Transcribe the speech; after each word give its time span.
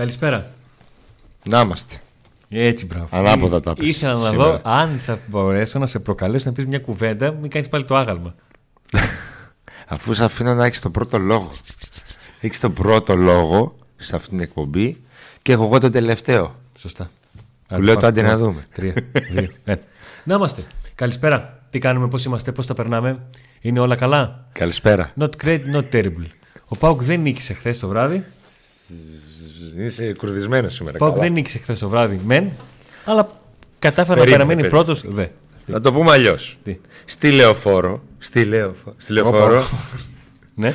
Καλησπέρα. 0.00 0.50
Να 1.50 1.60
είμαστε. 1.60 1.96
Έτσι, 2.48 2.86
μπράβο. 2.86 3.08
Ανάποδα 3.10 3.60
τα 3.60 3.74
πες 3.74 3.88
Ήθελα 3.88 4.12
να 4.12 4.28
σήμερα. 4.28 4.50
δω 4.50 4.60
αν 4.62 5.00
θα 5.04 5.18
μπορέσω 5.26 5.78
να 5.78 5.86
σε 5.86 5.98
προκαλέσω 5.98 6.44
να 6.46 6.52
πεις 6.52 6.66
μια 6.66 6.78
κουβέντα, 6.78 7.30
μην 7.32 7.50
κάνεις 7.50 7.68
πάλι 7.68 7.84
το 7.84 7.96
άγαλμα. 7.96 8.34
Αφού 9.94 10.14
σε 10.14 10.24
αφήνω 10.24 10.54
να 10.54 10.64
έχεις 10.64 10.80
τον 10.80 10.92
πρώτο 10.92 11.18
λόγο. 11.18 11.50
Έχεις 12.40 12.60
τον 12.60 12.72
πρώτο 12.72 13.14
λόγο 13.14 13.76
σε 13.96 14.16
αυτήν 14.16 14.30
την 14.30 14.40
εκπομπή 14.40 15.00
και 15.42 15.52
έχω 15.52 15.64
εγώ 15.64 15.78
τον 15.78 15.92
τελευταίο. 15.92 16.54
Σωστά. 16.78 17.10
Που 17.68 17.82
λέω 17.82 17.96
το 17.96 18.06
άντε 18.06 18.22
να 18.22 18.38
δούμε. 18.38 18.62
Τρία, 18.72 18.94
δύο, 19.30 19.50
ένα. 19.64 19.80
Να 20.24 20.34
είμαστε. 20.34 20.64
Καλησπέρα. 20.94 21.62
Τι 21.70 21.78
κάνουμε, 21.78 22.08
πώς 22.08 22.24
είμαστε, 22.24 22.52
πώς 22.52 22.66
τα 22.66 22.74
περνάμε. 22.74 23.18
Είναι 23.60 23.80
όλα 23.80 23.96
καλά; 23.96 24.46
Καλησπέρα. 24.52 25.12
Not 25.20 25.30
great, 25.44 25.60
not 25.74 25.90
terrible. 25.92 26.28
Ο 26.68 26.76
Πάουκ 26.76 27.02
δεν 27.02 27.20
νίκησε 27.20 27.52
χθες 27.52 27.78
το 27.78 27.88
βράδυ. 27.88 28.24
Είσαι 29.76 30.12
κουρδισμένος 30.18 30.74
σήμερα. 30.74 30.96
Ο 30.96 30.98
Πάουκ 30.98 31.12
καλά. 31.12 31.24
δεν 31.24 31.32
νίκησε 31.32 31.58
χθες 31.58 31.78
το 31.78 31.88
βράδυ, 31.88 32.20
μεν, 32.24 32.50
αλλά 33.04 33.28
κατάφερε 33.78 34.18
να 34.18 34.24
Περίμενε, 34.24 34.44
παραμείνει 34.44 34.68
περίμενε. 34.70 34.84
πρώτος. 34.84 35.14
Δε. 35.14 35.26
Να 35.66 35.80
το 35.80 35.92
πούμε 35.92 36.10
αλλιώς. 36.12 36.58
Τι; 36.64 36.78
Στη 37.04 37.30
λεωφόρο, 37.30 38.02
στη, 38.18 38.44
λεωφο- 38.44 38.94
στη 38.96 39.12
λεωφόρο 39.12 39.56
Όπα. 39.58 39.68
Ναι. 40.54 40.74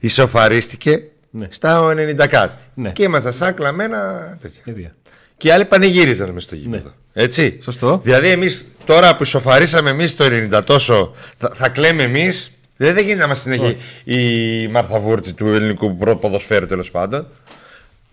ισοφαρίστηκε 0.00 1.08
Ναι. 1.30 1.46
στα 1.50 1.94
90 1.96 2.26
κάτι. 2.26 2.62
Ναι. 2.74 2.90
Και 2.92 3.02
ήμασταν 3.02 3.32
σαν 3.32 3.54
κλαμμένα 3.54 4.36
τέτοια. 4.40 4.62
Ίδια. 4.64 4.94
Και 5.36 5.48
οι 5.48 5.50
άλλοι 5.50 5.64
πανηγύριζαν 5.64 6.30
μες 6.30 6.42
στο 6.42 6.54
γήπεδο. 6.54 6.90
Έτσι. 7.12 7.42
Ναι. 7.56 7.62
Σωστό. 7.62 8.00
Δηλαδή, 8.02 8.28
εμείς 8.28 8.66
τώρα 8.84 9.16
που 9.16 9.24
σοφαρίσαμε 9.24 9.90
εμείς 9.90 10.16
το 10.16 10.24
90 10.24 10.62
τόσο, 10.64 11.12
θα, 11.36 11.52
θα 11.54 11.68
κλαίμε 11.68 12.02
εμείς. 12.02 12.48
Δηλαδή, 12.76 12.94
δεν 12.96 13.04
γίνεται 13.04 13.20
να 13.20 13.26
είμαστε 13.26 13.50
συνέχεια 13.52 13.76
η 14.04 14.68
Μαρθαβούρτση 14.68 15.34
του 15.34 15.46
ελληνικού 15.46 15.96
προ- 15.96 16.16
ποδοσφαίρου 16.18 16.66
τέλος 16.66 16.90
πάντων. 16.90 17.26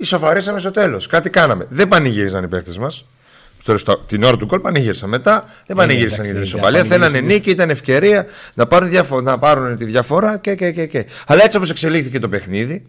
Ισοφαρίσαμε 0.01 0.59
στο 0.59 0.71
τέλος. 0.71 1.07
Κάτι 1.07 1.29
κάναμε. 1.29 1.65
Δεν 1.69 1.87
πανηγύριζαν 1.87 2.43
οι 2.43 2.47
παίχτε 2.47 2.71
μας. 2.79 3.05
Την 4.05 4.23
ώρα 4.23 4.37
του 4.37 4.45
γκολ 4.45 4.59
πανηγύρισαν. 4.59 5.09
Μετά 5.09 5.49
δεν 5.65 5.75
πανηγύρισαν 5.75 6.19
εντάξει, 6.19 6.31
για 6.31 6.33
την 6.33 6.43
για 6.43 6.59
ισοπαλία. 6.59 6.83
Θέλανε 6.83 7.03
πανηγύρισαν. 7.03 7.33
νίκη, 7.35 7.49
ήταν 7.49 7.69
ευκαιρία 7.69 8.25
να 8.55 8.67
πάρουν, 8.67 8.89
διαφο- 8.89 9.21
να 9.21 9.39
πάρουν 9.39 9.77
τη 9.77 9.85
διαφορά 9.85 10.37
και, 10.37 10.55
και, 10.55 10.71
και, 10.71 10.85
και. 10.85 11.05
Αλλά 11.27 11.43
έτσι 11.43 11.57
όπως 11.57 11.69
εξελίχθηκε 11.69 12.19
το 12.19 12.29
παιχνίδι, 12.29 12.85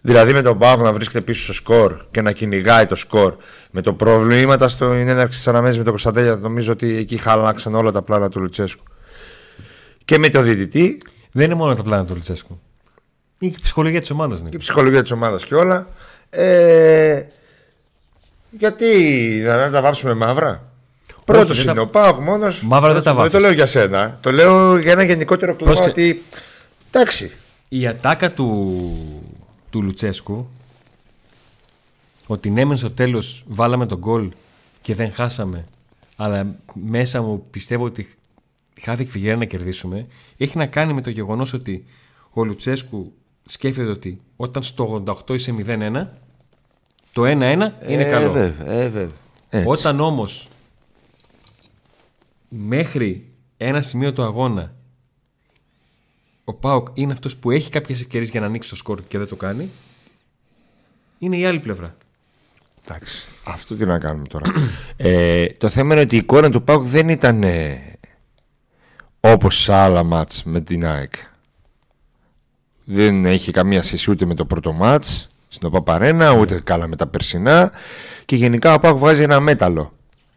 Δηλαδή 0.00 0.32
με 0.32 0.42
τον 0.42 0.58
Πάοκ 0.58 0.80
να 0.80 0.92
βρίσκεται 0.92 1.20
πίσω 1.20 1.42
στο 1.42 1.52
σκορ 1.52 2.00
και 2.10 2.20
να 2.22 2.32
κυνηγάει 2.32 2.86
το 2.86 2.94
σκορ 2.94 3.36
με 3.70 3.80
το 3.80 3.92
προβλήματα 3.92 4.68
στην 4.68 4.86
έναρξη 5.08 5.44
τη 5.44 5.50
αναμέση 5.50 5.76
με 5.78 5.82
τον 5.82 5.92
Κωνσταντέλια, 5.92 6.36
νομίζω 6.36 6.72
ότι 6.72 6.96
εκεί 6.96 7.16
χάλαξαν 7.16 7.74
όλα 7.74 7.92
τα 7.92 8.02
πλάνα 8.02 8.28
του 8.28 8.40
Λουτσέσκου. 8.40 8.84
Και 10.04 10.18
με 10.18 10.28
το 10.28 10.42
διαιτητή 10.42 11.02
Δεν 11.32 11.44
είναι 11.44 11.54
μόνο 11.54 11.74
τα 11.74 11.82
πλάνα 11.82 12.04
του 12.04 12.14
Λουτσέσκου. 12.14 12.60
Είναι 13.38 13.50
και 13.52 13.58
η 13.60 13.62
ψυχολογία 13.62 14.00
της 14.00 14.10
ομάδας. 14.10 14.40
και 14.40 14.46
η 14.50 14.56
ψυχολογία 14.58 15.02
της 15.02 15.10
ομάδας 15.10 15.44
και 15.44 15.54
όλα. 15.54 15.88
Ε, 16.30 17.22
γιατί 18.50 18.86
να, 19.44 19.56
να 19.56 19.70
τα 19.70 19.80
βάψουμε 19.82 20.14
μαύρα. 20.14 20.70
Πρώτος 21.24 21.56
δεν 21.56 21.64
είναι 21.64 21.74
τα- 21.74 21.80
ο 21.80 21.86
Πάοκ 21.86 22.18
μόνος. 22.20 22.62
Μαύρα 22.62 22.92
δεν 22.92 23.02
τα 23.02 23.10
Δεν 23.14 23.22
το 23.22 23.28
βάφεις. 23.30 23.40
λέω 23.40 23.50
για 23.52 23.66
σένα. 23.66 24.18
Το 24.22 24.32
λέω 24.32 24.78
για 24.78 24.92
ένα 24.92 25.02
γενικότερο 25.02 25.54
κλίμα 25.56 25.72
Πρόσεχε. 25.72 25.90
ότι. 25.90 26.22
Εντάξει. 26.90 27.32
Η 27.68 27.86
ατάκα 27.86 28.32
του, 28.32 28.80
του 29.70 29.82
Λουτσέσκου 29.82 30.48
ότι 32.26 32.50
ναι 32.50 32.64
μεν 32.64 32.76
στο 32.76 32.90
τέλος 32.90 33.44
βάλαμε 33.46 33.86
τον 33.86 33.98
γκολ 33.98 34.30
και 34.82 34.94
δεν 34.94 35.12
χάσαμε 35.12 35.64
αλλά 36.16 36.56
μέσα 36.74 37.22
μου 37.22 37.46
πιστεύω 37.50 37.84
ότι 37.84 38.08
χάθηκε 38.80 39.08
ευκαιρία 39.08 39.36
να 39.36 39.44
κερδίσουμε 39.44 40.06
έχει 40.36 40.58
να 40.58 40.66
κάνει 40.66 40.92
με 40.92 41.02
το 41.02 41.10
γεγονός 41.10 41.52
ότι 41.52 41.84
ο 42.32 42.44
Λουτσέσκου 42.44 43.12
σκέφτεται 43.46 43.90
ότι 43.90 44.20
όταν 44.36 44.62
στο 44.62 45.02
88 45.06 45.34
είσαι 45.34 45.54
0-1 45.66 46.06
το 47.12 47.22
1-1 47.22 47.30
είναι 47.30 47.72
Ε, 47.88 48.10
καλό. 48.10 48.32
βέβαια, 48.32 48.72
ε, 48.72 48.88
βέβαια. 48.88 49.16
Έτσι. 49.48 49.68
Όταν 49.68 50.00
όμως 50.00 50.48
μέχρι 52.48 53.32
ένα 53.56 53.80
σημείο 53.82 54.12
του 54.12 54.22
αγώνα 54.22 54.74
ο 56.44 56.54
Πάοκ 56.54 56.88
είναι 56.94 57.12
αυτός 57.12 57.36
που 57.36 57.50
έχει 57.50 57.70
κάποιες 57.70 58.00
ευκαιρίες 58.00 58.30
για 58.30 58.40
να 58.40 58.46
ανοίξει 58.46 58.68
το 58.68 58.76
σκορ 58.76 59.02
και 59.08 59.18
δεν 59.18 59.28
το 59.28 59.36
κάνει 59.36 59.70
είναι 61.18 61.36
η 61.36 61.46
άλλη 61.46 61.60
πλευρά. 61.60 61.96
Εντάξει, 62.84 63.26
αυτό 63.44 63.74
τι 63.76 63.84
να 63.84 63.98
κάνουμε 63.98 64.26
τώρα. 64.26 64.52
ε, 64.96 65.46
το 65.46 65.68
θέμα 65.68 65.92
είναι 65.92 66.02
ότι 66.02 66.14
η 66.14 66.18
εικόνα 66.18 66.50
του 66.50 66.62
Πάουκ 66.62 66.82
δεν 66.82 67.08
ήταν 67.08 67.42
ε, 67.42 67.78
όπως 69.20 69.56
σε 69.62 69.72
άλλα 69.74 70.02
μάτς 70.04 70.42
με 70.44 70.60
την 70.60 70.86
ΑΕΚ. 70.86 71.14
Δεν 72.88 73.24
έχει 73.24 73.50
καμία 73.50 73.82
σχέση 73.82 74.10
ούτε 74.10 74.26
με 74.26 74.34
το 74.34 74.44
πρώτο 74.44 74.72
μάτς 74.72 75.28
στην 75.48 75.70
Παπαρένα, 75.70 76.32
ούτε 76.32 76.60
καλά 76.64 76.86
με 76.86 76.96
τα 76.96 77.06
περσινά 77.06 77.72
και 78.24 78.36
γενικά 78.36 78.74
ο 78.74 78.78
Πάουκ 78.78 78.98
βγάζει 78.98 79.22
ένα 79.22 79.40
μέταλλο. 79.40 79.92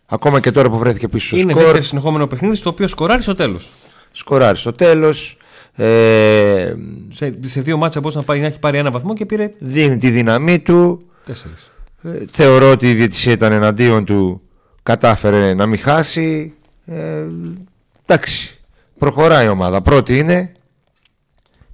Ακόμα 0.05 0.39
και 0.39 0.51
τώρα 0.51 0.69
που 0.69 0.77
βρέθηκε 0.77 1.07
πίσω 1.07 1.27
στο 1.27 1.37
είναι 1.37 1.51
σκορ, 1.51 1.63
δεύτερο 1.63 1.83
συνεχόμενο 1.83 2.27
παιχνίδι 2.27 2.55
στο 2.55 2.69
οποίο 2.69 2.87
σκοράρει 2.87 3.21
στο 3.21 3.35
τέλος. 3.35 3.69
σκοράρει 4.11 4.57
στο 4.57 4.71
τέλος, 4.71 5.37
ε, 5.75 6.73
Σε, 7.13 7.33
σε 7.45 7.61
δύο 7.61 7.77
μάτσα 7.77 7.99
μπορούσε 7.99 8.17
να, 8.17 8.23
πάει, 8.23 8.39
να 8.39 8.45
έχει 8.45 8.59
πάρει 8.59 8.77
ένα 8.77 8.91
βαθμό 8.91 9.13
και 9.13 9.25
πήρε 9.25 9.51
δείχνει 9.57 9.97
τη 9.97 10.09
δύναμή 10.09 10.59
του, 10.59 11.01
τέσσερις. 11.25 11.71
Ε, 12.03 12.09
θεωρώ 12.31 12.71
ότι 12.71 12.89
η 12.89 12.93
διαιτησία 12.93 13.31
ήταν 13.31 13.51
εναντίον 13.51 14.05
του. 14.05 14.41
Κατάφερε 14.83 15.53
να 15.53 15.65
μην 15.65 15.79
χάσει. 15.79 16.53
Ε, 16.85 17.25
εντάξει. 18.05 18.59
Προχωράει 18.97 19.45
η 19.45 19.49
ομάδα. 19.49 19.81
Πρώτη 19.81 20.17
είναι. 20.17 20.53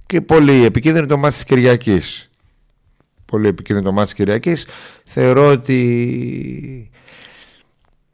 Και 0.06 0.20
πολύ 0.20 0.64
επικίνδυνο 0.64 1.06
το 1.06 1.16
μάτς 1.16 1.34
της 1.34 1.44
Κυριακής. 1.44 2.30
Πολύ 3.24 3.48
επικίνδυνο 3.48 3.88
το 3.88 3.94
μάτς 3.94 4.08
της 4.08 4.18
Κυριακής. 4.18 4.66
Θεωρώ 5.04 5.46
ότι 5.46 6.90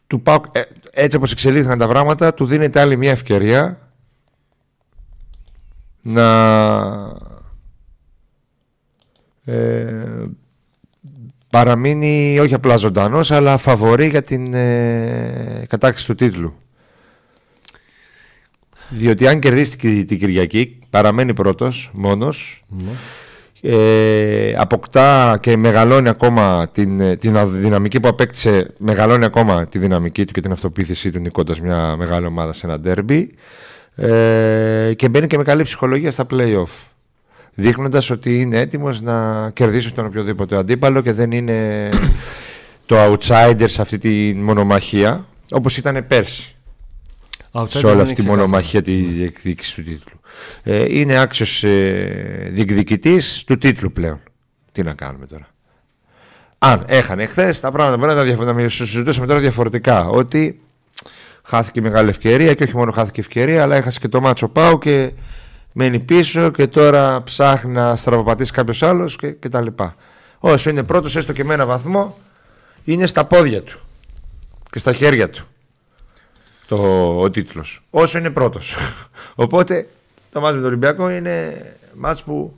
του 0.07 0.23
Πάουκ, 0.23 0.45
ε, 0.57 0.63
έτσι 0.93 1.17
όπως 1.17 1.33
εξελίχθηκαν 1.33 1.79
τα 1.79 1.89
πράγματα 1.89 2.35
του 2.35 2.47
δίνεται 2.47 2.81
άλλη 2.81 2.97
μια 2.97 3.11
ευκαιρία 3.11 3.91
να 6.03 6.29
ε, 9.45 10.25
παραμείνει 11.51 12.39
όχι 12.41 12.55
απλά 12.55 12.77
ζωντανός, 12.77 13.31
αλλά 13.31 13.57
φαβορεί 13.57 14.09
για 14.09 14.23
την 14.23 14.55
ε, 14.55 15.65
κατάκτηση 15.69 16.07
του 16.07 16.15
τίτλου. 16.15 16.55
Διότι 18.97 19.27
αν 19.27 19.39
κερδίσει 19.39 19.79
την, 19.79 20.07
την 20.07 20.19
Κυριακή, 20.19 20.79
παραμένει 20.91 21.35
πρώτος 21.35 21.91
μόνος. 21.93 22.65
Ε, 23.65 24.55
αποκτά 24.57 25.39
και 25.41 25.57
μεγαλώνει 25.57 26.09
ακόμα 26.09 26.69
την, 26.73 27.01
ε, 27.01 27.17
την 27.17 27.61
δυναμική 27.61 28.01
που 28.01 28.09
απέκτησε, 28.09 28.75
μεγαλώνει 28.79 29.25
ακόμα 29.25 29.67
τη 29.67 29.79
δυναμική 29.79 30.25
του 30.25 30.33
και 30.33 30.41
την 30.41 30.53
αυτοποίθησή 30.53 31.11
του 31.11 31.19
νικώντας 31.19 31.61
μια 31.61 31.97
μεγάλη 31.97 32.27
ομάδα 32.27 32.53
σε 32.53 32.67
ένα 32.67 32.81
ντέρμπι. 32.81 33.35
Ε, 33.95 34.93
και 34.97 35.09
μπαίνει 35.09 35.27
και 35.27 35.37
με 35.37 35.43
καλή 35.43 35.63
ψυχολογία 35.63 36.11
στα 36.11 36.27
play-off 36.31 36.91
δείχνοντας 37.55 38.11
ότι 38.11 38.41
είναι 38.41 38.61
έτοιμος 38.61 39.01
να 39.01 39.51
κερδίσει 39.51 39.93
τον 39.93 40.07
οποιοδήποτε 40.07 40.57
αντίπαλο 40.57 41.01
και 41.03 41.13
δεν 41.13 41.31
είναι 41.31 41.89
το 42.87 42.97
outsider 42.99 43.65
σε 43.67 43.83
αυτή 43.83 43.99
τη 43.99 44.35
μονομαχία 44.35 45.27
όπως 45.51 45.77
ήταν 45.77 46.05
πέρσι 46.09 46.57
σε 47.67 47.87
όλη 47.87 48.01
αυτή 48.01 48.15
τη 48.15 48.23
μονομαχία 48.23 48.83
της 48.83 49.15
διεκδίκησης 49.15 49.75
του 49.75 49.83
τίτλου. 49.83 50.21
Ε, 50.63 50.99
είναι 50.99 51.19
άξιος 51.19 51.65
ε, 51.65 52.49
διεκδικητής 52.53 53.45
του 53.47 53.59
τίτλου 53.59 53.93
πλέον. 53.93 54.21
Τι 54.73 54.83
να 54.83 54.93
κάνουμε 54.95 55.27
τώρα. 55.27 55.47
Αν 56.59 56.85
έχανε 56.87 57.27
χθε, 57.27 57.55
τα 57.61 57.71
πράγματα 57.73 57.97
μπορεί 57.97 58.11
να 58.11 58.17
τα 58.17 58.25
διαφο- 58.25 58.45
να 58.45 58.53
μιλ- 58.53 58.71
συζητούσαμε 58.71 59.27
τώρα 59.27 59.41
διαφορετικά. 59.41 60.09
Ότι 60.09 60.61
χάθηκε 61.43 61.81
μεγάλη 61.81 62.09
ευκαιρία 62.09 62.55
και 62.55 62.63
όχι 62.65 62.77
μόνο 62.77 62.93
χάθηκε 62.93 63.21
ευκαιρία, 63.21 63.63
αλλά 63.63 63.77
έχασε 63.77 63.99
και 63.99 64.09
το 64.09 64.21
μάτσο 64.21 64.49
Πάου 64.49 64.79
και 64.79 65.13
μένει 65.73 66.01
πίσω 66.01 66.51
και 66.51 66.67
τώρα 66.67 67.23
ψάχνει 67.23 67.73
να 67.73 67.97
στραβοπατήσει 67.97 68.53
κάποιος 68.53 68.83
άλλος 68.83 69.17
και, 69.17 69.31
και 69.33 69.49
τα 69.49 69.63
λοιπά. 69.63 69.95
Όσο 70.39 70.71
είναι 70.71 70.83
πρώτος, 70.83 71.17
έστω 71.17 71.33
και 71.33 71.45
με 71.45 71.55
ένα 71.55 71.67
βαθμό, 71.67 72.19
είναι 72.85 73.07
στα 73.07 73.25
πόδια 73.25 73.63
του 73.63 73.81
και 74.71 74.79
στα 74.79 74.93
χέρια 74.93 75.31
του 75.31 75.47
το, 76.77 77.21
ο 77.21 77.31
τίτλος. 77.31 77.81
Όσο 77.91 78.19
είναι 78.19 78.31
πρώτος. 78.31 78.75
Οπότε 79.35 79.89
το 80.33 80.41
μάτς 80.41 80.53
με 80.55 80.59
τον 80.59 80.67
Ολυμπιακό 80.69 81.11
είναι 81.11 81.63
μάτς 81.95 82.23
που 82.23 82.57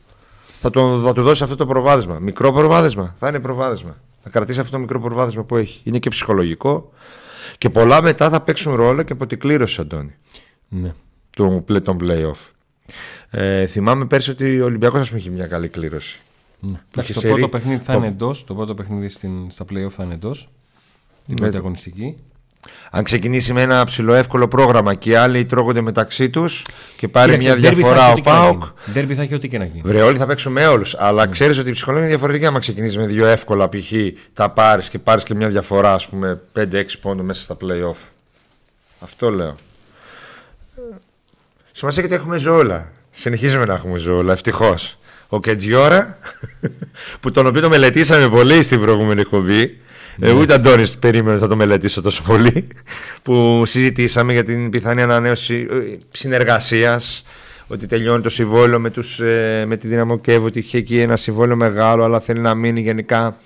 θα, 0.59 0.71
τον, 0.71 1.03
θα 1.05 1.13
του 1.13 1.23
δώσει 1.23 1.43
αυτό 1.43 1.57
το 1.57 1.67
προβάδισμα. 1.67 2.19
Μικρό 2.19 2.53
προβάδισμα. 2.53 3.15
Θα 3.19 3.29
είναι 3.29 3.41
προβάδισμα. 3.41 3.97
Θα 4.23 4.31
κρατήσει 4.31 4.61
αυτό 4.61 4.73
το 4.73 4.79
μικρό 4.79 5.01
προβάδισμα 5.01 5.43
που 5.45 5.57
έχει. 5.57 5.81
Είναι 5.85 5.99
και 5.99 6.09
ψυχολογικό. 6.11 6.93
Και 7.59 7.71
πολλά 7.71 8.03
μετά 8.03 8.31
θα 8.31 8.41
παίξουν 8.41 8.75
ρόλο 8.75 9.03
και 9.03 9.13
από 9.13 9.27
την 9.27 9.39
κλήρωση, 9.39 9.81
Αντώνη. 9.81 10.15
Ναι. 10.69 10.93
Του, 11.31 11.65
play- 11.69 11.83
των 11.83 11.99
play-off. 12.03 12.51
Ε, 13.31 13.67
θυμάμαι 13.67 14.05
πέρσι 14.07 14.31
ότι 14.31 14.61
ο 14.61 14.65
Ολυμπιακός 14.65 15.01
ας 15.01 15.09
πούμε 15.09 15.21
είχε 15.21 15.31
μια 15.31 15.47
καλή 15.47 15.69
κλήρωση. 15.69 16.23
Ναι. 16.61 16.71
είχε 16.71 16.81
Εντάξει, 16.93 17.13
το 17.13 17.21
σερί- 17.21 17.35
πρώτο 17.37 17.49
παιχνίδι 17.51 17.85
θα 17.85 17.93
το- 17.93 17.99
είναι 17.99 18.07
εντός. 18.09 18.45
Το 18.45 18.55
πρώτο 18.55 18.75
παιχνίδι 18.75 19.09
στην, 19.09 19.51
στα 19.51 19.65
playoff 19.65 19.91
θα 19.91 20.05
είναι 20.05 20.15
εντός. 20.15 20.49
Την 21.27 21.35
Ναι. 21.35 21.41
πρώτη 21.41 21.57
αγωνιστική. 21.57 22.17
Αν 22.91 23.05
ξεκινήσει 23.05 23.53
με 23.53 23.63
ένα 23.63 23.85
ψηλό 23.85 24.15
εύκολο 24.15 24.49
πρόγραμμα 24.49 24.95
και 24.95 25.11
οι 25.11 25.15
άλλοι 25.15 25.45
τρώγονται 25.45 25.81
μεταξύ 25.81 26.31
τους 26.31 26.65
και 26.97 27.09
πάρει 27.09 27.37
μια 27.37 27.57
διαφορά 27.57 28.13
ο 28.13 28.21
Πάοκ. 28.21 28.63
Ντέρμπι 28.93 29.15
θα 29.15 29.23
έχει 29.23 29.35
ό,τι 29.35 29.49
και 29.49 29.59
να 29.59 29.65
γίνει. 29.65 29.81
Βρε, 29.85 30.03
όλοι 30.03 30.19
θα 30.19 30.27
παίξουν 30.27 30.53
με 30.53 30.67
όλους. 30.67 30.95
Αλλά 30.99 31.25
mm. 31.25 31.31
ξέρεις 31.31 31.59
ότι 31.59 31.69
η 31.69 31.73
ψυχολογία 31.73 32.07
είναι 32.07 32.17
διαφορετική. 32.17 32.47
Αν 32.47 32.61
ξεκινήσεις 32.61 32.97
με 32.97 33.07
δύο 33.07 33.27
εύκολα 33.27 33.69
π.χ. 33.69 33.93
τα 34.33 34.51
πάρεις 34.51 34.89
και 34.89 34.99
πάρεις 34.99 35.25
και 35.25 35.35
μια 35.35 35.49
διαφορά, 35.49 35.93
ας 35.93 36.09
πούμε, 36.09 36.41
5-6 36.59 36.85
πόντου 37.01 37.25
μέσα 37.25 37.43
στα 37.43 37.57
playoff. 37.61 38.09
Αυτό 39.01 39.31
λέω. 39.31 39.57
Σημασία 41.73 42.03
έχει 42.03 42.13
ότι 42.13 42.23
έχουμε 42.23 42.37
ζώλα. 42.37 42.93
Συνεχίζουμε 43.11 43.65
να 43.65 43.75
έχουμε 43.75 43.99
ζώλα, 43.99 44.33
ευτυχώς. 44.33 44.99
Ο 45.29 45.41
Κετζιόρα, 45.41 46.19
που 47.21 47.31
τον 47.31 47.47
οποίο 47.47 47.61
το 47.61 47.69
μελετήσαμε 47.69 48.29
πολύ 48.29 48.63
στην 48.63 48.81
προηγούμενη 48.81 49.21
εκπομπή, 49.21 49.81
ναι. 50.17 50.29
Εγώ 50.29 50.41
ούτε 50.41 50.55
Αντώνης 50.55 50.99
περίμενε 50.99 51.39
θα 51.39 51.49
το 51.49 51.57
μελετήσω 51.57 52.01
τόσο 52.01 52.23
πολύ. 52.23 52.69
Που 53.23 53.63
συζητήσαμε 53.67 54.33
για 54.33 54.43
την 54.43 54.71
πιθανή 54.71 55.03
ανανέωση 55.03 55.67
ε, 55.71 55.97
συνεργασίας. 56.11 57.25
Ότι 57.67 57.87
τελειώνει 57.87 58.23
το 58.23 58.29
συμβόλαιο 58.29 58.81
με, 58.81 58.91
τους, 58.91 59.21
ε, 59.21 59.65
με 59.67 59.77
τη 59.77 59.89
Δύναμο 59.89 60.19
Κέβο. 60.19 60.47
Ότι 60.47 60.59
είχε 60.59 60.79
εκεί 60.79 61.01
ένα 61.01 61.17
συμβόλαιο 61.17 61.57
μεγάλο, 61.57 62.05
αλλά 62.05 62.21
θέλει 62.21 62.41
να 62.41 62.55
μείνει 62.55 62.81
γενικά. 62.81 63.37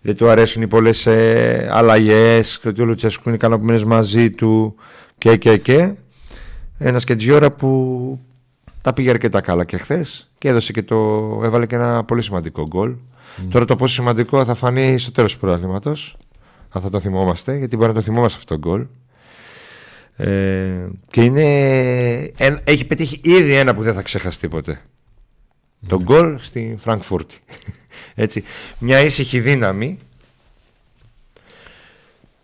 Δεν 0.00 0.16
του 0.16 0.28
αρέσουν 0.28 0.62
οι 0.62 0.66
πολλές 0.66 1.06
ε, 1.06 1.68
αλλαγές. 1.72 2.58
Και 2.58 2.68
ότι 2.68 2.82
ο 2.82 2.84
Λουτσέσκου 2.84 3.22
είναι 3.26 3.36
ικανοποιημένος 3.36 3.84
μαζί 3.84 4.30
του. 4.30 4.74
Και, 5.18 5.36
και, 5.36 5.56
και. 5.56 5.92
Ένας 6.78 7.04
Κετζιόρα 7.04 7.50
που 7.50 8.20
τα 8.82 8.92
πήγε 8.92 9.10
αρκετά 9.10 9.40
καλά 9.40 9.64
και 9.64 9.76
χθες 9.76 10.30
και 10.38 10.48
έδωσε 10.48 10.72
και 10.72 10.82
το, 10.82 10.96
έβαλε 11.44 11.66
και 11.66 11.74
ένα 11.74 12.04
πολύ 12.04 12.22
σημαντικό 12.22 12.66
γκολ. 12.66 12.94
Τώρα 13.50 13.64
το 13.64 13.76
πόσο 13.76 13.94
σημαντικό 13.94 14.44
θα 14.44 14.54
φανεί 14.54 14.98
στο 14.98 15.12
τέλος 15.12 15.32
του 15.32 15.38
πρωταθλήματο. 15.38 15.90
Αν 16.68 16.82
θα 16.82 16.90
το 16.90 17.00
θυμόμαστε, 17.00 17.56
γιατί 17.56 17.76
μπορεί 17.76 17.88
να 17.88 17.94
το 17.94 18.02
θυμόμαστε 18.02 18.38
αυτό 18.38 18.58
το 18.58 18.68
γκολ. 18.68 18.86
Ε, 20.16 20.88
και 21.10 21.22
είναι, 21.22 21.44
έχει 22.64 22.84
πετύχει 22.86 23.20
ήδη 23.22 23.54
ένα 23.54 23.74
που 23.74 23.82
δεν 23.82 23.94
θα 23.94 24.02
ξεχαστεί 24.02 24.48
ποτέ. 24.48 24.82
Το 25.86 26.02
γκολ 26.02 26.38
στη 26.38 26.76
Φραγκφούρτη. 26.78 27.38
Έτσι. 28.14 28.44
Μια 28.78 29.00
ήσυχη 29.00 29.40
δύναμη. 29.40 29.98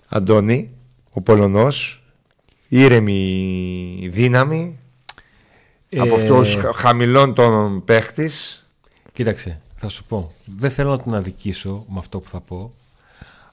Αντώνη, 0.09 0.71
ο 1.11 1.21
Πολωνός, 1.21 2.03
ήρεμη 2.69 4.09
δύναμη 4.11 4.79
ε... 5.89 6.01
από 6.01 6.15
αυτούς 6.15 6.59
χαμηλών 6.75 7.35
των 7.35 7.85
παίχτης. 7.85 8.67
Κοίταξε, 9.13 9.61
θα 9.81 9.89
σου 9.89 10.05
πω. 10.05 10.33
Δεν 10.45 10.71
θέλω 10.71 10.91
να 10.91 10.99
την 10.99 11.15
αδικήσω 11.15 11.85
με 11.89 11.99
αυτό 11.99 12.21
που 12.21 12.29
θα 12.29 12.41
πω, 12.41 12.75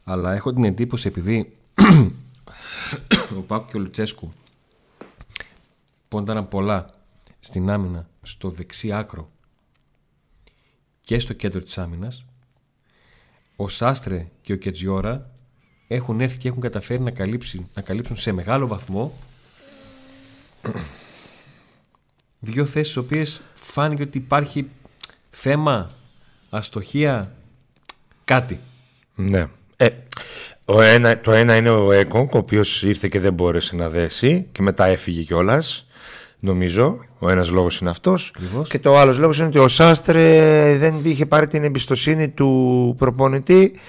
αλλά 0.03 0.33
έχω 0.33 0.53
την 0.53 0.63
εντύπωση 0.63 1.07
επειδή 1.07 1.57
ο 3.37 3.41
Πάκου 3.41 3.65
και 3.65 3.77
ο 3.77 3.79
Λουτσέσκου 3.79 4.33
πόνταναν 6.07 6.47
πολλά 6.47 6.89
στην 7.39 7.69
άμυνα 7.69 8.07
στο 8.21 8.49
δεξί 8.49 8.91
άκρο 8.91 9.31
και 11.01 11.19
στο 11.19 11.33
κέντρο 11.33 11.61
της 11.61 11.77
άμυνας 11.77 12.25
ο 13.55 13.67
Σάστρε 13.67 14.27
και 14.41 14.53
ο 14.53 14.55
Κετζιόρα 14.55 15.31
έχουν 15.87 16.21
έρθει 16.21 16.37
και 16.37 16.47
έχουν 16.47 16.61
καταφέρει 16.61 17.01
να, 17.01 17.11
καλύψει, 17.11 17.69
να 17.73 17.81
καλύψουν 17.81 18.17
σε 18.17 18.31
μεγάλο 18.31 18.67
βαθμό 18.67 19.13
δύο 22.39 22.65
θέσεις 22.65 22.91
στις 22.91 23.03
οποίες 23.03 23.41
φάνηκε 23.55 24.03
ότι 24.03 24.17
υπάρχει 24.17 24.69
θέμα 25.29 25.91
αστοχία, 26.55 27.31
κάτι. 28.25 28.59
Ναι. 29.15 29.47
Ε, 29.77 29.87
ο 30.65 30.81
ένα, 30.81 31.19
το 31.19 31.31
ένα 31.31 31.55
είναι 31.55 31.69
ο 31.69 31.91
Έκονγκ, 31.91 32.35
ο 32.35 32.37
οποίος 32.37 32.83
ήρθε 32.83 33.07
και 33.07 33.19
δεν 33.19 33.33
μπόρεσε 33.33 33.75
να 33.75 33.89
δέσει 33.89 34.47
και 34.51 34.61
μετά 34.61 34.85
έφυγε 34.85 35.21
κιόλας. 35.21 35.87
Νομίζω. 36.39 36.99
Ο 37.19 37.29
ένας 37.29 37.49
λόγος 37.49 37.79
είναι 37.79 37.89
αυτός. 37.89 38.33
Και 38.69 38.79
το 38.79 38.97
άλλος 38.97 39.17
λόγος 39.17 39.37
είναι 39.37 39.47
ότι 39.47 39.57
ο 39.57 39.67
Σάστρε 39.67 40.77
δεν 40.77 40.95
είχε 41.03 41.25
πάρει 41.25 41.47
την 41.47 41.63
εμπιστοσύνη 41.63 42.29
του 42.29 42.95
προπονητή 42.97 43.79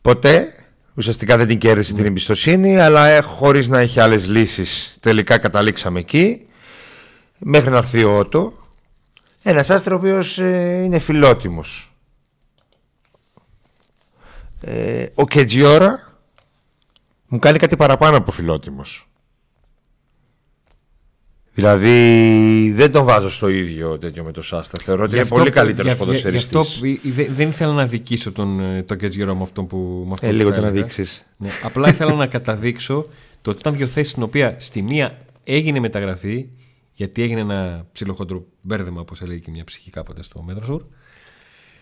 ποτέ. 0.00 0.52
Ουσιαστικά 0.96 1.36
δεν 1.36 1.46
την 1.46 1.58
κέρδισε 1.58 1.92
την 1.92 2.02
ναι. 2.02 2.08
εμπιστοσύνη, 2.08 2.80
αλλά 2.80 3.06
ε, 3.06 3.20
χωρίς 3.20 3.68
να 3.68 3.78
έχει 3.78 4.00
άλλες 4.00 4.28
λύσεις. 4.28 4.96
Τελικά 5.00 5.38
καταλήξαμε 5.38 5.98
εκεί. 5.98 6.46
Μέχρι 7.38 7.70
να 7.70 7.76
έρθει 7.76 8.04
ο 8.04 8.18
Ότο, 8.18 8.52
ένας 9.46 9.70
άστρο 9.70 9.94
ο 9.94 9.98
οποίο 9.98 10.44
ε, 10.44 10.82
είναι 10.82 10.98
φιλότιμος. 10.98 11.94
Ε, 14.60 15.06
ο 15.14 15.26
Κετζιόρα 15.26 16.18
μου 17.28 17.38
κάνει 17.38 17.58
κάτι 17.58 17.76
παραπάνω 17.76 18.16
από 18.16 18.30
φιλότιμος. 18.30 19.08
Δηλαδή 21.54 22.72
δεν 22.76 22.92
τον 22.92 23.04
βάζω 23.04 23.30
στο 23.30 23.48
ίδιο 23.48 23.98
τέτοιο 23.98 24.24
με 24.24 24.32
τον 24.32 24.42
Σάστα. 24.42 24.78
Θεωρώ 24.82 25.04
ότι 25.04 25.16
είναι 25.16 25.24
πολύ 25.24 25.50
καλύτερος 25.50 25.96
ποδοσφαιριστή. 25.96 27.00
δεν 27.28 27.48
ήθελα 27.48 27.72
να 27.72 27.86
δικήσω 27.86 28.32
τον, 28.32 28.60
ε, 28.60 28.82
τον 28.82 28.96
Κετζιόρα 28.96 29.34
με 29.34 29.42
αυτό 29.42 29.64
που. 29.64 30.04
Με 30.06 30.12
αυτό 30.12 30.26
ε, 30.26 30.32
λίγο 30.32 30.52
τον 30.52 30.62
να 30.62 30.70
δείξεις. 30.70 31.24
Ναι, 31.36 31.48
απλά 31.62 31.88
ήθελα 31.88 32.14
να 32.14 32.26
καταδείξω 32.36 33.06
το 33.42 33.50
ότι 33.50 33.58
ήταν 33.58 33.76
δύο 33.76 33.86
θέσεις 33.86 34.10
στην 34.10 34.22
οποία 34.22 34.56
στη 34.58 34.82
μία 34.82 35.18
έγινε 35.44 35.80
μεταγραφή 35.80 36.46
γιατί 36.94 37.22
έγινε 37.22 37.40
ένα 37.40 37.86
ψιλοχοντρό 37.92 38.46
μπέρδεμα, 38.62 39.00
όπως 39.00 39.22
έλεγε 39.22 39.40
και 39.40 39.50
μια 39.50 39.64
ψυχή 39.64 39.90
κάποτε 39.90 40.22
στο 40.22 40.42
Μέτροσουρ. 40.42 40.82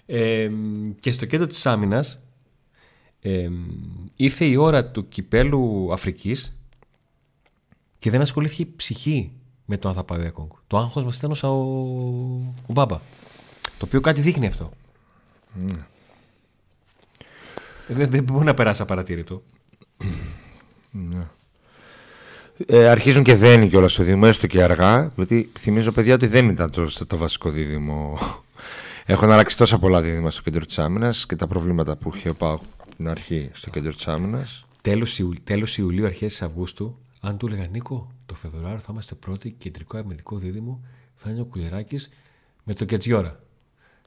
Ε, 0.06 0.50
και 1.00 1.12
στο 1.12 1.26
κέντρο 1.26 1.46
της 1.46 1.66
άμυνας 1.66 2.18
ε, 3.20 3.48
ήρθε 4.16 4.44
η 4.44 4.56
ώρα 4.56 4.84
του 4.84 5.08
κυπέλου 5.08 5.92
Αφρικής 5.92 6.56
και 7.98 8.10
δεν 8.10 8.20
ασχολήθηκε 8.20 8.62
η 8.62 8.72
ψυχή 8.76 9.32
με 9.64 9.76
το 9.76 9.88
αν 9.88 9.94
θα 9.94 10.04
πάει 10.04 10.18
ο 10.20 10.22
Έκογκ. 10.22 10.50
Το 10.66 10.78
άγχος 10.78 11.04
μας 11.04 11.16
ήταν 11.16 11.32
ο, 11.42 11.46
ο 12.66 12.72
Μπάμπα. 12.72 12.98
Το 13.78 13.84
οποίο 13.84 14.00
κάτι 14.00 14.20
δείχνει 14.20 14.46
αυτό. 14.46 14.70
Mm. 15.60 15.76
Δεν, 17.88 18.10
δεν 18.10 18.22
μπορεί 18.22 18.44
να 18.44 18.54
περάσει 18.54 18.82
απαρατήρητο. 18.82 19.42
Ναι. 20.90 21.28
Ε, 22.66 22.88
αρχίζουν 22.88 23.22
και 23.22 23.34
δένει 23.34 23.68
κιόλας 23.68 23.94
το 23.94 24.02
δίδυμο, 24.02 24.24
έστω 24.26 24.46
και 24.46 24.62
αργά. 24.62 25.12
Γιατί 25.16 25.50
θυμίζω, 25.58 25.92
παιδιά, 25.92 26.14
ότι 26.14 26.26
δεν 26.26 26.48
ήταν 26.48 26.70
το, 26.70 27.06
το 27.06 27.16
βασικό 27.16 27.50
δίδυμο. 27.50 28.18
Έχουν 29.06 29.30
αλλάξει 29.30 29.56
τόσα 29.56 29.78
πολλά 29.78 30.02
δίδυμα 30.02 30.30
στο 30.30 30.42
κέντρο 30.42 30.64
της 30.64 30.78
άμυνας 30.78 31.26
και 31.26 31.36
τα 31.36 31.46
προβλήματα 31.46 31.96
που 31.96 32.12
είχε 32.14 32.28
ο 32.28 32.34
Πάου 32.34 32.52
από 32.52 32.96
την 32.96 33.08
αρχή 33.08 33.50
στο 33.52 33.70
κέντρο 33.70 33.92
της 33.92 34.08
άμυνας. 34.08 34.66
Τέλος 35.44 35.78
Ιουλίου, 35.78 36.06
αρχές 36.06 36.42
Αυγούστου, 36.42 36.98
αν 37.20 37.36
του 37.36 37.46
έλεγα 37.46 37.66
Νίκο, 37.66 38.12
το 38.26 38.34
Φεβρουάριο 38.34 38.78
θα 38.78 38.88
είμαστε 38.90 39.14
πρώτοι 39.14 39.50
κεντρικό 39.50 39.98
αμυντικό 39.98 40.36
δίδυμο, 40.36 40.80
θα 41.14 41.30
είναι 41.30 41.40
ο 41.40 41.44
Κουλεράκης 41.44 42.08
με 42.62 42.74
το 42.74 42.84
Κετζιόρα 42.84 43.41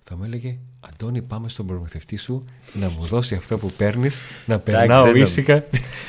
θα 0.09 0.17
μου 0.17 0.23
έλεγε 0.23 0.57
Αντώνη, 0.89 1.21
πάμε 1.21 1.49
στον 1.49 1.65
προμηθευτή 1.65 2.15
σου 2.15 2.45
να 2.73 2.89
μου 2.89 3.05
δώσει 3.05 3.35
αυτό 3.35 3.57
που 3.57 3.71
παίρνεις, 3.77 4.21
να 4.45 4.59
περνάω 4.59 5.15
ήσυχα. 5.15 5.63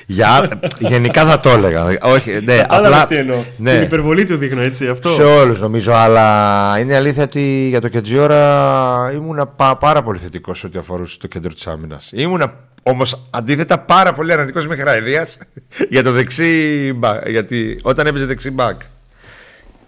Για, 0.06 0.48
γενικά 0.78 1.24
θα 1.24 1.40
το 1.40 1.48
έλεγα. 1.48 1.98
Όχι, 2.02 2.40
ναι, 2.44 2.64
απλά. 2.68 3.06
Τι 3.06 3.16
εννοώ. 3.16 3.44
Ναι. 3.56 3.72
Την 3.72 3.82
υπερβολή 3.82 4.24
του 4.24 4.36
δείχνω 4.36 4.60
έτσι. 4.60 4.88
Αυτό. 4.88 5.08
Σε 5.08 5.22
όλους 5.22 5.60
νομίζω, 5.60 5.92
αλλά 5.92 6.78
είναι 6.78 6.94
αλήθεια 6.94 7.22
ότι 7.22 7.66
για 7.68 7.80
το 7.80 7.88
Κεντζιόρα 7.88 9.10
ήμουν 9.14 9.50
πάρα 9.56 10.02
πολύ 10.02 10.18
θετικός 10.18 10.64
ό,τι 10.64 10.78
αφορούσε 10.78 11.18
το 11.18 11.26
κέντρο 11.26 11.52
της 11.52 11.66
άμυνας. 11.66 12.10
Ήμουν 12.14 12.52
όμως 12.82 13.28
αντίθετα 13.30 13.78
πάρα 13.78 14.14
πολύ 14.14 14.32
αρνητικός 14.32 14.66
με 14.66 14.76
Χραϊδία 14.76 15.26
για 15.90 16.02
το 16.02 16.12
δεξί 16.12 16.92
μπακ. 16.96 17.28
Γιατί 17.28 17.80
όταν 17.82 18.06
έπαιζε 18.06 18.26
δεξί 18.26 18.50
μπακ. 18.50 18.80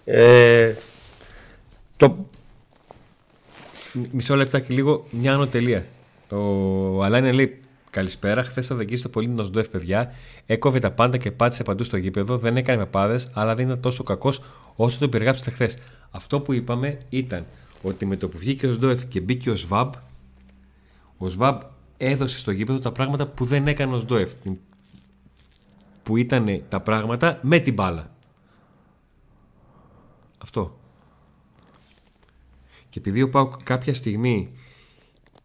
Ε, 0.05 0.73
το, 1.97 2.29
Μισό 4.13 4.37
λεπτάκι 4.37 4.73
λίγο, 4.73 5.05
μια 5.11 5.35
ανωτελεία. 5.35 5.85
Ο 6.31 7.05
Αλάνια 7.05 7.33
λέει 7.33 7.61
Καλησπέρα. 7.91 8.43
Χθες 8.43 8.67
θα 8.67 8.75
δοκίσει 8.75 9.03
το 9.03 9.09
πολύ 9.09 9.29
Νοσντοεφ, 9.29 9.69
παιδιά. 9.69 10.13
Έκοβε 10.47 10.79
τα 10.79 10.91
πάντα 10.91 11.17
και 11.17 11.31
πάτησε 11.31 11.63
παντού 11.63 11.85
στο 11.85 11.97
γήπεδο. 11.97 12.39
Δεν 12.39 12.57
έκανε 12.57 12.79
με 12.79 12.87
πάδε, 12.87 13.21
αλλά 13.33 13.55
δεν 13.55 13.67
ήταν 13.67 13.81
τόσο 13.81 14.03
κακός 14.03 14.43
όσο 14.77 14.99
το 14.99 15.09
περιγράψατε 15.09 15.51
χθες. 15.51 15.77
Αυτό 16.11 16.41
που 16.41 16.53
είπαμε 16.53 16.99
ήταν 17.09 17.47
ότι 17.83 18.07
με 18.07 18.17
το 18.17 18.29
που 18.29 18.39
βγήκε 18.39 18.67
ο 18.67 18.73
Σντοεφ 18.73 19.07
και 19.07 19.21
μπήκε 19.21 19.51
ο 19.51 19.57
Σβάμπ, 19.57 19.93
ο 21.19 21.29
Σβάμπ 21.29 21.61
έδωσε 21.97 22.39
στο 22.39 22.51
γήπεδο 22.51 22.79
τα 22.79 22.93
πράγματα 22.93 23.27
που 23.27 23.45
δεν 23.45 23.67
έκανε 23.67 23.95
ο 23.95 23.99
Σντοεφ. 23.99 24.33
Που 26.03 26.17
ήταν 26.17 26.63
τα 26.69 26.81
πράγματα 26.81 27.39
με 27.43 27.59
την 27.59 27.75
μπάλα. 27.75 28.11
Αυτό. 30.39 30.79
Και 32.89 32.99
επειδή 32.99 33.23
ο 33.23 33.29
Πάουκ 33.29 33.63
κάποια 33.63 33.95
στιγμή 33.95 34.51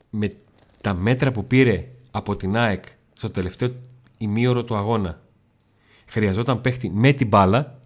με 0.10 0.36
τα 0.82 0.94
μέτρα 0.94 1.32
που 1.32 1.46
πήρε 1.48 1.88
από 2.12 2.36
την 2.36 2.58
ΑΕΚ 2.58 2.84
στο 3.14 3.30
τελευταίο 3.30 3.70
ημίωρο 4.18 4.64
του 4.64 4.76
αγώνα 4.76 5.22
χρειαζόταν 6.06 6.62
παίχτη 6.62 6.90
με 6.90 7.12
την 7.14 7.28
μπάλα 7.28 7.80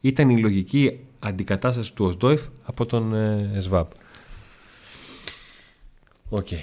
ήταν 0.00 0.30
η 0.30 0.38
λογική 0.38 1.00
αντικατάσταση 1.18 1.94
του 1.94 2.04
Οσδόεφ 2.04 2.46
από 2.62 2.86
τον 2.86 3.14
ε, 3.14 3.60
ΣΒΑΠ. 3.60 3.90
Οκ. 6.28 6.44
Και 6.44 6.56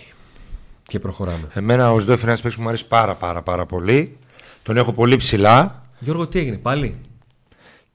Και 0.84 1.00
προχωράμε. 1.00 1.48
Εμένα 1.54 1.92
ο 1.92 2.00
Σδόφ 2.00 2.22
είναι 2.22 2.30
ένας 2.30 2.42
παίκτης 2.42 2.56
που 2.56 2.62
μου 2.62 2.68
αρέσει 2.68 2.88
πάρα, 2.88 3.16
πάρα, 3.16 3.42
πάρα 3.42 3.66
πολύ. 3.66 4.18
Τον 4.64 4.78
έχω 4.78 4.92
πολύ 4.92 5.16
ψηλά. 5.16 5.86
Γιώργο, 6.00 6.28
τι 6.28 6.40
έγινε 6.40 6.58
πάλι; 6.58 6.96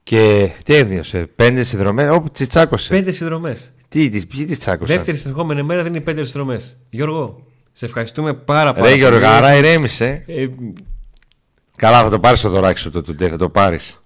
Και 0.03 0.51
τι 0.63 0.73
έγινε, 0.73 1.03
σε 1.03 1.25
πέντε 1.25 1.63
συνδρομές. 1.63 2.09
Όπου 2.09 2.31
τσάκωσε. 2.31 2.89
Πέντε 2.89 3.11
συνδρομές. 3.11 3.71
Τι, 3.89 4.09
τι, 4.09 4.25
ποιοι 4.25 4.45
τις 4.45 4.59
τσάκωσαν; 4.59 4.95
Δεύτερη 4.95 5.17
συνεχόμενη 5.17 5.63
μέρα 5.63 5.83
δεν 5.83 5.93
είναι 5.93 6.03
πέντε 6.03 6.23
συνδρομές. 6.23 6.77
Γιώργο, 6.89 7.43
σε 7.71 7.85
ευχαριστούμε 7.85 8.33
πάρα 8.33 8.73
πάρα 8.73 8.87
Ρε 8.87 8.95
Γιώργο, 8.95 9.25
άρα 9.25 9.55
ηρέμησε. 9.55 10.23
Ε, 10.27 10.47
Καλά, 11.75 12.03
θα 12.03 12.09
το 12.09 12.19
πάρεις 12.19 12.41
το 12.41 12.49
δωράκι 12.49 12.79
σου 12.79 12.89
το 12.89 12.99
today, 12.99 13.29
θα 13.29 13.37
το 13.37 13.49
πάρεις. 13.49 14.03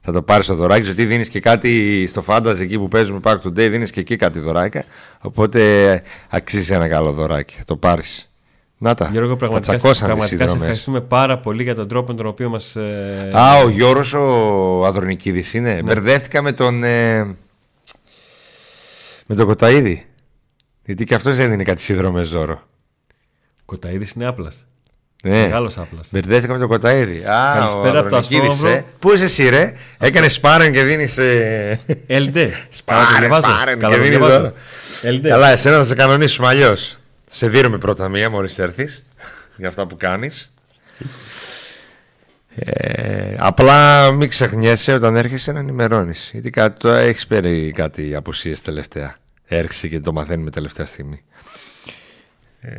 Θα 0.00 0.12
το 0.12 0.22
πάρεις 0.22 0.46
το 0.46 0.54
δωράκι, 0.54 0.82
γιατί 0.82 1.04
δίνεις 1.04 1.28
και 1.28 1.40
κάτι 1.40 2.04
στο 2.06 2.22
φάνταζ 2.22 2.60
εκεί 2.60 2.78
που 2.78 2.88
παίζουμε 2.88 3.20
Park 3.22 3.38
Today, 3.44 3.52
δίνεις 3.70 3.90
και 3.90 4.00
εκεί 4.00 4.16
κάτι 4.16 4.38
δωράκια. 4.38 4.84
Οπότε 5.20 6.02
αξίζει 6.28 6.72
ένα 6.72 6.88
καλό 6.88 7.12
δωράκι. 7.12 7.54
Θα 7.54 7.64
το 7.64 7.76
πάρεις. 7.76 8.31
Να 8.82 8.94
τα. 8.94 9.08
Γιώργο, 9.12 9.30
τα 9.30 9.36
πραγματικά, 9.36 9.76
τσακώσαν 9.76 9.92
τις 9.92 10.00
πραγματικά 10.06 10.28
σε 10.28 10.36
συνδρομές. 10.36 10.60
ευχαριστούμε 10.60 11.00
πάρα 11.00 11.38
πολύ 11.38 11.62
για 11.62 11.74
τον 11.74 11.88
τρόπο 11.88 12.10
με 12.12 12.16
τον 12.18 12.26
οποίο 12.26 12.48
μας. 12.48 12.76
Ε, 12.76 13.30
Α, 13.34 13.58
ο 13.64 13.68
Γιώργος 13.68 14.12
ο 14.14 14.84
Αδρονικίδης 14.86 15.54
είναι. 15.54 15.82
Μπερδεύτηκα 15.84 16.42
με 16.42 16.52
τον. 16.52 16.84
Ε, 16.84 17.22
με 19.26 19.34
τον 19.34 19.46
Κοταίδη. 19.46 20.06
Γιατί 20.84 21.04
και 21.04 21.14
αυτός 21.14 21.36
δεν 21.36 21.52
είναι 21.52 21.62
κάτι 21.64 21.82
συνδρομές 21.82 22.28
Ζώρο. 22.28 22.62
Κοταίδης 23.64 24.10
είναι 24.10 24.26
άπλας. 24.26 24.66
Ναι. 25.24 25.40
Μεγάλος 25.42 25.78
άπλας. 25.78 26.08
Μπερδεύτηκα 26.10 26.52
με 26.52 26.58
τον 26.58 26.68
Κοταίδη. 26.68 27.24
Α, 27.24 27.54
Καλησπέρα 27.54 27.96
ο 27.96 28.00
από 28.00 28.08
το 28.08 28.16
Αδρονικίδης, 28.16 28.48
Ασπρόμαυρο. 28.48 28.78
ε. 28.78 28.84
Πού 28.98 29.12
είσαι 29.12 29.24
εσύ, 29.24 29.48
ρε; 29.48 29.72
Έκανε 29.98 30.28
σπάρεν 30.28 30.72
και 30.72 30.82
δίνεις. 30.82 31.18
Ε... 31.18 31.80
Ελντέ. 32.06 32.50
Σπάρεν, 32.68 33.32
σπάρεν 33.32 33.78
και 33.78 33.96
δίνεις 33.96 34.18
δώρο. 34.18 34.52
Ελντέ. 35.02 35.28
Καλά, 35.28 35.48
εσένα 35.48 35.76
θα 35.76 35.84
σε 35.84 35.94
κανονίσουμε 35.94 36.48
αλλιώς. 36.48 36.96
Σε 37.34 37.48
δίνουμε 37.48 37.78
πρώτα 37.78 38.08
μία 38.08 38.30
μόλις 38.30 38.58
έρθεις 38.58 39.04
για 39.56 39.68
αυτά 39.68 39.86
που 39.86 39.96
κάνεις. 39.96 40.52
Ε, 42.54 43.36
απλά 43.38 44.10
μην 44.10 44.28
ξεχνιέσαι 44.28 44.92
όταν 44.92 45.16
έρχεσαι 45.16 45.52
να 45.52 45.58
ενημερώνεις. 45.58 46.30
Γιατί 46.32 46.50
κάτι, 46.50 46.78
το 46.78 46.88
έχεις 46.88 47.26
πάρει 47.26 47.70
κάτι 47.70 48.14
απουσίες 48.14 48.60
τελευταία. 48.60 49.16
Έρχεσαι 49.44 49.88
και 49.88 50.00
το 50.00 50.12
μαθαίνουμε 50.12 50.50
τελευταία 50.50 50.86
στιγμή. 50.86 51.24
Ε, 52.60 52.78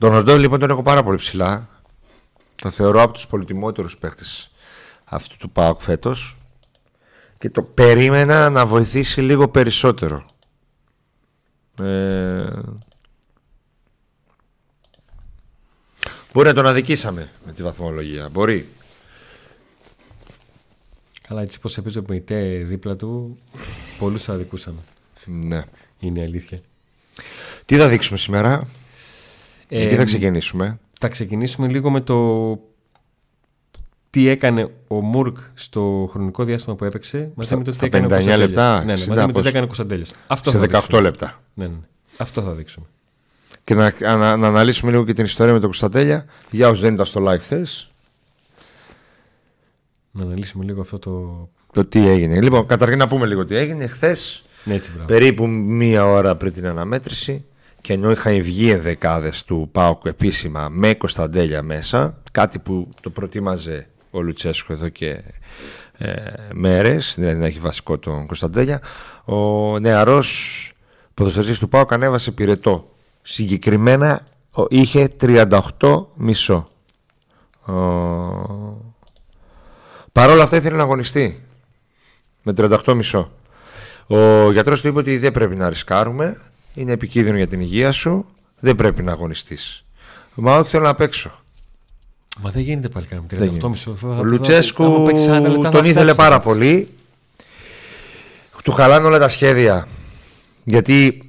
τον 0.00 0.14
Ορντό 0.14 0.36
λοιπόν 0.36 0.60
τον 0.60 0.70
έχω 0.70 0.82
πάρα 0.82 1.02
πολύ 1.02 1.16
ψηλά. 1.16 1.68
Το 2.54 2.70
θεωρώ 2.70 3.02
από 3.02 3.12
τους 3.12 3.26
πολυτιμότερους 3.26 3.98
παίχτες 3.98 4.52
αυτού 5.04 5.36
του 5.36 5.50
ΠΑΟΚ 5.50 5.80
φέτος 5.80 6.38
και 7.38 7.50
το 7.50 7.62
περίμενα 7.62 8.50
να 8.50 8.66
βοηθήσει 8.66 9.20
λίγο 9.20 9.48
περισσότερο. 9.48 10.26
Ε, 11.82 12.46
μπορεί 16.34 16.48
να 16.48 16.54
τον 16.54 16.66
αδικήσαμε 16.66 17.30
με 17.46 17.52
τη 17.52 17.62
βαθμολογία. 17.62 18.28
Μπορεί. 18.28 18.68
Καλά, 21.28 21.42
έτσι 21.42 21.60
πώ 21.60 21.70
έπαιζε 21.78 21.98
ο 21.98 22.02
Μεϊτέ 22.08 22.42
δίπλα 22.64 22.96
του, 22.96 23.38
πολλούς 23.98 24.22
θα 24.22 24.32
αδικούσαμε. 24.32 24.78
Ναι. 25.26 25.62
Είναι 25.98 26.20
η 26.20 26.22
αλήθεια. 26.22 26.58
Τι 27.64 27.76
θα 27.76 27.88
δείξουμε 27.88 28.18
σήμερα, 28.18 28.66
Ε, 29.68 29.84
εκεί 29.84 29.94
θα 29.96 30.04
ξεκινήσουμε; 30.04 30.78
θα 30.98 31.08
ξεκινήσουμε 31.08 31.68
λίγο 31.68 31.90
με 31.90 32.00
το 32.00 32.58
τι 34.10 34.28
έκανε 34.28 34.70
ο 34.88 34.94
Μουρκ 35.00 35.36
στο 35.54 36.08
χρονικό 36.10 36.44
διάστημα 36.44 36.76
που 36.76 36.84
έπαιξε 36.84 37.30
μαζί 37.34 37.48
Στα- 37.48 37.58
με 37.58 37.64
το 37.64 37.70
τι 37.70 37.76
στα 37.76 37.86
έκανε 37.86 38.04
ο 38.04 38.08
59 38.08 38.12
Κωνσταντέλιας. 38.12 38.48
λεπτά, 38.48 38.78
Ναι, 38.84 38.84
ναι, 38.84 38.92
60 38.92 39.08
μαζί 39.08 39.10
με 39.10 39.16
το 39.20 39.26
τι 39.26 39.32
πόσο. 39.32 39.48
έκανε 39.48 39.64
ο 39.64 39.66
Κωνσταντέλιας. 39.66 40.12
Αυτό 40.26 40.50
Σε 40.50 40.56
θα 40.56 40.62
18 40.62 40.80
δείξουμε. 40.80 41.00
λεπτά. 41.00 41.42
Ναι, 41.54 41.66
ναι. 41.66 41.76
Αυτό 42.18 42.42
θα 42.42 42.52
δείξουμε. 42.52 42.86
Και 43.64 43.74
να, 43.74 43.92
να, 44.00 44.36
να 44.36 44.46
αναλύσουμε 44.48 44.90
λίγο 44.90 45.04
και 45.04 45.12
την 45.12 45.24
ιστορία 45.24 45.52
με 45.52 45.58
τον 45.58 45.68
Κωνσταντέλια. 45.68 46.24
Για 46.50 46.68
όσους 46.68 46.80
δεν 46.80 46.94
ήταν 46.94 47.06
στο 47.06 47.24
live 47.30 47.38
χθες, 47.40 47.90
Να 50.10 50.22
αναλύσουμε 50.22 50.64
λίγο 50.64 50.80
αυτό 50.80 50.98
το. 50.98 51.48
το 51.72 51.84
τι 51.84 52.08
έγινε. 52.08 52.40
Λοιπόν, 52.40 52.66
καταρχήν 52.66 52.98
να 52.98 53.08
πούμε 53.08 53.26
λίγο 53.26 53.44
τι 53.44 53.56
έγινε. 53.56 53.86
Χθες, 53.86 54.44
Ναι, 54.64 54.74
έτσι, 54.74 54.90
μπράβο. 54.90 55.06
περίπου 55.06 55.46
μία 55.48 56.04
ώρα 56.06 56.36
πριν 56.36 56.52
την 56.52 56.66
αναμέτρηση, 56.66 57.44
και 57.80 57.92
ενώ 57.92 58.10
είχαν 58.10 58.42
βγει 58.42 58.70
ενδεκάδες 58.70 59.44
του 59.44 59.68
ΠΑΟΚ 59.72 60.04
επίσημα 60.06 60.68
με 60.70 60.94
Κωνσταντέλια 60.94 61.62
μέσα, 61.62 62.18
κάτι 62.32 62.58
που 62.58 62.88
το 63.00 63.10
προτίμαζε 63.10 63.86
ο 64.10 64.20
Λουτσέσκο 64.20 64.72
εδώ 64.72 64.88
και 64.88 65.22
ε, 65.98 66.14
μέρες, 66.54 67.14
δηλαδή 67.18 67.38
να 67.38 67.46
έχει 67.46 67.58
βασικό 67.58 67.98
τον 67.98 68.26
Κωνσταντέλια, 68.26 68.80
ο 69.24 69.78
νεαρός 69.78 70.72
ποδοσφαιριστής 71.14 71.58
του 71.58 71.68
ΠΑΟΚ 71.68 71.92
ανέβασε 71.92 72.30
πυρετό. 72.30 72.93
Συγκεκριμένα 73.26 74.20
ο- 74.50 74.64
είχε 74.68 75.08
38 75.20 76.06
μισό. 76.14 76.64
Ο... 77.66 77.72
Παρ' 80.12 80.30
όλα 80.30 80.42
αυτά 80.42 80.56
ήθελε 80.56 80.76
να 80.76 80.82
αγωνιστεί 80.82 81.42
με 82.42 82.52
38 82.56 82.92
μισό. 82.94 83.30
Ο 84.06 84.50
γιατρός 84.52 84.80
του 84.80 84.88
είπε 84.88 84.98
ότι 84.98 85.18
δεν 85.18 85.32
πρέπει 85.32 85.56
να 85.56 85.68
ρισκάρουμε, 85.68 86.36
είναι 86.74 86.92
επικίνδυνο 86.92 87.36
για 87.36 87.46
την 87.46 87.60
υγεία 87.60 87.92
σου, 87.92 88.26
δεν 88.60 88.74
πρέπει 88.76 89.02
να 89.02 89.12
αγωνιστείς. 89.12 89.84
Μα 90.34 90.56
όχι 90.58 90.70
θέλω 90.70 90.84
να 90.84 90.94
παίξω. 90.94 91.30
Μα 92.40 92.50
δεν 92.50 92.62
γίνεται 92.62 92.88
πάλι 92.88 93.06
κανένα 93.06 93.26
με 93.30 93.38
Δεν 93.38 93.48
38 93.48 93.50
γίνεται. 93.50 93.68
μισό. 93.68 93.96
Θα- 93.96 94.08
Ο 94.08 94.14
θα- 94.16 94.22
Λουτσέσκου 94.22 94.84
άμα 94.84 95.04
παίξει 95.04 95.24
40 95.28 95.48
λεπτά, 95.48 95.62
θα 95.62 95.70
τον 95.70 95.84
ήθελε 95.84 96.12
φτάσει. 96.12 96.16
πάρα 96.28 96.40
πολύ. 96.40 96.88
Του 98.64 98.72
χαλάνε 98.72 99.06
όλα 99.06 99.18
τα 99.18 99.28
σχέδια. 99.28 99.86
Γιατί 100.64 101.23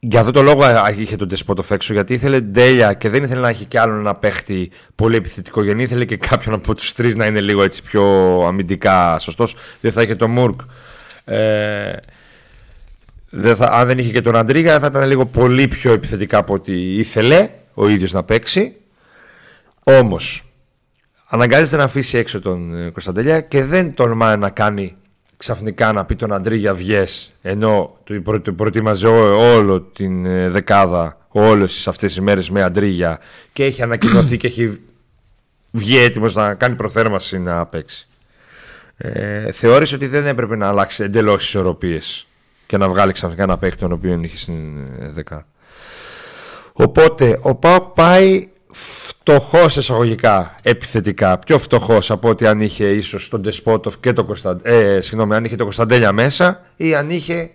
για 0.00 0.20
αυτό 0.20 0.32
το 0.32 0.42
λόγο 0.42 0.62
α, 0.64 0.94
είχε 0.96 1.16
τον 1.16 1.28
Τεσπότοφ 1.28 1.70
έξω. 1.70 1.92
Γιατί 1.92 2.14
ήθελε 2.14 2.40
τέλεια 2.40 2.92
και 2.92 3.08
δεν 3.08 3.22
ήθελε 3.22 3.40
να 3.40 3.48
έχει 3.48 3.64
κι 3.64 3.78
άλλον 3.78 3.98
ένα 3.98 4.14
παίχτη 4.14 4.70
πολύ 4.94 5.16
επιθετικό. 5.16 5.62
Γιατί 5.62 5.82
ήθελε 5.82 6.04
και 6.04 6.16
κάποιον 6.16 6.54
από 6.54 6.74
τους 6.74 6.92
τρεις 6.92 7.16
να 7.16 7.26
είναι 7.26 7.40
λίγο 7.40 7.62
έτσι 7.62 7.82
πιο 7.82 8.04
αμυντικά 8.46 9.18
σωστός. 9.18 9.56
Δεν 9.80 9.92
θα 9.92 10.02
είχε 10.02 10.14
τον 10.14 10.30
Μουρκ. 10.30 10.60
Ε, 11.24 11.92
δεν 13.30 13.56
θα, 13.56 13.66
αν 13.72 13.86
δεν 13.86 13.98
είχε 13.98 14.12
και 14.12 14.20
τον 14.20 14.36
Αντρίγα 14.36 14.80
θα 14.80 14.86
ήταν 14.86 15.08
λίγο 15.08 15.26
πολύ 15.26 15.68
πιο 15.68 15.92
επιθετικά 15.92 16.38
από 16.38 16.54
ό,τι 16.54 16.96
ήθελε 16.96 17.50
ο 17.74 17.88
ίδιος 17.88 18.12
να 18.12 18.22
παίξει. 18.22 18.74
Όμως 19.84 20.44
αναγκάζεται 21.26 21.76
να 21.76 21.84
αφήσει 21.84 22.18
έξω 22.18 22.40
τον 22.40 22.86
ε, 22.86 22.90
Κωνσταντέλια 22.90 23.40
και 23.40 23.64
δεν 23.64 23.94
τολμάει 23.94 24.36
να 24.36 24.50
κάνει 24.50 24.96
ξαφνικά 25.40 25.92
να 25.92 26.04
πει 26.04 26.14
τον 26.16 26.32
Αντρίγια 26.32 26.74
βγες 26.74 27.32
ενώ 27.42 27.96
του 28.04 28.22
προ- 28.22 28.40
του 28.40 28.54
προετοίμαζε 28.54 29.06
ό- 29.06 29.54
όλο 29.54 29.80
την 29.80 30.26
ε, 30.26 30.48
δεκάδα 30.50 31.18
όλες 31.28 31.88
αυτές 31.88 32.12
τις 32.12 32.20
μέρες 32.22 32.50
με 32.50 32.62
Αντρίγια 32.62 33.20
και 33.52 33.64
έχει 33.64 33.82
ανακοινωθεί 33.82 34.36
και 34.36 34.46
έχει 34.46 34.80
βγει 35.70 35.96
έτοιμος 35.98 36.34
να 36.34 36.54
κάνει 36.54 36.74
προθέρμανση 36.74 37.38
να 37.38 37.66
παίξει. 37.66 38.06
Ε, 38.96 39.52
θεώρησε 39.52 39.94
ότι 39.94 40.06
δεν 40.06 40.26
έπρεπε 40.26 40.56
να 40.56 40.68
αλλάξει 40.68 41.02
εντελώς 41.02 41.36
τις 41.38 41.46
ισορροπίες 41.46 42.26
και 42.66 42.76
να 42.76 42.88
βγάλει 42.88 43.12
ξαφνικά 43.12 43.42
ένα 43.42 43.58
παίκτη 43.58 43.78
τον 43.78 43.92
οποίο 43.92 44.20
είχε 44.22 44.36
στην 44.36 44.78
ε, 45.00 45.08
δεκάδα. 45.10 45.46
Οπότε 46.72 47.38
ο 47.42 47.54
Πάοκ 47.54 47.82
πάει 47.88 48.48
φτωχός 48.72 49.76
εισαγωγικά, 49.76 50.54
επιθετικά. 50.62 51.38
Πιο 51.38 51.58
φτωχός 51.58 52.10
από 52.10 52.28
ότι 52.28 52.46
αν 52.46 52.60
είχε 52.60 52.88
ίσως 52.88 53.28
τον 53.28 53.40
Ντεσπότοφ 53.40 53.98
και 54.00 54.12
τον 54.12 54.26
Κωνσταντέλια. 54.26 54.78
Ε, 54.78 55.00
συγγνώμη, 55.00 55.34
αν 55.34 55.44
είχε 55.44 55.54
τον 55.56 55.64
Κωνσταντέλια 55.64 56.12
μέσα 56.12 56.60
ή 56.76 56.94
αν 56.94 57.10
είχε. 57.10 57.50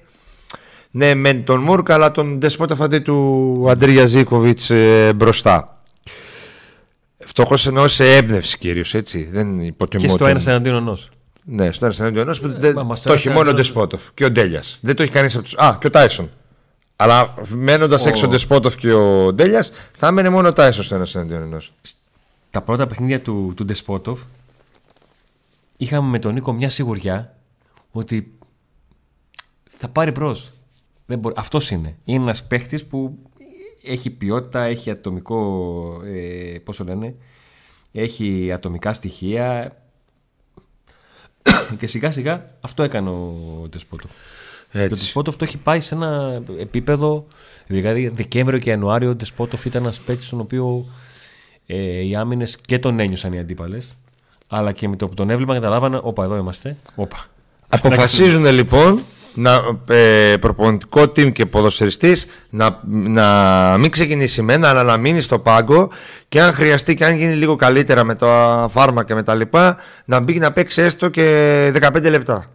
Ναι, 0.92 1.14
με 1.14 1.34
τον 1.34 1.60
Μούρκα, 1.60 1.94
αλλά 1.94 2.12
τον 2.12 2.38
Ντεσπότοφ 2.38 2.82
αντί 2.82 3.00
του 3.00 3.66
Αντρία 3.70 4.06
Ζήκοβιτ 4.06 4.60
ε, 4.70 5.14
μπροστά. 5.14 5.70
Φτωχός 7.20 7.68
εννοώ 7.68 7.88
σε 7.88 8.16
έμπνευση 8.16 8.58
κυρίως, 8.58 8.94
έτσι. 8.94 9.30
Δεν 9.32 9.60
υποτιμώ. 9.60 10.02
Και 10.02 10.08
στο 10.10 10.18
τον- 10.18 10.28
ένας 10.28 10.48
εναντίον 10.48 10.76
ενός. 10.76 11.10
ναι, 11.44 11.72
στο 11.72 11.86
ένας 11.86 12.00
εναντίον 12.00 12.24
ενός 12.24 12.40
που 12.42 12.54
δεν- 12.60 12.74
μα, 12.76 12.84
μας 12.84 13.02
το 13.02 13.14
έχει 13.14 13.24
τώρα 13.24 13.36
μόνο 13.36 13.48
ο 13.48 13.52
ένα- 13.52 13.60
Ντεσπότοφ 13.60 14.02
και 14.14 14.26
ο 14.26 14.32
Ντέλιας. 14.32 14.80
Δεν 14.82 14.96
το 14.96 15.04
έχει 15.04 15.12
κανείς 15.12 15.36
από 15.36 15.48
του. 15.50 15.64
Α, 15.64 15.78
και 15.80 15.88
ο 15.88 15.90
Τάισον. 15.90 16.32
Αλλά 16.96 17.34
μένοντας 17.48 18.06
Ο- 18.06 18.10
έξω 18.10 18.26
ο 18.26 18.30
Ντεσπότοφ 18.30 18.76
και 18.76 18.94
ο 18.94 19.34
Ντέλιας, 19.34 19.72
θα 19.98 20.08
έμενε 20.08 20.30
μόνο 20.30 20.48
ο 20.48 20.54
Τάισον 20.54 20.84
στο 20.84 20.96
ένας 20.96 21.16
εναντίον 21.16 21.42
ενός. 21.42 21.74
Τα 22.50 22.62
πρώτα 22.62 22.88
παιχνίδια 22.88 23.22
του, 23.22 23.54
του 23.56 23.66
Ντεσπότοφ 23.66 24.20
είχαμε 25.78 26.10
με 26.10 26.20
τον 26.20 26.34
Νίκο 26.34 26.54
μια 26.54 26.70
σιγουριά 26.70 27.36
ότι 27.92 28.38
θα 29.70 29.88
πάρει 29.88 30.12
μπρος. 30.12 30.52
Αυτός 31.36 31.70
είναι. 31.70 31.98
Είναι 32.04 32.22
ένας 32.24 32.44
παίχτης 32.48 32.86
που 32.86 33.18
έχει 33.84 34.10
ποιότητα, 34.10 34.62
έχει 34.64 34.90
ατομικό. 34.90 36.02
Ε, 36.06 36.58
πώς 36.64 36.78
το 36.78 36.84
λένε, 36.84 37.16
έχει 37.92 38.52
ατομικά 38.52 38.94
στοιχεία. 38.94 39.76
και 41.80 41.88
σιγά 41.88 42.12
σιγά 42.12 42.50
αυτό 42.62 42.84
έκανε 42.84 43.10
ο 43.10 43.34
Ντεσπότοφ. 43.70 44.12
Το 44.76 44.82
Έτσι. 44.82 45.02
Ντεσπότοφ 45.02 45.36
το 45.36 45.44
έχει 45.44 45.58
πάει 45.58 45.80
σε 45.80 45.96
ένα 45.96 46.42
επίπεδο. 46.60 47.26
Δηλαδή, 47.68 48.12
Δεκέμβριο 48.16 48.60
και 48.60 48.70
Ιανουάριο 48.70 49.10
ο 49.10 49.16
Ντεσπότοφ 49.16 49.66
ήταν 49.66 49.82
ένας 49.82 49.98
παίκτης 49.98 50.30
τον 50.30 50.40
οποίο 50.40 50.86
ε, 51.66 52.06
οι 52.06 52.16
άμυνες 52.16 52.58
και 52.66 52.80
τον 52.80 53.00
ένιωσαν 53.00 53.34
οι 53.34 53.40
αντίπαλες. 53.40 53.92
Αλλά 54.48 54.72
και 54.72 54.88
με 54.88 54.96
το 54.96 55.08
που 55.08 55.14
τον 55.14 55.30
έβλεπαν 55.30 55.56
καταλάβανε, 55.56 56.00
Όπα, 56.04 56.24
εδώ 56.24 56.36
είμαστε. 56.36 56.78
Όπα. 56.96 57.26
Αποφασίζουν 57.70 58.46
λοιπόν 58.46 59.02
να, 59.36 59.62
ε, 59.90 60.38
προπονητικό 60.38 61.02
team 61.02 61.32
και 61.32 61.46
ποδοσφαιριστής 61.46 62.26
να, 62.50 62.80
να 62.88 63.78
μην 63.78 63.92
ξεκινήσει 63.92 64.42
μένα 64.42 64.70
αλλά 64.70 64.84
να 64.84 64.98
μείνει 64.98 65.22
στο 65.22 65.40
πάγκο 65.40 65.92
και 66.30 66.42
αν 66.42 66.54
χρειαστεί 66.54 66.94
και 66.94 67.06
αν 67.06 67.16
γίνει 67.16 67.34
λίγο 67.34 67.56
καλύτερα 67.56 68.04
με 68.04 68.16
τα 68.16 68.68
φάρμακα 68.72 69.08
και 69.08 69.14
με 69.14 69.24
τα 69.24 69.36
λοιπά 69.36 69.78
να 70.06 70.20
μπει 70.20 70.40
να 70.40 70.52
παίξει 70.52 70.82
έστω 70.82 71.10
και 71.10 71.72
15 71.82 72.10
λεπτά. 72.10 72.55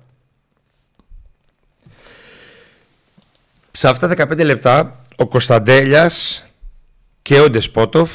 Σε 3.71 3.89
αυτά 3.89 4.15
τα 4.15 4.27
15 4.29 4.45
λεπτά 4.45 5.01
ο 5.17 5.27
Κωνσταντέλιας 5.27 6.47
και 7.23 7.41
ο 7.41 7.51
Ντεσπότοφ 7.51 8.11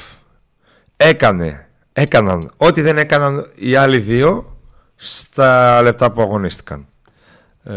έκανε, 0.97 1.67
έκαναν 1.93 2.51
ό,τι 2.57 2.81
δεν 2.81 2.97
έκαναν 2.97 3.45
οι 3.55 3.75
άλλοι 3.75 3.97
δύο 3.97 4.57
στα 4.95 5.81
λεπτά 5.81 6.11
που 6.11 6.21
αγωνίστηκαν. 6.21 6.87
Ε, 7.63 7.73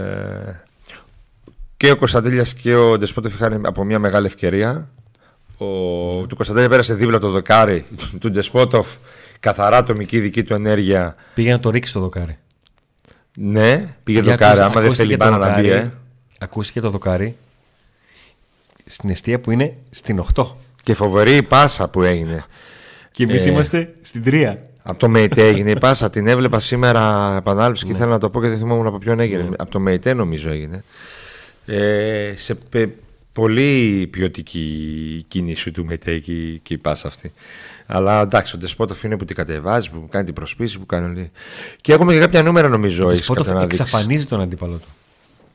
και 1.76 1.90
ο 1.90 1.97
Κωνσταντέλιας 1.97 2.54
και 2.54 2.75
ο 2.75 2.99
Ντεσπότεφ 2.99 3.35
είχαν 3.35 3.66
από 3.66 3.85
μια 3.85 3.99
μεγάλη 3.99 4.26
ευκαιρία. 4.26 4.88
Ο, 5.58 5.66
του 6.26 6.37
Κωνσταντέλια 6.37 6.68
πέρασε 6.68 6.94
δίπλα 6.94 7.18
το 7.18 7.30
δοκάρι 7.30 7.87
του 8.20 8.30
Ντεσπότοφ, 8.30 8.88
καθαρά 9.40 9.76
ατομική 9.76 10.20
δική 10.20 10.42
του 10.42 10.54
ενέργεια. 10.54 11.14
Πήγε 11.35 11.52
να 11.52 11.61
το 11.61 11.70
ρίξει 11.70 11.92
το 11.92 12.00
δοκάρι. 12.00 12.38
Ναι, 13.37 13.97
πήγε 14.04 14.23
το 14.23 14.30
δοκάρι, 14.30 14.61
άμα 14.61 14.80
δεν 14.80 14.94
θέλει 14.94 15.16
πάνω 15.16 15.37
να 15.37 15.61
μπει. 15.61 15.70
Ε. 15.70 15.92
Ακούστηκε 16.38 16.80
το 16.80 16.90
δοκάρι 16.90 17.37
στην 18.88 19.11
αιστεία 19.11 19.40
που 19.40 19.50
είναι 19.50 19.76
στην 19.90 20.25
8. 20.35 20.47
Και 20.83 20.95
φοβερή 20.95 21.37
η 21.37 21.42
πάσα 21.42 21.88
που 21.88 22.02
έγινε. 22.02 22.45
Και 23.12 23.23
εμείς 23.23 23.47
ε, 23.47 23.50
είμαστε 23.50 23.95
στην 24.00 24.23
3. 24.26 24.54
Από 24.83 24.99
το 24.99 25.09
ΜΕΙΤΕ 25.09 25.47
έγινε 25.47 25.71
η 25.71 25.78
πάσα. 25.78 26.11
Την 26.11 26.26
έβλεπα 26.26 26.61
σήμερα 26.61 27.35
επανάληψη 27.37 27.87
και 27.87 27.92
ναι. 27.92 27.99
θέλω 27.99 28.11
να 28.11 28.18
το 28.18 28.30
πω 28.30 28.40
και 28.40 28.49
δεν 28.49 28.59
θυμόμουν 28.59 28.87
από 28.87 28.99
ποιον 28.99 29.21
έγινε. 29.21 29.42
Ναι. 29.42 29.49
Από 29.59 29.71
το 29.71 29.80
ΜΕΙΤΕ 29.80 30.14
νομίζω 30.14 30.50
έγινε. 30.50 30.85
Ε, 31.66 32.33
σε 32.37 32.59
πολύ 33.33 34.07
ποιοτική 34.11 35.25
κίνηση 35.28 35.71
του 35.71 35.85
ΜΕΙΤΕ 35.85 36.18
και, 36.18 36.33
και 36.62 36.75
η 36.75 36.78
πάσα 36.78 37.09
αυτή. 37.09 37.33
Αλλά 37.87 38.21
εντάξει, 38.21 38.57
ο 38.57 38.59
Ντεσπότοφ 38.59 39.02
είναι 39.02 39.16
που 39.16 39.25
την 39.25 39.37
κατεβάζει, 39.37 39.90
που 39.90 40.09
κάνει 40.11 40.25
την 40.25 40.35
προσπίση, 40.35 40.78
που 40.78 40.87
κάνει. 40.87 41.30
Και 41.80 41.92
έχουμε 41.92 42.12
και 42.12 42.18
κάποια 42.18 42.42
νούμερα 42.42 42.68
νομίζω. 42.68 43.07
Ο 43.07 43.09
Ντεσπότοφ 43.09 43.49
εξαφανίζει 43.62 44.25
τον 44.25 44.40
αντίπαλο 44.40 44.76
του 44.76 44.88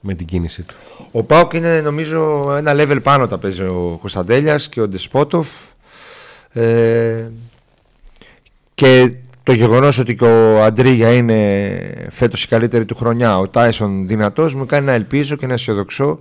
με 0.05 0.13
την 0.13 0.25
κίνηση 0.25 0.63
του. 0.63 0.74
Ο 1.12 1.24
Πάοκ 1.24 1.53
είναι 1.53 1.81
νομίζω 1.81 2.53
ένα 2.57 2.72
level 2.75 3.00
πάνω 3.03 3.27
τα 3.27 3.38
παίζει 3.38 3.63
ο 3.63 3.98
Κωνσταντέλιας 4.00 4.69
και 4.69 4.81
ο 4.81 4.88
Ντεσπότοφ. 4.88 5.48
Ε, 6.50 7.29
και 8.74 9.13
το 9.43 9.53
γεγονός 9.53 9.98
ότι 9.98 10.15
και 10.15 10.25
ο 10.25 10.63
Αντρίγια 10.63 11.13
είναι 11.13 12.07
φέτος 12.10 12.43
η 12.43 12.48
καλύτερη 12.48 12.86
του 12.86 12.95
χρονιά, 12.95 13.38
ο 13.38 13.48
Τάισον 13.48 14.07
δυνατός, 14.07 14.53
μου 14.53 14.65
κάνει 14.65 14.86
να 14.86 14.91
ελπίζω 14.91 15.36
και 15.36 15.48
να 15.48 15.53
αισιοδοξώ 15.53 16.19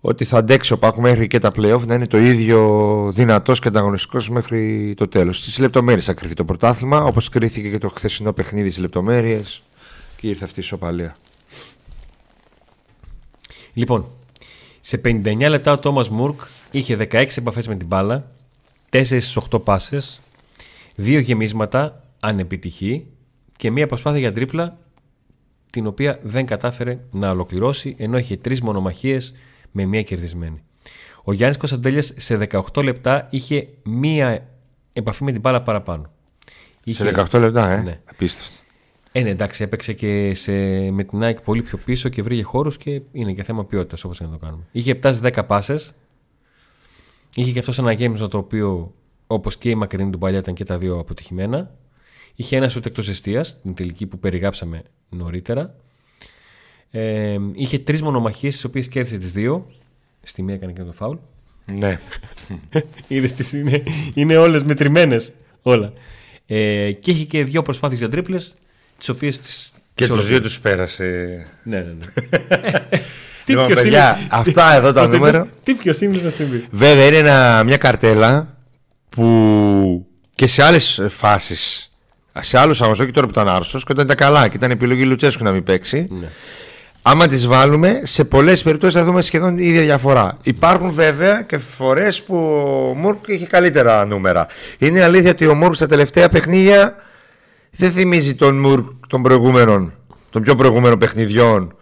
ότι 0.00 0.24
θα 0.24 0.38
αντέξει 0.38 0.72
ο 0.72 0.78
Πάκου 0.78 1.00
μέχρι 1.00 1.26
και 1.26 1.38
τα 1.38 1.50
playoff 1.56 1.86
να 1.86 1.94
είναι 1.94 2.06
το 2.06 2.18
ίδιο 2.18 3.10
δυνατός 3.14 3.60
και 3.60 3.68
ανταγωνιστικός 3.68 4.30
μέχρι 4.30 4.94
το 4.96 5.08
τέλος. 5.08 5.36
Στις 5.36 5.58
λεπτομέρειες 5.58 6.04
θα 6.04 6.12
κρυθεί 6.12 6.34
το 6.34 6.44
πρωτάθλημα, 6.44 7.04
όπως 7.04 7.28
κρίθηκε 7.28 7.68
και 7.68 7.78
το 7.78 7.88
χθεσινό 7.88 8.32
παιχνίδι 8.32 8.68
στις 8.68 8.80
λεπτομέρειες 8.82 9.62
και 10.16 10.28
ήρθε 10.28 10.44
αυτή 10.44 10.58
η 10.58 10.62
ισοπαλία. 10.62 11.16
Λοιπόν, 13.76 14.12
σε 14.80 15.00
59 15.04 15.48
λεπτά 15.48 15.72
ο 15.72 15.78
Τόμας 15.78 16.08
Μουρκ 16.08 16.40
είχε 16.70 16.96
16 16.96 17.26
επαφές 17.36 17.68
με 17.68 17.76
την 17.76 17.86
μπάλα, 17.86 18.30
4 18.90 19.04
στι 19.04 19.40
8 19.50 19.64
πάσες, 19.64 20.20
2 20.96 21.20
γεμίσματα, 21.20 22.02
ανεπιτυχή 22.20 23.06
και 23.56 23.70
μία 23.70 23.86
προσπάθεια 23.86 24.18
για 24.18 24.32
τρίπλα 24.32 24.78
την 25.70 25.86
οποία 25.86 26.18
δεν 26.22 26.46
κατάφερε 26.46 26.98
να 27.10 27.30
ολοκληρώσει 27.30 27.94
ενώ 27.98 28.18
είχε 28.18 28.36
τρεις 28.36 28.60
μονομαχίες 28.60 29.34
με 29.70 29.84
μία 29.84 30.02
κερδισμένη. 30.02 30.62
Ο 31.24 31.32
Γιάννης 31.32 31.58
Κωνσταντέλιας 31.58 32.12
σε 32.16 32.48
18 32.74 32.82
λεπτά 32.82 33.26
είχε 33.30 33.68
μία 33.82 34.48
επαφή 34.92 35.24
με 35.24 35.32
την 35.32 35.40
μπάλα 35.40 35.62
παραπάνω. 35.62 36.10
Σε 36.84 37.12
18 37.30 37.38
λεπτά, 37.40 37.70
ε; 37.70 37.82
Ναι. 37.82 38.00
Απίστευτο. 38.04 38.65
Ε, 39.16 39.22
ναι, 39.22 39.28
εντάξει, 39.28 39.62
έπαιξε 39.62 39.92
και 39.92 40.34
σε, 40.34 40.52
με 40.90 41.04
την 41.04 41.22
ΑΕΚ 41.22 41.40
πολύ 41.40 41.62
πιο 41.62 41.78
πίσω 41.78 42.08
και 42.08 42.22
βρήκε 42.22 42.42
χώρους 42.42 42.76
και 42.76 43.00
είναι 43.12 43.32
και 43.32 43.42
θέμα 43.42 43.64
ποιότητας 43.64 44.04
όπως 44.04 44.20
να 44.20 44.28
το 44.28 44.36
κάνουμε. 44.36 44.62
Είχε 44.72 44.98
7 45.02 45.20
10 45.22 45.46
πάσες. 45.46 45.92
Είχε 47.34 47.52
και 47.52 47.58
αυτός 47.58 47.78
ένα 47.78 47.92
γέμισμα 47.92 48.28
το 48.28 48.38
οποίο 48.38 48.94
όπως 49.26 49.56
και 49.56 49.70
η 49.70 49.74
μακρινή 49.74 50.10
του 50.10 50.18
παλιά 50.18 50.38
ήταν 50.38 50.54
και 50.54 50.64
τα 50.64 50.78
δύο 50.78 50.98
αποτυχημένα. 50.98 51.74
Είχε 52.34 52.56
ένας 52.56 52.72
σουτ 52.72 52.86
εκτός 52.86 53.08
αιστεία, 53.08 53.44
την 53.62 53.74
τελική 53.74 54.06
που 54.06 54.18
περιγράψαμε 54.18 54.82
νωρίτερα. 55.08 55.74
Ε, 56.90 57.38
είχε 57.52 57.78
τρεις 57.78 58.02
μονομαχίες, 58.02 58.54
τις 58.54 58.64
οποίες 58.64 58.88
κέρδισε 58.88 59.18
τις 59.18 59.32
δύο. 59.32 59.66
Στη 60.22 60.42
μία 60.42 60.54
έκανε 60.54 60.72
και 60.72 60.82
το 60.82 60.92
φάουλ. 60.92 61.16
Ναι. 61.66 61.98
Είδες, 63.08 63.52
είναι, 63.52 63.82
είναι 64.14 64.36
όλες 64.36 64.62
μετρημένες. 64.62 65.32
Όλα. 65.62 65.92
Ε, 66.46 66.92
και 66.92 67.10
είχε 67.10 67.24
και 67.24 67.44
δύο 67.44 67.62
προσπάθειες 67.62 67.98
για 67.98 68.08
τρίπλε, 68.98 68.98
τις 68.98 69.08
οποίες. 69.08 69.70
Και 69.94 70.06
τους 70.06 70.26
δύο 70.26 70.40
τους 70.40 70.60
πέρασε. 70.60 71.04
Ναι, 71.62 71.76
ναι, 71.76 71.82
ναι. 71.82 72.88
Τι 73.44 73.52
λοιπόν, 73.52 73.74
παιδιά, 73.74 74.20
αυτά 74.30 74.74
εδώ 74.74 74.92
τα 74.92 75.08
νούμερα. 75.08 75.48
Τι 75.62 75.74
πιο 75.74 75.92
σύνδεσμο 75.92 76.24
να 76.24 76.30
συμβεί; 76.30 76.66
Βέβαια 76.70 77.06
είναι 77.06 77.64
μια 77.64 77.76
καρτέλα 77.76 78.56
που 79.08 80.06
και 80.34 80.46
σε 80.46 80.62
άλλες 80.62 81.02
φάσεις 81.08 81.90
σε 82.40 82.58
άλλους 82.58 82.82
αγώνε, 82.82 83.10
τώρα 83.10 83.26
που 83.26 83.32
ήταν 83.32 83.48
άρρωστος 83.48 83.84
και 83.84 83.92
όταν 83.92 84.04
ήταν 84.04 84.16
καλά 84.16 84.48
και 84.48 84.56
ήταν 84.56 84.70
επιλογή 84.70 85.04
Λουτσέσκου 85.04 85.44
να 85.44 85.50
μην 85.50 85.64
παίξει. 85.64 86.08
Ναι. 86.10 86.28
Άμα 87.02 87.26
τις 87.26 87.46
βάλουμε, 87.46 88.00
σε 88.04 88.24
πολλές 88.24 88.62
περιπτώσεις 88.62 88.98
θα 88.98 89.04
δούμε 89.04 89.22
σχεδόν 89.22 89.58
η 89.58 89.66
ίδια 89.66 89.82
διαφορά. 89.82 90.38
Υπάρχουν 90.42 90.90
βέβαια 90.90 91.42
και 91.42 91.58
φορές 91.58 92.22
που 92.22 92.36
ο 92.36 92.94
Μούρκ 92.94 93.28
είχε 93.28 93.46
καλύτερα 93.46 94.04
νούμερα. 94.04 94.46
Είναι 94.78 95.02
αλήθεια 95.02 95.30
ότι 95.30 95.46
ο 95.46 95.54
Μούρκ 95.54 95.74
στα 95.74 95.86
τελευταία 95.86 96.28
παιχνίδια 96.28 96.96
δεν 97.76 97.90
θυμίζει 97.90 98.34
τον 98.34 98.58
Μούρκ 98.58 98.88
των 99.08 99.22
προηγούμενων, 99.22 99.94
των 100.30 100.42
πιο 100.42 100.54
προηγούμενων 100.54 100.98
παιχνιδιών 100.98 101.76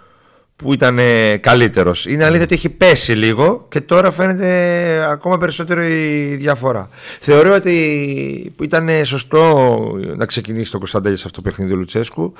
που 0.56 0.72
ήταν 0.72 0.98
καλύτερος. 1.40 2.06
Είναι 2.06 2.24
αλήθεια 2.24 2.44
ότι 2.44 2.54
έχει 2.54 2.68
πέσει 2.68 3.12
λίγο 3.12 3.66
και 3.68 3.80
τώρα 3.80 4.10
φαίνεται 4.10 5.08
ακόμα 5.10 5.38
περισσότερο 5.38 5.82
η 5.82 6.36
διαφορά. 6.36 6.88
Θεωρώ 7.20 7.54
ότι 7.54 8.54
ήταν 8.60 8.88
σωστό 9.04 9.78
να 10.16 10.26
ξεκινήσει 10.26 10.70
το 10.70 10.78
Κωνσταντέλια 10.78 11.16
σε 11.18 11.22
αυτό 11.26 11.42
το 11.42 11.48
παιχνίδι 11.48 11.70
του 11.72 11.78
Λουτσέσκου 11.78 12.32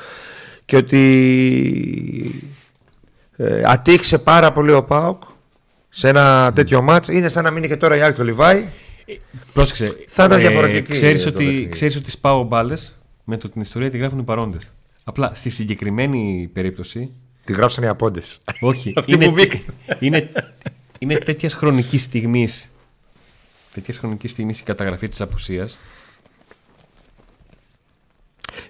και 0.64 0.76
ότι 0.76 2.44
ε, 3.36 3.62
ατύχησε 3.66 4.18
πάρα 4.18 4.52
πολύ 4.52 4.72
ο 4.72 4.84
Πάοκ 4.84 5.22
σε 5.88 6.08
ένα 6.08 6.52
τέτοιο 6.54 6.82
μάτς. 6.82 7.08
Είναι 7.08 7.28
σαν 7.28 7.44
να 7.44 7.50
μην 7.50 7.62
είχε 7.62 7.76
τώρα 7.76 7.96
η 7.96 8.02
Άκη 8.02 8.16
το 8.16 8.24
Λιβάη. 8.24 8.72
Πρόσεξε. 9.52 9.84
Θα 10.06 10.24
ήταν 10.24 10.38
ε, 10.38 10.42
διαφορετική. 10.42 10.92
Ξέρεις 10.92 11.26
ότι, 11.26 11.68
ξέρεις 11.70 11.96
ότι 11.96 12.10
σπάω 12.10 12.42
μπάλες; 12.42 12.98
Με 13.24 13.36
το 13.36 13.48
την 13.48 13.60
ιστορία 13.60 13.90
τη 13.90 13.98
γράφουν 13.98 14.18
οι 14.18 14.22
παρόντες. 14.22 14.68
Απλά 15.04 15.34
στη 15.34 15.50
συγκεκριμένη 15.50 16.50
περίπτωση 16.52 17.10
Τη 17.44 17.52
γράψαν 17.52 17.84
οι 17.84 17.86
απόντες. 17.86 18.40
Όχι. 18.60 18.94
είναι, 19.06 19.32
είναι, 19.98 20.30
είναι 20.98 21.18
τέτοιας 21.18 21.54
χρονικής 21.54 22.02
στιγμής. 22.02 22.70
Τέτοιας 23.74 23.98
χρονικής 23.98 24.30
στιγμής 24.30 24.60
η 24.60 24.62
καταγραφή 24.62 25.08
της 25.08 25.20
απουσίας. 25.20 25.76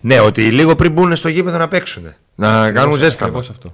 Ναι, 0.00 0.20
ότι 0.20 0.50
λίγο 0.50 0.74
πριν 0.74 0.92
μπουν 0.92 1.16
στο 1.16 1.28
γήπεδο 1.28 1.58
να 1.58 1.68
παίξουν. 1.68 2.14
Να 2.34 2.72
κάνουν 2.72 2.96
ζέστα. 2.96 3.24
Ακριβώς 3.24 3.50
αυτό. 3.50 3.72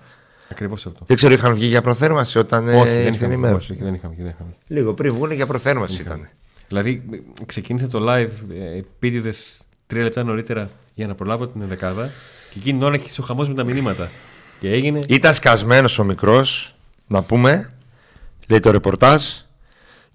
Ακριβώς 0.50 0.86
αυτό. 0.86 1.04
Δεν 1.06 1.16
ξέρω, 1.16 1.32
είχαν 1.32 1.54
βγει 1.54 1.66
για 1.66 1.82
προθέρμανση 1.82 2.38
όταν 2.38 2.68
όχι, 2.68 2.90
δεν 2.90 3.12
είχαμε, 3.12 3.34
ημέρα. 3.34 3.54
Όχι, 3.54 3.74
δεν 3.74 3.94
είχαμε, 3.94 4.14
δεν 4.18 4.26
είχαμε. 4.26 4.54
Λίγο 4.66 4.94
πριν 4.94 5.12
βγουν 5.12 5.30
για 5.30 5.46
προθέρμανση 5.46 6.00
ήταν. 6.00 6.28
Δηλαδή, 6.68 7.02
ξεκίνησε 7.46 7.86
το 7.86 8.06
live 8.08 8.30
ε, 8.50 8.78
επίτηδες 8.78 9.60
τρία 9.90 10.02
λεπτά 10.02 10.22
νωρίτερα 10.22 10.70
για 10.94 11.06
να 11.06 11.14
προλάβω 11.14 11.46
την 11.46 11.62
δεκάδα 11.66 12.10
και 12.50 12.58
εκείνη 12.58 12.78
την 12.78 12.86
ώρα 12.86 12.94
έχει 12.94 13.20
ο 13.20 13.24
χαμός 13.24 13.48
με 13.48 13.54
τα 13.54 13.64
μηνύματα. 13.64 14.10
Και 14.60 14.72
έγινε. 14.72 15.00
Ήταν 15.08 15.34
σκασμένος 15.34 15.98
ο 15.98 16.04
μικρός, 16.04 16.74
να 17.06 17.22
πούμε, 17.22 17.72
λέει 18.48 18.60
το 18.60 18.70
ρεπορτάζ. 18.70 19.22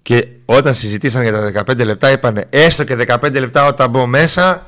Και 0.02 0.28
όταν 0.44 0.74
συζητήσαν 0.74 1.22
για 1.22 1.32
τα 1.32 1.64
15 1.72 1.84
λεπτά, 1.84 2.10
είπαν 2.10 2.44
έστω 2.50 2.84
και 2.84 2.96
15 3.08 3.40
λεπτά 3.40 3.66
όταν 3.66 3.90
μπω 3.90 4.06
μέσα, 4.06 4.66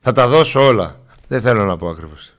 θα 0.00 0.12
τα 0.12 0.28
δώσω 0.28 0.66
όλα. 0.66 1.00
Δεν 1.28 1.40
θέλω 1.40 1.64
να 1.64 1.76
πω 1.76 1.88
ακριβώς. 1.88 2.34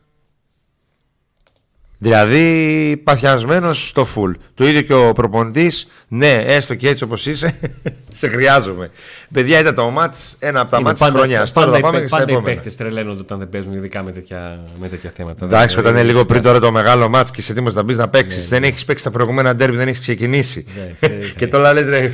Δηλαδή 1.97 3.01
παθιασμένος 3.03 3.88
στο 3.88 4.05
φουλ. 4.05 4.31
Το 4.53 4.67
ίδιο 4.67 4.81
και 4.81 4.93
ο 4.93 5.13
προπονητής. 5.13 5.88
Ναι, 6.08 6.34
έστω 6.34 6.75
και 6.75 6.89
έτσι 6.89 7.03
όπως 7.03 7.25
είσαι, 7.25 7.60
σε 8.19 8.27
χρειάζομαι. 8.27 8.89
Παιδιά, 9.34 9.60
ήταν 9.60 9.75
το 9.75 9.89
μάτ 9.89 10.15
ένα 10.39 10.60
από 10.60 10.69
τα 10.71 10.81
μάτια 10.81 11.05
τη 11.05 11.12
χρονιάς. 11.12 11.51
Τώρα 11.51 11.71
θα 11.71 11.79
πάμε 11.79 12.01
και 12.01 12.08
στα 12.08 12.21
επόμενα. 12.21 12.51
Οι 12.51 12.53
παίχτε 12.53 12.69
τρελαίνονται 12.84 13.21
όταν 13.21 13.38
δεν 13.38 13.49
παίζουν, 13.49 13.73
ειδικά 13.73 14.03
με 14.03 14.12
τέτοια, 14.12 14.60
με 14.79 14.88
τέτοια 14.88 15.12
θέματα. 15.15 15.45
Εντάξει, 15.45 15.79
όταν 15.79 15.93
είναι 15.93 16.03
λίγο 16.03 16.25
πριν 16.25 16.41
τώρα 16.41 16.60
το 16.60 16.71
μεγάλο 16.71 17.10
μάτ 17.10 17.27
και 17.27 17.36
είσαι 17.38 17.51
έτοιμος 17.51 17.73
να 17.73 17.84
μπεις 17.84 17.97
να 17.97 18.10
παίξεις. 18.10 18.43
Ναι, 18.43 18.47
δεν 18.49 18.62
ναι. 18.62 18.67
έχεις 18.67 18.86
παίξει 18.86 19.03
τα 19.03 19.12
προηγούμενα 19.12 19.55
ντέρμπι, 19.55 19.77
δεν 19.77 19.88
έχεις 19.88 19.99
ξεκινήσει. 19.99 20.65
Ναι, 20.75 21.10
και 21.38 21.47
τώρα 21.47 21.73
λες, 21.73 21.89
ρε, 21.89 22.12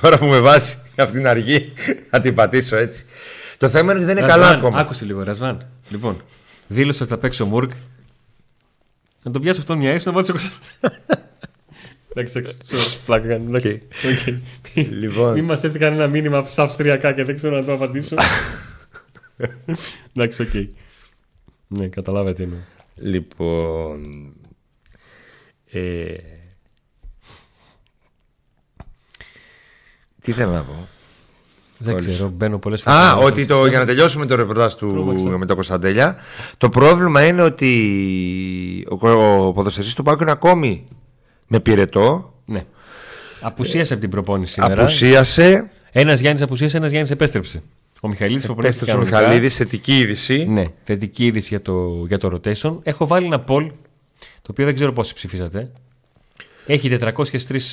τώρα 0.00 0.18
που 0.18 0.26
με 0.26 0.38
βάζει 0.38 0.74
από 0.96 1.12
την 1.12 1.26
αργή, 1.26 1.72
θα 2.10 2.20
την 2.20 2.34
πατήσω 2.34 2.76
έτσι. 2.76 3.04
Το 3.56 3.68
θέμα 3.68 3.92
είναι 3.92 4.04
ότι 4.04 4.12
δεν 4.12 4.16
είναι 4.16 4.26
καλά 4.26 4.48
ακόμα. 4.48 4.78
Άκουσε 4.78 5.04
λίγο, 5.04 5.22
Ρασβάν. 5.22 5.66
Λοιπόν, 5.88 6.16
δήλωσε 6.66 7.02
ότι 7.02 7.12
θα 7.12 7.18
παίξει 7.18 7.42
ο 7.42 7.46
Μουρκ 7.46 7.70
Να 9.22 9.30
τον 9.30 9.40
πιάσει 9.42 9.60
αυτόν 9.60 9.78
μια 9.78 9.90
έξω 9.90 10.10
να 10.10 10.22
βάλει 10.22 10.26
στο 10.26 10.36
Εντάξει, 12.14 12.38
εντάξει. 12.38 13.00
Πλάκα 13.04 13.28
κάνει. 13.28 13.46
Εντάξει. 13.46 13.88
Λοιπόν. 14.74 15.32
Μην 15.32 15.44
μας 15.44 15.64
έρθει 15.64 15.78
κανένα 15.78 16.06
μήνυμα 16.06 16.42
στα 16.44 16.62
αυστριακά 16.62 17.12
και 17.12 17.24
δεν 17.24 17.36
ξέρω 17.36 17.56
να 17.56 17.64
το 17.64 17.72
απαντήσω. 17.72 18.16
Εντάξει, 20.14 20.42
οκ. 20.42 20.68
Ναι, 21.68 21.88
καταλάβατε 21.88 22.34
τι 22.36 22.42
εννοώ. 22.42 22.58
Λοιπόν. 22.94 24.32
Ε, 25.70 26.14
τι 30.20 30.32
θέλω 30.32 30.50
να 30.50 30.62
πω; 30.62 30.88
Δεν 31.82 31.94
Όλες. 31.94 32.06
ξέρω, 32.06 32.28
μπαίνω 32.28 32.58
πολλές 32.58 32.82
φορές. 32.82 32.98
Α, 32.98 33.16
ότι 33.16 33.46
το, 33.46 33.66
για 33.66 33.78
να 33.78 33.84
τελειώσουμε 33.86 34.26
το 34.26 34.34
ρεπορτάζ 34.34 34.72
του 34.74 34.90
Τρόμαξα. 34.90 35.28
με 35.28 35.46
τον 35.46 35.56
Κωνσταντέλια. 35.56 36.16
Το 36.58 36.68
πρόβλημα 36.68 37.26
είναι 37.26 37.42
ότι 37.42 38.86
ο, 39.00 39.08
ο 39.10 39.52
ποδοσφαιριστής 39.52 39.94
του 39.94 40.02
ΠΑΟΚ 40.02 40.22
είναι 40.22 40.30
ακόμη 40.30 40.86
με 41.46 41.60
πυρετό. 41.60 42.34
Ναι. 42.44 42.64
Απουσίασε 43.40 43.92
από 43.92 44.02
την 44.02 44.10
προπόνηση 44.10 44.52
σήμερα. 44.52 44.82
Απουσίασε. 44.82 45.70
Ένας 45.92 46.20
Γιάννης 46.20 46.42
απουσίασε, 46.42 46.76
ένας 46.76 46.90
Γιάννης 46.90 47.10
επέστρεψε. 47.10 47.62
Ο 48.00 48.08
Μιχαηλίδη 48.08 48.46
Επέστρεψε 48.50 48.96
ο 48.96 49.00
Μιχαλίδης, 49.00 49.56
θετική 49.56 49.98
είδηση. 49.98 50.46
Ναι, 50.48 50.66
θετική 50.82 51.26
είδηση 51.26 51.48
για 51.48 51.62
το, 51.62 52.04
για 52.06 52.18
το 52.18 52.30
rotation. 52.34 52.78
Έχω 52.82 53.06
βάλει 53.06 53.26
ένα 53.26 53.44
poll, 53.48 53.66
το 54.18 54.48
οποίο 54.50 54.64
δεν 54.64 54.74
ξέρω 54.74 54.92
πόσοι 54.92 55.14
ψηφίσατε. 55.14 55.70
Έχει 56.72 56.98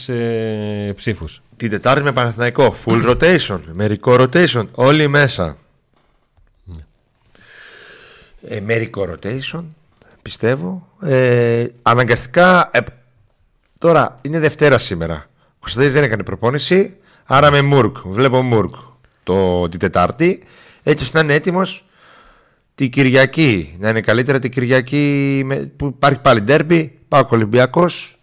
403 0.07 0.13
ε, 0.13 0.91
ψήφους. 0.95 1.41
Την 1.55 1.69
Τετάρτη 1.69 2.03
με 2.03 2.11
Παναθηναϊκό. 2.13 2.75
Full 2.85 3.09
rotation. 3.09 3.59
Μερικό 3.71 4.15
rotation. 4.19 4.67
Όλοι 4.71 5.07
μέσα. 5.07 5.57
Ε, 8.41 8.59
μερικό 8.59 9.07
rotation. 9.13 9.63
Πιστεύω. 10.21 10.87
Ε, 11.01 11.65
αναγκαστικά. 11.81 12.69
ε, 12.71 12.79
τώρα 13.79 14.19
είναι 14.21 14.39
Δευτέρα 14.39 14.77
σήμερα. 14.77 15.29
Ο 15.45 15.59
Κωνσταντίνης 15.59 15.95
δεν 15.95 16.03
έκανε 16.03 16.23
προπόνηση. 16.23 16.97
Άρα 17.25 17.51
με 17.51 17.61
Μουρκ. 17.61 17.97
Βλέπω 18.05 18.41
Μουρκ 18.41 18.73
το, 19.23 19.69
την 19.69 19.79
Τετάρτη. 19.79 20.43
Έτσι 20.83 21.03
ώστε 21.03 21.17
να 21.17 21.23
είναι 21.23 21.33
έτοιμος 21.33 21.85
την 22.75 22.89
Κυριακή. 22.89 23.75
Να 23.79 23.89
είναι 23.89 24.01
καλύτερα 24.01 24.39
την 24.39 24.51
Κυριακή 24.51 25.41
με- 25.45 25.55
που 25.75 25.85
υπάρχει 25.85 26.19
πάλι 26.19 26.41
ντέρμπι. 26.41 26.99
Πάω 27.07 27.27
Ολυμπιακός 27.29 28.16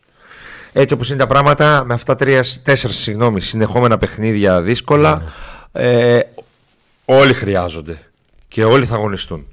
έτσι 0.77 0.95
όπως 0.95 1.09
είναι 1.09 1.19
τα 1.19 1.27
πράγματα 1.27 1.85
με 1.87 1.95
αυτά 1.95 2.15
τρία, 2.15 2.45
τέσσερα 2.63 2.93
συγγνώμη, 2.93 3.41
συνεχόμενα 3.41 3.99
παιχνίδια 3.99 4.63
δύσκολα 4.63 5.23
ε, 5.73 6.19
όλοι 7.05 7.33
χρειάζονται 7.33 7.99
και 8.49 8.65
όλοι 8.65 8.85
θα 8.87 8.95
αγωνιστούν. 8.95 9.47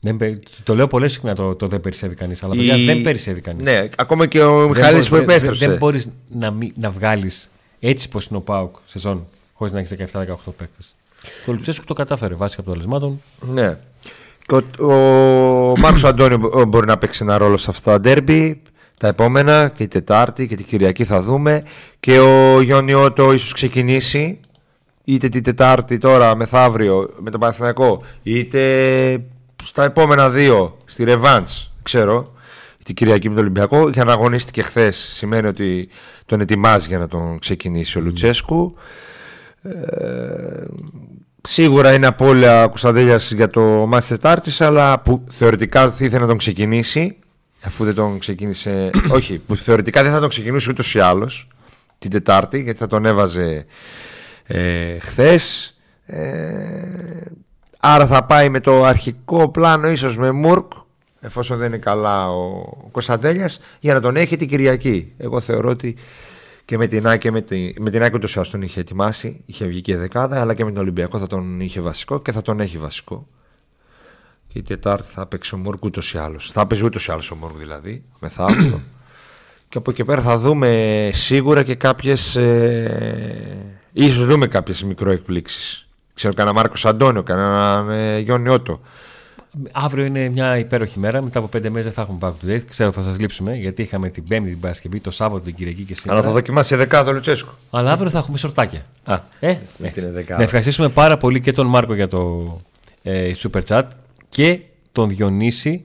Δεν, 0.00 0.16
πε- 0.16 0.42
το 0.64 0.74
λέω 0.74 0.86
πολύ 0.86 1.08
συχνά 1.08 1.34
το, 1.34 1.54
το 1.54 1.66
δεν 1.66 1.80
περισσεύει 1.80 2.14
κανείς. 2.14 2.42
Αλλά 2.42 2.54
παιδιά, 2.54 2.76
Η- 2.76 2.84
δεν 2.84 3.02
περισσεύει 3.02 3.40
κανείς. 3.40 3.64
Ναι, 3.64 3.88
ακόμα 3.96 4.26
και 4.26 4.42
ο 4.42 4.68
Μιχάλης 4.68 5.08
που 5.08 5.16
επέστρεψε. 5.16 5.66
Δεν, 5.68 5.76
μπορείς 5.78 6.08
να, 6.30 6.50
μη- 6.50 6.72
να 6.76 6.90
βγάλεις 6.90 7.48
έτσι 7.80 8.08
πως 8.08 8.26
είναι 8.26 8.36
ο 8.38 8.40
Πάουκ 8.40 8.76
σεζόν 8.86 9.26
χωρίς 9.54 9.72
να 9.72 9.78
έχεις 9.78 9.90
17-18 10.12 10.52
παίκτες. 10.56 10.94
Το 11.46 11.52
Λουτσέσκου 11.52 11.84
το 11.84 11.94
κατάφερε 11.94 12.34
βάσει 12.34 12.56
αποτελεσμάτων. 12.58 13.20
Ναι. 13.40 13.78
Και 14.46 14.54
ο, 14.82 14.92
ο 15.72 15.78
Μάρκος 15.78 16.04
Αντώνιο 16.04 16.38
μπο- 16.38 16.64
μπορεί 16.64 16.86
να 16.86 16.98
παίξει 16.98 17.22
ένα 17.22 17.38
ρόλο 17.38 17.56
σε 17.56 17.70
αυτά 17.70 17.90
τα 17.92 18.00
ντέρμπι. 18.00 18.62
Τα 19.02 19.08
επόμενα 19.08 19.72
και 19.74 19.82
η 19.82 19.88
Τετάρτη 19.88 20.46
και 20.46 20.56
την 20.56 20.66
Κυριακή 20.66 21.04
θα 21.04 21.22
δούμε. 21.22 21.62
Και 22.00 22.18
ο 22.18 22.60
Γιονιώτο 22.60 23.32
ίσως 23.32 23.52
ξεκινήσει 23.52 24.40
είτε 25.04 25.28
την 25.28 25.42
Τετάρτη 25.42 25.98
τώρα 25.98 26.36
μεθαύριο 26.36 27.10
με 27.18 27.30
τον 27.30 27.40
Παναθηναϊκό 27.40 28.02
είτε 28.22 29.24
στα 29.62 29.84
επόμενα 29.84 30.30
δύο 30.30 30.76
στη 30.84 31.04
Ρεβάντς 31.04 31.72
ξέρω 31.82 32.32
την 32.84 32.94
Κυριακή 32.94 33.28
με 33.28 33.34
τον 33.34 33.44
Ολυμπιακό 33.44 33.88
είχε 33.88 34.00
αναγωνίστηκε 34.00 34.62
χθες. 34.62 34.96
σημαίνει 34.96 35.46
ότι 35.46 35.88
τον 36.26 36.40
ετοιμάζει 36.40 36.88
για 36.88 36.98
να 36.98 37.08
τον 37.08 37.38
ξεκινήσει 37.38 37.98
ο 37.98 38.00
Λουτσέσκου 38.00 38.74
Σίγουρα 41.42 41.94
είναι 41.94 42.06
απώλεια 42.06 42.66
Κωνσταντέλιας 42.66 43.32
για 43.32 43.48
το 43.48 43.60
μάτι 43.62 44.06
τη 44.06 44.08
Τετάρτης, 44.08 44.60
αλλά 44.60 45.00
που 45.00 45.24
θεωρητικά 45.30 45.90
θα 45.90 46.04
ήθελε 46.04 46.20
να 46.20 46.26
τον 46.26 46.38
ξεκινήσει. 46.38 47.16
Αφού 47.64 47.84
δεν 47.84 47.94
τον 47.94 48.18
ξεκίνησε. 48.18 48.90
όχι, 49.16 49.38
που 49.38 49.56
θεωρητικά 49.56 50.02
δεν 50.02 50.12
θα 50.12 50.20
τον 50.20 50.28
ξεκινούσε 50.28 50.70
ούτως 50.70 50.94
ή 50.94 51.00
άλλως 51.00 51.48
την 51.98 52.10
Τετάρτη, 52.10 52.62
γιατί 52.62 52.78
θα 52.78 52.86
τον 52.86 53.04
έβαζε 53.04 53.64
ε, 54.46 54.98
χθες. 54.98 55.74
Ε, 56.06 57.22
άρα 57.80 58.06
θα 58.06 58.24
πάει 58.24 58.48
με 58.48 58.60
το 58.60 58.84
αρχικό 58.84 59.48
πλάνο, 59.48 59.88
ίσως 59.88 60.16
με 60.16 60.30
Μουρκ, 60.30 60.72
εφόσον 61.20 61.58
δεν 61.58 61.66
είναι 61.66 61.78
καλά 61.78 62.28
ο 62.28 62.62
Κωνσταντέλιας, 62.90 63.60
για 63.80 63.94
να 63.94 64.00
τον 64.00 64.16
έχει 64.16 64.36
την 64.36 64.48
Κυριακή. 64.48 65.14
Εγώ 65.16 65.40
θεωρώ 65.40 65.68
ότι 65.68 65.96
και 66.64 66.76
με 66.76 66.86
την 66.86 67.06
Άκη, 67.06 67.30
με, 67.30 67.40
τη, 67.40 67.72
με 67.78 67.90
την 67.90 68.02
Άκη 68.02 68.16
ούτως 68.16 68.34
ή 68.34 68.36
άλλως 68.36 68.50
τον 68.50 68.62
είχε 68.62 68.80
ετοιμάσει, 68.80 69.42
είχε 69.46 69.66
βγει 69.66 69.80
και 69.80 69.96
δεκάδα, 69.96 70.40
αλλά 70.40 70.54
και 70.54 70.64
με 70.64 70.72
τον 70.72 70.80
Ολυμπιακό 70.80 71.18
θα 71.18 71.26
τον 71.26 71.60
είχε 71.60 71.80
βασικό 71.80 72.20
και 72.20 72.32
θα 72.32 72.42
τον 72.42 72.60
έχει 72.60 72.78
βασικό. 72.78 73.26
Και 74.52 74.58
η 74.58 74.62
Τετάρτη 74.62 75.12
θα 75.12 75.26
παίξει 75.26 75.54
ο 75.54 75.58
Μόρκ 75.58 75.84
ούτως 75.84 76.12
ή 76.12 76.18
άλλως. 76.18 76.50
Θα 76.50 76.66
παίζει 76.66 76.84
ούτως 76.84 77.06
ή 77.06 77.12
άλλως 77.12 77.30
ο 77.30 77.34
Μόρκ 77.34 77.56
δηλαδή, 77.56 78.02
μεθαύριο. 78.20 78.82
και 79.68 79.78
από 79.78 79.90
εκεί 79.90 80.04
πέρα 80.04 80.22
θα 80.22 80.38
δούμε 80.38 81.10
σίγουρα 81.12 81.62
και 81.62 81.74
κάποιες, 81.74 82.36
ε, 82.36 83.76
ίσως 83.92 84.26
δούμε 84.26 84.46
κάποιες 84.46 84.82
μικροεκπλήξεις. 84.82 85.86
Ξέρω 86.14 86.34
κανένα 86.34 86.54
Μάρκο 86.54 86.74
Αντώνιο, 86.88 87.22
κανένα 87.22 87.86
ε, 87.94 88.18
Γιώργο 88.18 88.42
Νιώτο. 88.42 88.80
Αύριο 89.72 90.04
είναι 90.04 90.28
μια 90.28 90.58
υπέροχη 90.58 90.98
μέρα. 90.98 91.22
Μετά 91.22 91.38
από 91.38 91.48
πέντε 91.48 91.68
μέρες 91.68 91.84
δεν 91.84 91.92
θα 91.94 92.02
έχουμε 92.02 92.18
back 92.20 92.46
to 92.46 92.50
date. 92.50 92.64
Ξέρω 92.70 92.92
θα 92.92 93.02
σας 93.02 93.18
λείψουμε 93.18 93.56
γιατί 93.56 93.82
είχαμε 93.82 94.08
την 94.08 94.24
Πέμπτη, 94.24 94.48
την 94.50 94.60
Παρασκευή, 94.60 95.00
το 95.00 95.10
Σάββατο, 95.10 95.44
την 95.44 95.54
Κυριακή 95.54 95.82
και 95.82 95.94
σήμερα. 95.94 96.18
Αλλά 96.18 96.28
θα 96.28 96.34
δοκιμάσει 96.34 96.76
δεκάδα 96.76 97.12
Λουτσέσκου. 97.12 97.52
Αλλά 97.70 97.92
αύριο 97.92 98.10
θα 98.10 98.18
έχουμε 98.18 98.38
σορτάκια. 98.38 98.86
Α, 99.04 99.18
Ε, 99.40 99.46
με 99.76 99.86
έτσι. 99.86 100.00
την 100.00 100.12
δεκάδα. 100.12 100.36
να 100.36 100.42
ευχαριστήσουμε 100.42 100.88
πάρα 100.88 101.16
πολύ 101.16 101.40
και 101.40 101.52
τον 101.52 101.66
Μάρκο 101.66 101.94
για 101.94 102.08
το 102.08 102.60
ε, 103.02 103.32
Super 103.42 103.60
Chat 103.68 103.82
και 104.32 104.60
τον 104.92 105.08
Διονύση 105.08 105.84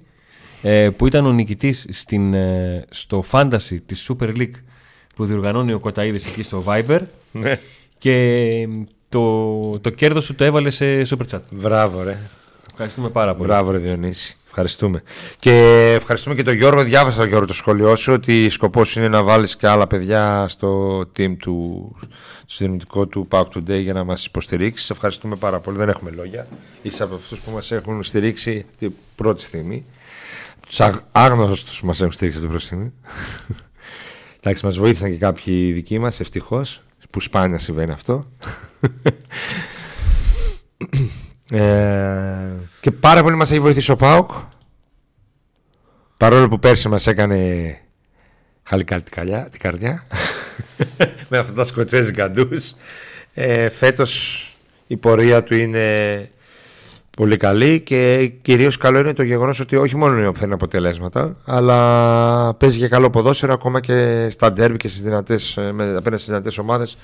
ε, 0.62 0.89
που 0.97 1.07
ήταν 1.07 1.25
ο 1.25 1.31
νικητής 1.31 1.86
στην, 1.89 2.33
ε, 2.33 2.86
στο 2.89 3.23
Fantasy 3.31 3.77
της 3.86 4.10
Super 4.10 4.38
League 4.38 4.51
που 5.15 5.25
διοργανώνει 5.25 5.73
ο 5.73 5.79
Κοταίδης 5.79 6.27
εκεί 6.27 6.43
στο 6.43 6.63
Viber 6.67 6.99
Ναι. 7.31 7.60
και 7.97 8.12
ε, 8.12 8.67
το, 9.10 9.79
το 9.79 9.89
κέρδος 9.89 10.25
σου 10.25 10.36
το 10.36 10.43
έβαλε 10.43 10.69
σε 10.69 11.01
Super 11.01 11.25
Chat. 11.31 11.39
Μπράβο 11.51 12.03
ρε. 12.03 12.17
Ευχαριστούμε 12.71 13.10
πάρα 13.10 13.36
πολύ. 13.36 13.47
Μπράβο, 13.47 13.71
ρε 13.71 13.77
Διονύση. 13.77 14.38
Ευχαριστούμε. 14.59 15.01
Και 15.39 15.51
ευχαριστούμε 15.95 16.35
και 16.35 16.43
τον 16.43 16.53
Γιώργο. 16.53 16.83
Διάβασα 16.83 17.25
Γιώργο 17.25 17.45
το 17.45 17.53
σχόλιο 17.53 17.95
σου 17.95 18.13
ότι 18.13 18.49
σκοπός 18.49 18.95
είναι 18.95 19.07
να 19.07 19.23
βάλεις 19.23 19.55
και 19.55 19.67
άλλα 19.67 19.87
παιδιά 19.87 20.47
στο 20.47 20.99
team 21.17 21.35
του, 21.39 21.95
στο 22.45 22.65
δυναμικό 22.65 23.05
του 23.05 23.27
Pack 23.31 23.43
Today 23.43 23.81
για 23.81 23.93
να 23.93 24.03
μας 24.03 24.25
υποστηρίξεις. 24.25 24.85
Σε 24.85 24.93
ευχαριστούμε 24.93 25.35
πάρα 25.35 25.59
πολύ. 25.59 25.77
Δεν 25.77 25.89
έχουμε 25.89 26.11
λόγια. 26.11 26.47
Είσαι 26.81 27.03
από 27.03 27.15
αυτούς 27.15 27.39
που 27.39 27.51
μας 27.51 27.71
έχουν 27.71 28.03
στηρίξει 28.03 28.65
την 28.77 28.93
πρώτη 29.15 29.41
στιγμή. 29.41 29.85
Τους 30.67 30.79
άγνωστους 31.11 31.79
που 31.79 31.85
μας 31.85 32.01
έχουν 32.01 32.11
στηρίξει 32.11 32.39
την 32.39 32.49
πρώτη 32.49 32.63
στιγμή. 32.63 32.93
Εντάξει, 34.41 34.65
μας 34.65 34.77
βοήθησαν 34.77 35.11
και 35.11 35.17
κάποιοι 35.17 35.71
δικοί 35.71 35.99
μας, 35.99 36.19
ευτυχώς. 36.19 36.81
Που 37.09 37.19
σπάνια 37.19 37.57
συμβαίνει 37.57 37.91
αυτό. 37.91 38.25
Ε, 41.51 42.51
και 42.79 42.91
πάρα 42.91 43.23
πολύ 43.23 43.36
μας 43.36 43.51
έχει 43.51 43.60
βοηθήσει 43.60 43.91
ο 43.91 43.95
ΠΑΟΚ. 43.95 44.31
Παρόλο 46.17 46.47
που 46.47 46.60
πέρσι 46.60 46.89
μας 46.89 47.07
έκανε 47.07 47.38
χαλικάρι 48.63 49.01
την, 49.01 49.13
καλιά, 49.13 49.47
την 49.51 49.60
καρδιά 49.60 50.07
Με 51.29 51.38
αυτά 51.38 51.53
τα 51.53 51.65
σκοτσέζικα 51.65 52.31
ντους. 52.31 52.73
Ε, 53.33 53.69
Φέτος 53.69 54.55
η 54.88 54.97
πορεία 54.97 55.43
του 55.43 55.55
είναι 55.55 56.29
πολύ 57.17 57.38
καλή 57.38 57.81
Και 57.81 58.31
κυρίως 58.41 58.77
καλό 58.77 58.99
είναι 58.99 59.13
το 59.13 59.23
γεγονός 59.23 59.60
ότι 59.60 59.75
όχι 59.75 59.95
μόνο 59.95 60.33
φέρνει 60.33 60.53
αποτελέσματα 60.53 61.38
Αλλά 61.45 62.53
παίζει 62.53 62.79
και 62.79 62.88
καλό 62.88 63.10
ποδόσφαιρο 63.10 63.53
Ακόμα 63.53 63.79
και 63.79 64.27
στα 64.31 64.51
ντέρμπι 64.51 64.77
και 64.77 64.88
στις 64.88 65.01
δυνατές, 65.01 65.57
ε, 65.57 65.71
με, 65.71 65.83
απέναντι 65.83 66.15
στις 66.15 66.25
δυνατές 66.25 66.57
ομάδες 66.57 66.97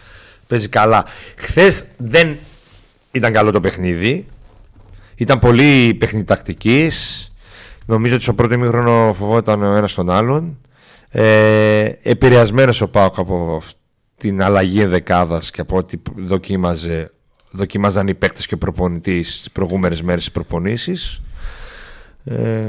Παίζει 0.48 0.68
καλά. 0.68 1.06
Χθες 1.36 1.86
δεν 1.98 2.38
ήταν 3.14 3.34
καλό 3.34 3.52
το 3.52 3.60
παιχνίδι. 3.60 4.26
Ήταν 5.16 5.40
πολύ 5.40 5.94
παιχνίδι 5.94 6.26
τακτικής. 6.26 7.28
Νομίζω 7.86 8.14
ότι 8.14 8.24
στο 8.24 8.34
πρώτο 8.34 8.54
ημίχρονο 8.54 9.14
φοβόταν 9.14 9.64
ο 9.64 9.76
ένας 9.76 9.94
τον 9.94 10.10
άλλον. 10.10 10.58
Ε, 11.10 11.92
επηρεασμένος 12.02 12.82
ο 12.82 12.88
Πάοκ 12.90 13.18
από 13.20 13.56
αυ- 13.56 13.76
την 14.18 14.42
αλλαγή 14.42 14.86
δεκάδας 14.86 15.52
και 15.52 15.62
από 15.62 15.78
ό,τι 15.78 15.98
δοκίμαζε, 16.18 17.12
δοκίμαζαν 17.52 18.08
οι 18.08 18.14
παίκτες 18.16 18.46
και 18.48 18.54
ο 18.54 18.58
προπονητής 18.58 19.38
τις 19.38 19.52
προηγούμενες 19.52 20.02
μέρες 20.02 20.22
στις 20.22 20.34
προπονήσεις. 20.34 21.22
Ε, 22.24 22.68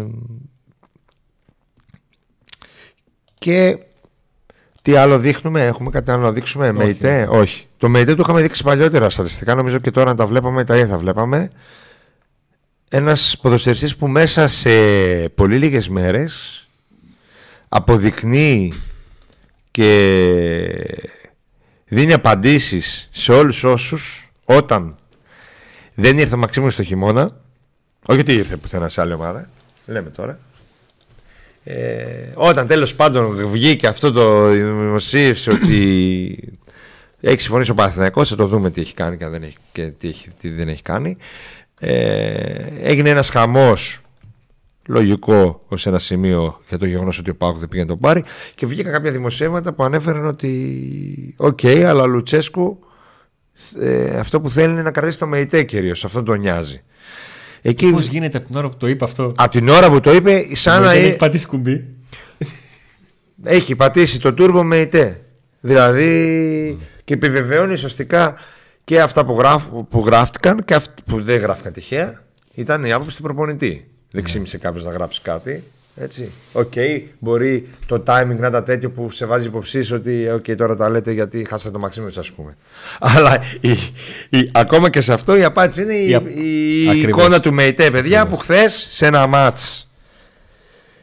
και 3.38 3.78
τι 4.84 4.96
άλλο 4.96 5.18
δείχνουμε, 5.18 5.64
έχουμε 5.64 5.90
κάτι 5.90 6.10
άλλο 6.10 6.22
να 6.22 6.32
δείξουμε, 6.32 6.68
Όχι. 6.68 6.76
ΜΕΙΤΕ, 6.76 7.26
όχι. 7.30 7.66
Το 7.76 7.88
ΜΕΙΤΕ 7.88 8.14
το 8.14 8.22
είχαμε 8.22 8.42
δείξει 8.42 8.62
παλιότερα 8.62 9.10
στατιστικά, 9.10 9.54
νομίζω 9.54 9.78
και 9.78 9.90
τώρα 9.90 10.10
να 10.10 10.16
τα 10.16 10.26
βλέπαμε, 10.26 10.64
τα 10.64 10.74
ίδια 10.76 10.86
θα 10.88 10.98
βλέπαμε. 10.98 11.50
Ένας 12.88 13.38
ποδοσφαιριστής 13.42 13.96
που 13.96 14.08
μέσα 14.08 14.48
σε 14.48 14.70
πολύ 15.28 15.58
λίγες 15.58 15.88
μέρες 15.88 16.66
αποδεικνύει 17.68 18.72
και 19.70 20.00
δίνει 21.86 22.12
απαντήσεις 22.12 23.08
σε 23.12 23.32
όλους 23.32 23.64
όσους 23.64 24.32
όταν 24.44 24.96
δεν 25.94 26.18
ήρθε 26.18 26.34
ο 26.34 26.38
Μαξίμου 26.38 26.70
στο 26.70 26.82
χειμώνα 26.82 27.40
όχι 28.06 28.20
ότι 28.20 28.32
ήρθε 28.34 28.56
πουθενά 28.56 28.88
σε 28.88 29.00
άλλη 29.00 29.12
ομάδα 29.12 29.50
λέμε 29.86 30.10
τώρα 30.10 30.38
ε, 31.64 32.32
όταν 32.34 32.66
τέλος 32.66 32.94
πάντων 32.94 33.48
βγήκε 33.50 33.86
αυτό 33.86 34.12
το 34.12 34.48
δημοσίευσε 34.48 35.50
ότι 35.50 36.58
έχει 37.20 37.40
συμφωνήσει 37.40 37.70
ο 37.70 37.74
Παναθηναϊκός 37.74 38.28
θα 38.28 38.36
το 38.36 38.46
δούμε 38.46 38.70
τι 38.70 38.80
έχει 38.80 38.94
κάνει 38.94 39.16
και, 39.16 39.28
δεν 39.28 39.42
έχει, 39.42 39.56
και 39.72 39.82
τι, 39.82 40.08
έχει, 40.08 40.28
τι 40.40 40.50
δεν 40.50 40.68
έχει 40.68 40.82
κάνει 40.82 41.16
ε, 41.78 42.66
έγινε 42.82 43.10
ένας 43.10 43.28
χαμός 43.28 44.00
λογικό 44.86 45.62
ως 45.68 45.86
ένα 45.86 45.98
σημείο 45.98 46.60
για 46.68 46.78
το 46.78 46.86
γεγονός 46.86 47.18
ότι 47.18 47.30
ο 47.30 47.36
ΠΑΟΚ 47.36 47.58
δεν 47.58 47.68
πήγε 47.68 47.82
να 47.82 47.88
τον 47.88 47.98
πάρει. 47.98 48.24
Και 48.54 48.66
βγήκαν 48.66 48.92
κάποια 48.92 49.12
δημοσιεύματα 49.12 49.72
που 49.72 49.82
ανέφεραν 49.82 50.26
ότι, 50.26 51.34
OK, 51.36 51.58
okay, 51.62 51.82
αλλά 51.82 52.02
ο 52.02 52.06
Λουτσέσκου 52.06 52.78
ε, 53.80 54.18
αυτό 54.18 54.40
που 54.40 54.50
θέλει 54.50 54.72
είναι 54.72 54.82
να 54.82 54.90
κρατήσει 54.90 55.18
τον 55.18 55.26
Μεϊτέ 55.26 55.62
κυρίως. 55.62 56.04
Αυτό 56.04 56.22
τον 56.22 56.38
νοιάζει. 56.38 56.82
Εκεί... 57.66 57.90
Πώς 57.90 58.06
γίνεται 58.06 58.38
από 58.38 58.46
την 58.46 58.56
ώρα 58.56 58.68
που 58.68 58.76
το 58.76 58.88
είπε 58.88 59.04
αυτό; 59.04 59.32
Από 59.36 59.50
την 59.50 59.68
ώρα 59.68 59.90
που 59.90 60.00
το 60.00 60.12
είπε, 60.14 60.44
σαν 60.52 60.82
να. 60.82 60.92
Έχει 60.92 61.16
πατήσει 61.16 61.46
κουμπί. 61.46 61.84
Έχει 63.42 63.76
πατήσει 63.76 64.20
το 64.20 64.32
τούρμπο 64.34 64.62
Μεϊτέ. 64.62 65.20
Δηλαδή 65.60 66.78
mm. 66.80 66.86
και 67.04 67.14
επιβεβαιώνει 67.14 67.72
ουσιαστικά 67.72 68.36
και 68.84 69.00
αυτά 69.00 69.24
που, 69.24 69.32
γράφ, 69.38 69.64
που 69.88 70.02
γράφτηκαν 70.06 70.64
και 70.64 70.74
αυτά 70.74 70.92
που 71.04 71.22
δεν 71.22 71.40
γράφτηκαν 71.40 71.72
τυχαία 71.72 72.22
ήταν 72.54 72.84
η 72.84 72.92
άποψη 72.92 73.16
του 73.16 73.22
προπονητή. 73.22 73.68
Δεν 73.68 73.86
ναι. 74.10 74.22
ξύπνησε 74.22 74.58
κάποιος 74.58 74.84
να 74.84 74.90
γράψει 74.90 75.20
κάτι. 75.22 75.64
Έτσι. 75.96 76.30
OK, 76.52 76.72
okay, 76.74 77.02
μπορεί 77.18 77.68
το 77.86 78.02
timing 78.06 78.36
να 78.38 78.46
ήταν 78.46 78.64
τέτοιο 78.64 78.90
που 78.90 79.10
σε 79.10 79.26
βάζει 79.26 79.46
υποψίες 79.46 79.92
ότι 79.92 80.28
okay, 80.34 80.56
τώρα 80.56 80.76
τα 80.76 80.88
λέτε 80.88 81.12
γιατί 81.12 81.44
χάσατε 81.44 81.72
το 81.72 81.78
Μαξίμου, 81.78 82.08
ας 82.16 82.32
πούμε. 82.32 82.56
Αλλά 83.16 83.42
η, 83.60 83.70
η, 84.28 84.50
ακόμα 84.52 84.90
και 84.90 85.00
σε 85.00 85.12
αυτό 85.12 85.36
η 85.36 85.44
απάντηση 85.44 85.82
είναι 85.82 85.94
η, 85.94 86.20
η, 86.94 87.00
εικόνα 87.00 87.40
του 87.40 87.52
Μεϊτέ, 87.52 87.90
παιδιά, 87.90 88.26
που 88.26 88.36
χθες 88.36 88.86
σε 88.90 89.06
ένα 89.06 89.26
ματ 89.26 89.58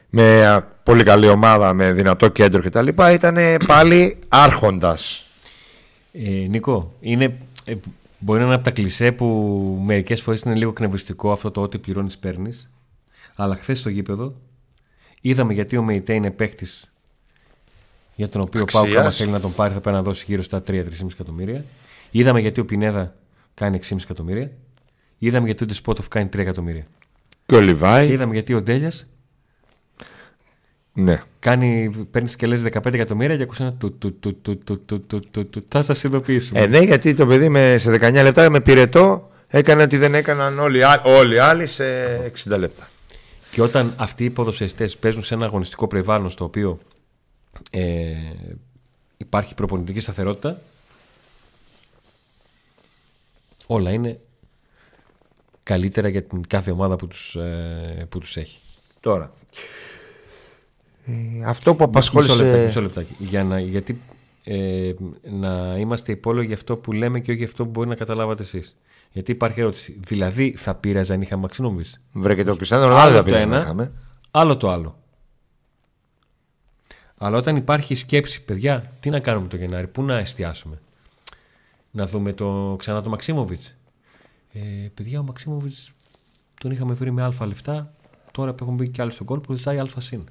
με 0.09 0.65
πολύ 0.83 1.03
καλή 1.03 1.27
ομάδα, 1.27 1.73
με 1.73 1.91
δυνατό 1.91 2.27
κέντρο 2.27 2.61
κτλ. 2.61 2.87
ήταν 3.13 3.37
πάλι 3.67 4.17
άρχοντας. 4.27 5.29
Ε, 6.11 6.29
Νίκο, 6.29 6.95
είναι, 6.99 7.37
ε, 7.65 7.73
μπορεί 8.19 8.39
να 8.39 8.45
είναι 8.45 8.55
από 8.55 8.63
τα 8.63 8.71
κλισέ 8.71 9.11
που 9.11 9.25
μερικές 9.85 10.21
φορές 10.21 10.41
είναι 10.41 10.55
λίγο 10.55 10.73
κνευριστικό 10.73 11.31
αυτό 11.31 11.51
το 11.51 11.61
ότι 11.61 11.77
πληρώνεις 11.77 12.17
παίρνεις. 12.17 12.69
Αλλά 13.35 13.55
χθες 13.55 13.79
στο 13.79 13.89
γήπεδο 13.89 14.33
είδαμε 15.21 15.53
γιατί 15.53 15.77
ο 15.77 15.83
Μεϊτέ 15.83 16.13
είναι 16.13 16.31
παίχτη 16.31 16.67
για 18.15 18.29
τον 18.29 18.41
οποίο 18.41 18.61
ο 18.61 18.65
Πάουκ, 18.71 18.95
άμα 18.95 19.09
θέλει 19.09 19.31
να 19.31 19.39
τον 19.39 19.53
πάρει, 19.53 19.73
θα 19.73 19.79
πρέπει 19.79 19.95
να 19.95 20.03
δώσει 20.03 20.25
γύρω 20.27 20.41
στα 20.41 20.63
3-3,5 20.67 20.83
εκατομμύρια. 21.11 21.63
Είδαμε 22.11 22.39
γιατί 22.39 22.59
ο 22.59 22.65
Πινέδα 22.65 23.15
κάνει 23.53 23.79
6,5 23.89 23.97
εκατομμύρια. 24.03 24.51
Είδαμε 25.17 25.45
γιατί 25.45 25.63
ο 25.63 25.67
Ντεσπότοφ 25.67 26.07
κάνει 26.07 26.29
3 26.33 26.37
εκατομμύρια. 26.37 26.85
Και 27.45 27.55
ο 27.55 27.59
Λιβάη. 27.59 28.07
Και 28.07 28.13
είδαμε 28.13 28.33
γιατί 28.33 28.53
ο 28.53 28.61
Ντέλιας 28.61 29.05
ναι. 30.93 31.21
Κάνει, 31.39 31.91
παίρνει 32.11 32.29
και 32.29 32.45
λε 32.45 32.61
15 32.73 32.93
εκατομμύρια 32.93 33.37
και 33.37 33.43
ακούσει 33.43 33.61
ένα 33.61 33.73
του, 33.73 33.97
του, 33.97 34.19
του, 34.19 34.37
του, 34.41 34.59
του, 34.63 34.85
του, 34.85 35.05
του, 35.07 35.19
του, 35.31 35.49
του, 35.49 35.65
Θα 35.67 35.83
σας 35.83 36.03
ειδοποιήσουμε. 36.03 36.59
Ε, 36.59 36.67
ναι, 36.67 36.79
γιατί 36.79 37.13
το 37.13 37.25
παιδί 37.25 37.49
με, 37.49 37.77
σε 37.77 37.97
19 38.01 38.13
λεπτά 38.13 38.49
με 38.49 38.61
πυρετό 38.61 39.31
έκανε 39.47 39.83
ότι 39.83 39.97
δεν 39.97 40.15
έκαναν 40.15 40.59
όλοι, 40.59 40.79
όλοι 41.03 41.35
οι 41.35 41.39
άλλοι 41.39 41.67
σε 41.67 41.83
60 42.49 42.57
λεπτά. 42.59 42.89
Και 43.51 43.61
όταν 43.61 43.93
αυτοί 43.97 44.25
οι 44.25 44.29
ποδοσφαιριστές 44.29 44.97
παίζουν 44.97 45.23
σε 45.23 45.33
ένα 45.33 45.45
αγωνιστικό 45.45 45.87
περιβάλλον 45.87 46.29
στο 46.29 46.45
οποίο 46.45 46.79
ε, 47.69 48.15
υπάρχει 49.17 49.53
προπονητική 49.53 49.99
σταθερότητα, 49.99 50.61
όλα 53.67 53.91
είναι 53.91 54.19
καλύτερα 55.63 56.07
για 56.07 56.23
την 56.23 56.47
κάθε 56.47 56.71
ομάδα 56.71 56.95
που 56.95 57.07
τους, 57.07 57.35
ε, 57.35 58.07
που 58.09 58.19
τους 58.19 58.37
έχει. 58.37 58.59
Τώρα, 58.99 59.33
ε, 61.05 61.45
αυτό 61.45 61.75
που 61.75 61.83
απασχόλησε... 61.83 62.43
Μισό, 62.43 62.57
μισό 62.57 62.81
λεπτάκι. 62.81 63.15
Για 63.19 63.43
να, 63.43 63.59
γιατί 63.59 64.01
ε, 64.43 64.93
να 65.31 65.77
είμαστε 65.77 66.11
υπόλογοι 66.11 66.45
για 66.45 66.55
αυτό 66.55 66.77
που 66.77 66.91
λέμε 66.91 67.19
και 67.19 67.31
όχι 67.31 67.39
για 67.39 67.47
αυτό 67.47 67.63
που 67.63 67.69
μπορεί 67.69 67.87
να 67.87 67.95
καταλάβατε 67.95 68.43
εσείς. 68.43 68.75
Γιατί 69.11 69.31
υπάρχει 69.31 69.59
ερώτηση. 69.59 69.99
Δηλαδή 69.99 70.55
θα 70.57 70.75
πήραζε 70.75 71.13
αν 71.13 71.21
είχαμε 71.21 71.41
Μαξινόβιτ. 71.41 71.87
Βρε 72.11 72.35
και 72.35 72.43
το 72.43 72.55
Κριστιανό 72.55 72.87
Ρονάλντο 72.87 73.15
θα 73.15 73.23
πήραζε 73.23 73.59
είχαμε. 73.59 73.91
Άλλο 74.31 74.57
το 74.57 74.69
άλλο. 74.71 74.95
Αλλά 77.17 77.37
όταν 77.37 77.55
υπάρχει 77.55 77.95
σκέψη, 77.95 78.43
παιδιά, 78.43 78.91
τι 78.99 79.09
να 79.09 79.19
κάνουμε 79.19 79.47
το 79.47 79.55
Γενάρη, 79.55 79.87
πού 79.87 80.03
να 80.03 80.17
εστιάσουμε; 80.17 80.79
Να 81.91 82.07
δούμε 82.07 82.33
το, 82.33 82.75
ξανά 82.79 83.01
το 83.01 83.09
Μαξίμοβιτς. 83.09 83.75
Ε, 84.53 84.59
παιδιά, 84.93 85.19
ο 85.19 85.23
Μαξίμοβιτς 85.23 85.91
τον 86.59 86.71
είχαμε 86.71 86.93
βρει 86.93 87.11
με 87.11 87.23
αλφα 87.23 87.45
λεφτά. 87.45 87.93
Τώρα 88.31 88.53
που 88.53 88.63
έχουν 88.63 88.75
μπει 88.75 88.89
και 88.89 89.01
άλλοι 89.01 89.11
στον 89.11 89.25
κόλπο, 89.25 89.53
ζητάει 89.53 89.79
αλφα 89.79 90.01
συν. 90.01 90.21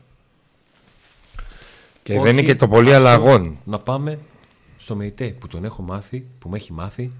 Και 2.03 2.21
δεν 2.21 2.33
είναι 2.33 2.43
και 2.43 2.55
το 2.55 2.69
πολύ 2.69 2.95
αλλαγών. 2.95 3.57
Να 3.65 3.79
πάμε 3.79 4.19
στο 4.79 4.97
ΜΕΙΤΕ 4.97 5.27
που 5.27 5.49
τον 5.49 5.65
έχω 5.65 5.83
μάθει, 5.83 6.27
που 6.39 6.49
με 6.49 6.57
έχει 6.57 6.73
μάθει 6.73 7.11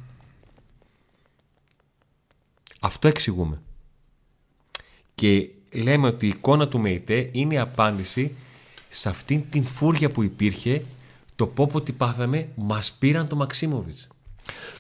αυτό 2.81 3.09
εξηγούμε. 3.09 3.61
Και 5.15 5.49
λέμε 5.73 6.07
ότι 6.07 6.27
η 6.27 6.29
εικόνα 6.29 6.69
του 6.69 6.81
ΜΕΙΤΕ 6.81 7.29
είναι 7.33 7.55
η 7.55 7.59
απάντηση 7.59 8.35
σε 8.89 9.09
αυτήν 9.09 9.43
την 9.51 9.65
φούρια 9.65 10.11
που 10.11 10.23
υπήρχε 10.23 10.83
το 11.37 11.47
πω 11.47 11.71
ότι 11.73 11.93
πάθαμε 11.93 12.49
μας 12.55 12.93
πήραν 12.99 13.29
το 13.29 13.37
Μαξίμοβιτς. 13.37 14.09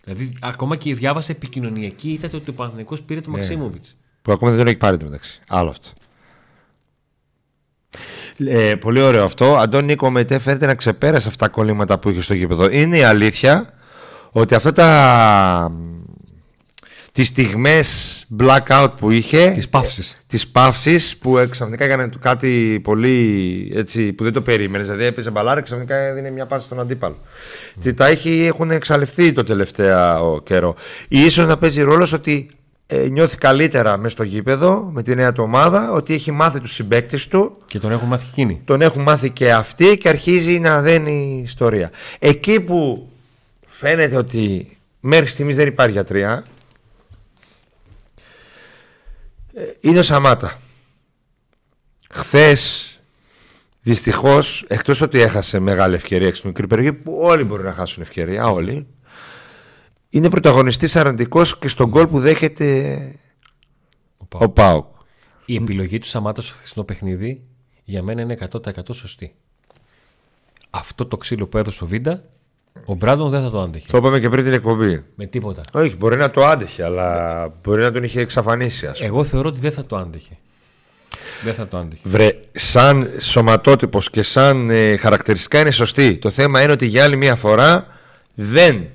Δηλαδή 0.04 0.32
ακόμα 0.40 0.76
και 0.76 0.94
διάβασε 0.94 1.32
επικοινωνιακή 1.32 2.12
είδατε 2.12 2.36
ότι 2.36 2.50
ο 2.50 2.52
Παναθηναϊκός 2.52 3.02
πήρε 3.02 3.20
το 3.20 3.30
ναι. 3.30 3.36
Μαξίμοβιτς. 3.36 3.96
Που 4.22 4.32
ακόμα 4.32 4.50
δεν 4.50 4.58
τον 4.58 4.68
έχει 4.68 4.78
πάρει 4.78 4.96
το 4.96 5.04
μεταξύ. 5.04 5.40
Άλλο 5.48 5.68
αυτό. 5.68 5.88
Ε, 8.36 8.74
πολύ 8.74 9.00
ωραίο 9.00 9.24
αυτό. 9.24 9.56
Αντώνη 9.56 9.84
Νίκο 9.84 10.10
Μετέ 10.10 10.38
φαίνεται 10.38 10.66
να 10.66 10.74
ξεπέρασε 10.74 11.28
αυτά 11.28 11.46
τα 11.46 11.52
κολλήματα 11.52 11.98
που 11.98 12.10
είχε 12.10 12.20
στο 12.20 12.34
γήπεδο. 12.34 12.70
Είναι 12.70 12.96
η 12.96 13.02
αλήθεια 13.02 13.72
ότι 14.30 14.54
αυτά 14.54 14.72
τα 14.72 15.72
τις 17.12 17.26
στιγμές 17.26 18.24
blackout 18.40 18.88
που 18.96 19.10
είχε 19.10 19.50
τις 19.50 19.68
παύσεις. 19.68 20.16
τις 20.26 20.48
παύσεις 20.48 21.16
που 21.16 21.46
ξαφνικά 21.50 21.84
έκανε 21.84 22.10
κάτι 22.20 22.80
πολύ 22.82 23.72
έτσι 23.74 24.12
που 24.12 24.24
δεν 24.24 24.32
το 24.32 24.42
περίμενες 24.42 24.86
δηλαδή 24.86 25.04
έπαιζε 25.04 25.30
μπαλάρα 25.30 25.60
ξαφνικά 25.60 25.96
έδινε 25.96 26.30
μια 26.30 26.46
πάση 26.46 26.64
στον 26.64 26.80
αντίπαλο. 26.80 27.18
Mm. 27.84 27.94
τα 27.94 28.06
έχει, 28.06 28.44
έχουν 28.46 28.70
εξαλειφθεί 28.70 29.32
το 29.32 29.42
τελευταίο 29.42 30.40
καιρό. 30.44 30.74
Ίσως 31.08 31.46
να 31.46 31.58
παίζει 31.58 31.82
ρόλο 31.82 32.10
ότι 32.14 32.50
ε, 32.92 33.08
νιώθει 33.08 33.36
καλύτερα 33.36 33.96
μες 33.96 34.12
στο 34.12 34.22
γήπεδο 34.22 34.90
με 34.92 35.02
τη 35.02 35.14
νέα 35.14 35.32
του 35.32 35.42
ομάδα 35.42 35.90
ότι 35.92 36.14
έχει 36.14 36.32
μάθει 36.32 36.60
τους 36.60 36.72
συμπαίκτες 36.72 37.28
του. 37.28 37.56
Και 37.66 37.78
τον 37.78 37.92
έχουν 37.92 38.08
μάθει 38.08 38.26
εκείνοι. 38.30 38.60
Τον 38.64 38.82
έχουν 38.82 39.02
μάθει 39.02 39.30
και 39.30 39.52
αυτοί 39.52 39.98
και 39.98 40.08
αρχίζει 40.08 40.58
να 40.58 40.80
δένει 40.80 41.42
ιστορία. 41.44 41.90
Εκεί 42.18 42.60
που 42.60 43.08
φαίνεται 43.66 44.16
ότι 44.16 44.76
μέχρι 45.00 45.26
στιγμής 45.26 45.56
δεν 45.56 45.66
υπάρχει 45.66 45.92
γιατρία 45.92 46.44
ε, 49.49 49.49
είναι 49.80 49.98
ο 49.98 50.02
Σαμάτα. 50.02 50.58
Χθες, 52.10 52.94
δυστυχώς, 53.80 54.64
εκτός 54.68 55.00
ότι 55.00 55.20
έχασε 55.20 55.58
μεγάλη 55.58 55.94
ευκαιρία 55.94 56.34
στην 56.34 56.48
μικρή 56.48 56.66
περιοχή, 56.66 56.92
που 56.92 57.18
όλοι 57.20 57.44
μπορεί 57.44 57.62
να 57.62 57.72
χάσουν 57.72 58.02
ευκαιρία, 58.02 58.46
όλοι, 58.46 58.86
είναι 60.08 60.30
πρωταγωνιστής 60.30 60.96
αρνητικός 60.96 61.58
και 61.58 61.68
στον 61.68 61.88
γκολ 61.88 62.06
που 62.06 62.20
δέχεται 62.20 62.98
ο 64.28 64.48
Πάουκ. 64.48 64.86
Η 65.44 65.54
επιλογή 65.54 65.98
του 65.98 66.06
Σαμάτα 66.06 66.42
στο 66.42 66.54
χθεσινό 66.54 66.84
παιχνίδι 66.84 67.44
για 67.84 68.02
μένα 68.02 68.20
είναι 68.20 68.38
100% 68.52 68.70
σωστή. 68.92 69.34
Αυτό 70.70 71.06
το 71.06 71.16
ξύλο 71.16 71.46
που 71.46 71.58
έδωσε 71.58 71.84
ο 71.84 71.86
Βίντα 71.86 72.24
ο 72.84 72.94
Μπράντον 72.94 73.30
δεν 73.30 73.42
θα 73.42 73.50
το 73.50 73.60
άντεχε. 73.60 73.86
Το 73.90 73.96
είπαμε 73.96 74.20
και 74.20 74.28
πριν 74.28 74.44
την 74.44 74.52
εκπομπή. 74.52 75.04
Με 75.14 75.26
τίποτα. 75.26 75.62
Όχι, 75.72 75.96
μπορεί 75.96 76.16
να 76.16 76.30
το 76.30 76.44
άντεχε, 76.44 76.84
αλλά 76.84 77.48
μπορεί 77.62 77.82
να 77.82 77.92
τον 77.92 78.02
είχε 78.02 78.20
εξαφανίσει. 78.20 78.86
Ας 78.86 79.00
Εγώ 79.00 79.24
θεωρώ 79.24 79.48
ότι 79.48 79.60
δεν 79.60 79.72
θα 79.72 79.84
το 79.84 79.96
άντεχε. 79.96 80.38
Δεν 81.44 81.54
θα 81.54 81.68
το 81.68 81.76
άντεχε. 81.76 82.02
Βρε, 82.08 82.32
σαν 82.52 83.10
σωματότυπος 83.18 84.10
και 84.10 84.22
σαν 84.22 84.70
ε, 84.70 84.96
χαρακτηριστικά 84.96 85.60
είναι 85.60 85.70
σωστή. 85.70 86.18
Το 86.18 86.30
θέμα 86.30 86.62
είναι 86.62 86.72
ότι 86.72 86.86
για 86.86 87.04
άλλη 87.04 87.16
μια 87.16 87.36
φορά 87.36 87.86
δεν 88.34 88.86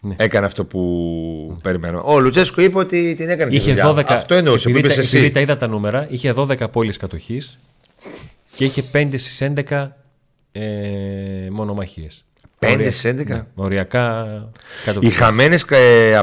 ναι. 0.00 0.14
έκανε 0.18 0.46
αυτό 0.46 0.64
που 0.64 0.80
ναι. 1.50 1.60
περιμένω. 1.62 2.02
Ο 2.04 2.20
Λουτζέσκο 2.20 2.62
είπε 2.62 2.78
ότι 2.78 3.14
την 3.14 3.28
έκανε 3.28 3.54
είχε 3.54 3.74
τη 3.74 3.80
δουλειά. 3.80 4.02
12... 4.02 4.04
Αυτό 4.08 4.34
εννοούσε 4.34 4.68
επειδή, 4.68 4.88
που 4.88 4.94
τα, 4.94 5.00
επειδή 5.00 5.30
τα 5.30 5.40
είδα 5.40 5.56
τα 5.56 5.66
νούμερα, 5.66 6.06
είχε 6.10 6.34
12 6.36 6.70
πόλεις 6.72 6.96
κατοχής 6.96 7.58
και 8.56 8.64
είχε 8.64 8.84
5 8.92 9.08
στις 9.16 9.42
11 9.68 9.88
ε, 10.52 10.60
μονομαχίες. 11.50 12.24
5 12.58 12.76
στις 12.80 13.04
11. 13.06 13.26
Ναι, 13.26 13.42
οριακά 13.54 14.26
κάτω 14.84 15.00
Οι 15.02 15.10
χαμένες 15.10 15.64
ε, 15.68 16.14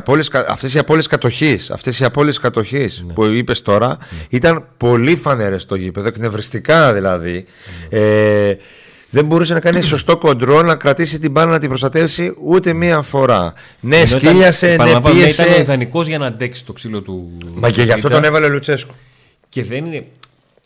αυτές 0.48 0.74
οι 0.74 0.78
απώλειες 0.78 1.08
κατοχής, 1.08 1.72
αυτές 1.72 2.00
οι 2.00 2.04
απώλειες 2.04 2.38
κατοχής 2.38 3.04
ναι. 3.08 3.14
που 3.14 3.26
είπες 3.26 3.62
τώρα 3.62 3.88
ναι. 3.88 4.18
ήταν 4.30 4.68
πολύ 4.78 5.16
φανερές 5.16 5.62
στο 5.62 5.76
γήπεδο, 5.76 6.08
εκνευριστικά 6.08 6.94
δηλαδή. 6.94 7.46
Ε, 7.90 8.54
δεν 9.10 9.26
μπορούσε 9.26 9.54
να 9.54 9.60
κάνει 9.60 9.82
σωστό 9.82 10.18
κοντρόλ, 10.18 10.66
να 10.66 10.76
κρατήσει 10.76 11.20
την 11.20 11.32
μπάλα 11.32 11.52
να 11.52 11.60
την 11.60 11.70
προστατεύσει 11.70 12.36
ούτε 12.44 12.74
μία 12.74 13.02
φορά. 13.02 13.54
Ναι, 13.80 14.06
σκύλιασε, 14.06 14.76
ναι, 14.76 15.02
πίεσε. 15.02 15.44
Ήταν 15.44 15.62
ιδανικός 15.62 16.08
για 16.08 16.18
να 16.18 16.26
αντέξει 16.26 16.66
το 16.66 16.74
ξύλο 16.74 17.02
του. 17.02 17.38
Μα 17.54 17.70
και 17.70 17.84
γι' 17.84 17.92
αυτό 17.92 18.10
τον 18.10 18.24
έβαλε 18.24 18.46
ο 18.46 18.50
Λουτσέσκου. 18.50 18.94
Και 19.50 19.64
δεν 19.64 19.86
είναι. 19.86 20.06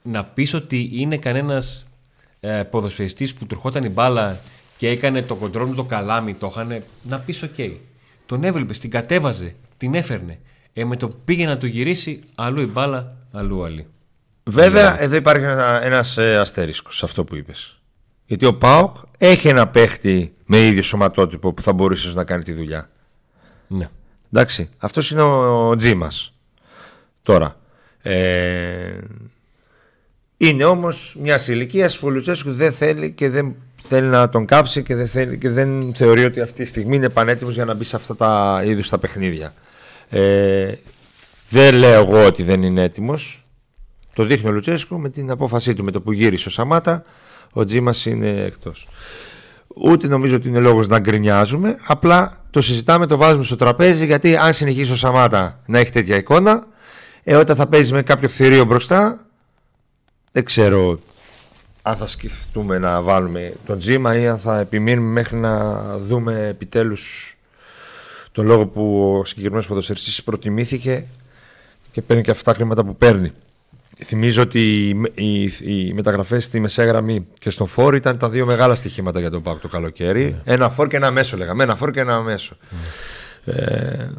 Να 0.02 0.24
πεις 0.24 0.54
ότι 0.54 0.90
είναι 0.94 1.18
κανένας 1.18 1.86
ε, 2.40 2.64
ποδοσφαιριστής 2.70 3.34
που 3.34 3.46
του 3.46 3.62
η 3.84 3.90
μπάλα 3.90 4.40
και 4.80 4.88
έκανε 4.88 5.22
το 5.22 5.36
κοντρόλ 5.36 5.76
το 5.76 5.84
καλάμι, 5.84 6.34
το 6.34 6.48
είχαν. 6.52 6.84
Να 7.04 7.20
πεις: 7.20 7.44
οκ. 7.44 7.56
Τον 8.26 8.44
έβλεπε, 8.44 8.74
την 8.74 8.90
κατέβαζε, 8.90 9.56
την 9.78 9.94
έφερνε. 9.94 10.40
Ε, 10.74 10.86
με 10.86 10.96
το 10.96 11.08
πήγε 11.08 11.46
να 11.46 11.58
του 11.58 11.66
γυρίσει, 11.66 12.24
αλλού 12.36 12.62
η 12.62 12.66
μπάλα, 12.66 13.16
αλλού 13.32 13.64
άλλη. 13.64 13.88
Βέβαια, 14.44 15.02
εδώ 15.02 15.16
υπάρχει 15.16 15.44
ένα 15.84 16.06
ε, 16.16 16.38
αστερίσκος 16.38 16.98
σε 16.98 17.06
αυτό 17.06 17.24
που 17.24 17.36
είπες. 17.36 17.82
Γιατί 18.26 18.46
ο 18.46 18.56
ΠΑΟΚ 18.56 18.96
έχει 19.18 19.48
ένα 19.48 19.68
παίχτη 19.68 20.34
με 20.46 20.66
ίδιο 20.66 20.82
σωματότυπο 20.82 21.54
που 21.54 21.62
θα 21.62 21.74
μπορούσε 21.74 22.14
να 22.14 22.24
κάνει 22.24 22.44
τη 22.44 22.54
δουλειά. 22.54 22.90
Ναι. 23.68 23.90
Εντάξει, 24.32 24.70
αυτός 24.78 25.12
είναι 25.12 25.22
ο, 25.22 25.76
Τζίμας. 25.76 26.34
Τώρα. 27.24 27.60
Ε, 28.02 28.98
είναι 30.38 30.64
όμως 30.64 31.18
μιας 31.20 31.48
ηλικίας 31.48 32.00
που 32.00 32.08
ο 32.08 32.10
Λουτσέσκου 32.10 32.52
δεν 32.52 32.72
θέλει 32.72 33.12
και 33.12 33.30
δεν 33.30 33.56
θέλει 33.82 34.08
να 34.08 34.30
τον 34.30 34.46
κάψει 34.46 34.84
και 34.84 34.96
δεν, 34.96 35.08
θέλει, 35.08 35.38
και 35.38 35.50
δεν 35.50 35.96
θεωρεί 35.96 36.26
ότι 36.26 36.42
αυτή 36.42 36.62
τη 36.62 36.68
στιγμή 36.68 36.96
είναι 36.96 37.10
πανέτοιμος 37.10 37.54
για 37.54 37.66
να 37.66 37.74
μπει 37.74 37.84
σε 37.84 37.96
αυτά 37.96 38.16
τα 38.16 38.62
είδους 38.66 38.90
τα 38.90 38.98
παιχνίδια. 38.98 39.54
Ε, 40.10 40.74
δεν 41.50 41.76
λέω 41.76 42.04
εγώ 42.04 42.26
ότι 42.26 42.44
δεν 42.44 42.64
είναι 42.64 42.84
έτοιμος. 42.84 43.44
Το 44.14 44.26
δείχνει 44.26 44.50
ο 44.50 44.52
Λουτσέσκου 44.52 45.00
με 45.00 45.10
την 45.10 45.32
απόφασή 45.32 45.74
του 45.74 45.84
με 45.84 45.92
το 45.92 46.02
που 46.02 46.12
γύρισε 46.12 46.48
ο 46.48 46.52
Σαμάτα. 46.52 47.04
Ο 47.54 47.66
Τζίμας 47.66 48.06
είναι 48.06 48.30
εκτός. 48.30 48.88
Ούτε 49.68 50.08
νομίζω 50.08 50.36
ότι 50.36 50.48
είναι 50.48 50.60
λόγος 50.60 50.88
να 50.88 51.00
γκρινιάζουμε. 51.00 51.78
Απλά 51.88 52.46
το 52.50 52.62
συζητάμε, 52.62 53.06
το 53.06 53.18
βάζουμε 53.18 53.44
στο 53.44 53.56
τραπέζι 53.56 54.06
γιατί 54.06 54.36
αν 54.36 54.54
συνεχίσει 54.54 54.92
ο 54.92 54.96
Σαμάτα 54.96 55.62
να 55.66 55.80
έχει 55.80 55.92
τέτοια 55.92 56.16
εικόνα, 56.16 56.68
ε, 57.24 57.36
όταν 57.36 57.56
θα 57.56 57.68
παίζει 57.68 57.94
με 57.94 58.02
κάποιο 58.02 58.28
θηρίο 58.28 58.66
μπροστά, 58.66 59.26
δεν 60.32 60.44
ξέρω 60.44 61.00
αν 61.90 61.96
θα 61.96 62.08
σκεφτούμε 62.08 62.78
να 62.78 63.02
βάλουμε 63.02 63.54
τον 63.66 63.80
Τζίμα 63.80 64.18
ή 64.18 64.28
αν 64.28 64.38
θα 64.38 64.60
επιμείνουμε 64.60 65.12
μέχρι 65.12 65.38
να 65.38 65.82
δούμε 65.98 66.48
επιτέλους 66.48 67.34
τον 68.32 68.46
λόγο 68.46 68.66
που 68.66 69.16
ο 69.20 69.26
συγκεκριμένος 69.26 69.68
ποδοσφαιριστής 69.68 70.24
προτιμήθηκε 70.24 71.06
και 71.92 72.02
παίρνει 72.02 72.24
και 72.24 72.32
αυτά 72.32 72.52
τα 72.52 72.58
χρήματα 72.58 72.84
που 72.84 72.96
παίρνει. 72.96 73.32
Θυμίζω 74.04 74.42
ότι 74.42 74.90
οι, 75.14 75.44
οι, 75.44 75.94
μεταγραφές 75.94 76.44
στη 76.44 76.60
μεσαία 76.60 76.86
γραμμή 76.86 77.26
και 77.40 77.50
στον 77.50 77.68
φόρ 77.68 77.96
ήταν 77.96 78.18
τα 78.18 78.30
δύο 78.30 78.46
μεγάλα 78.46 78.76
στοιχήματα 78.76 79.20
για 79.20 79.30
τον 79.30 79.42
Πάκ 79.42 79.60
το 79.60 79.68
καλοκαίρι. 79.68 80.24
Ναι. 80.24 80.54
Ένα 80.54 80.70
φόρ 80.70 80.88
και 80.88 80.96
ένα 80.96 81.12
μέσο 81.12 81.38
λέγαμε. 81.38 81.64
Ένα 81.64 81.76
φόρ 81.76 81.92
και 81.92 82.00
ένα 82.00 82.22
μέσο. 82.22 82.58
Ναι. 83.44 83.54
Ε, 83.54 84.10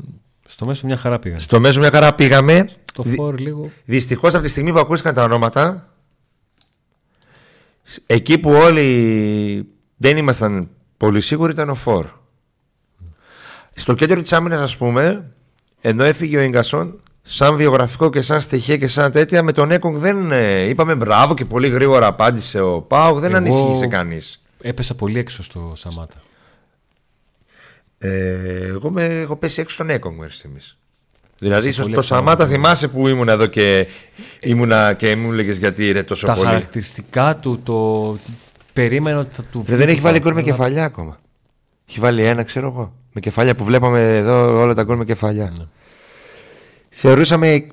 στο 0.48 0.66
μέσο 0.66 0.86
μια 0.86 0.96
χαρά 0.96 1.18
πήγαμε. 1.18 1.40
Στο 1.40 1.60
μέσο 1.60 1.80
μια 1.80 1.90
χαρά 1.90 2.14
πήγαμε. 2.14 2.70
Το 2.92 3.02
φόρ 3.02 3.38
λίγο. 3.38 3.70
Δυστυχώς 3.84 4.34
από 4.34 4.42
τη 4.42 4.48
στιγμή 4.48 4.72
που 4.72 4.78
ακούστηκαν 4.78 5.14
τα 5.14 5.22
ονόματα 5.22 5.89
Εκεί 8.06 8.38
που 8.38 8.50
όλοι 8.50 9.68
δεν 9.96 10.16
ήμασταν 10.16 10.68
πολύ 10.96 11.20
σίγουροι 11.20 11.52
ήταν 11.52 11.68
ο 11.68 11.74
Φορ. 11.74 12.06
Στο 13.74 13.94
κέντρο 13.94 14.22
της 14.22 14.32
άμυνας 14.32 14.60
ας 14.60 14.76
πούμε, 14.76 15.32
ενώ 15.80 16.04
έφυγε 16.04 16.38
ο 16.38 16.40
Ιγκασόν, 16.40 17.00
σαν 17.22 17.56
βιογραφικό 17.56 18.10
και 18.10 18.22
σαν 18.22 18.40
στοιχεία 18.40 18.76
και 18.76 18.88
σαν 18.88 19.12
τέτοια, 19.12 19.42
με 19.42 19.52
τον 19.52 19.70
Έκογκ 19.70 19.96
δεν 19.96 20.32
ε, 20.32 20.60
είπαμε 20.60 20.94
μπράβο 20.94 21.34
και 21.34 21.44
πολύ 21.44 21.68
γρήγορα 21.68 22.06
απάντησε 22.06 22.60
ο 22.60 22.80
Πάοκ, 22.80 23.18
δεν 23.18 23.28
Εγώ... 23.30 23.36
ανησύχησε 23.36 23.86
κανείς. 23.86 24.42
Έπεσα 24.60 24.94
πολύ 24.94 25.18
έξω 25.18 25.42
στο 25.42 25.72
Σαμάτα. 25.76 26.22
Ε, 27.98 28.66
εγώ 28.66 28.90
με, 28.90 29.04
έχω 29.04 29.36
πέσει 29.36 29.60
έξω 29.60 29.74
στον 29.74 29.90
Έκογκ 29.90 30.18
μέχρι 30.18 30.32
στιγμής. 30.32 30.78
Δηλαδή, 31.40 31.68
ίσως 31.68 31.90
το 31.90 32.02
Σαμάτα 32.02 32.46
θυμάσαι 32.46 32.88
που 32.88 33.08
ήμουν 33.08 33.28
εδώ 33.28 33.46
και 33.46 33.86
ήμουνα 34.40 34.92
και 34.92 35.16
μου 35.16 35.32
έλεγε 35.32 35.52
γιατί 35.52 35.88
είναι 35.88 36.02
τόσο 36.02 36.26
τα 36.26 36.32
πολύ. 36.32 36.44
Τα 36.44 36.50
χαρακτηριστικά 36.52 37.36
του, 37.36 37.60
το. 37.62 38.16
Περίμενε 38.72 39.18
ότι 39.18 39.34
θα 39.34 39.42
του 39.42 39.62
Δεν 39.66 39.88
έχει 39.88 40.00
βάλει 40.00 40.20
κόρ 40.20 40.34
με 40.34 40.42
κεφαλιά 40.42 40.84
ακόμα. 40.84 41.18
Έχει 41.88 42.00
βάλει 42.00 42.24
ένα, 42.24 42.42
ξέρω 42.42 42.66
εγώ. 42.66 42.92
Με 43.12 43.20
κεφαλιά 43.20 43.54
που 43.54 43.64
βλέπαμε 43.64 44.16
εδώ 44.16 44.60
όλα 44.60 44.74
τα 44.74 44.82
γκολ 44.82 44.96
με 44.96 45.04
κεφαλιά. 45.04 45.52
Ναι. 45.58 45.64
Θεωρούσαμε 46.88 47.66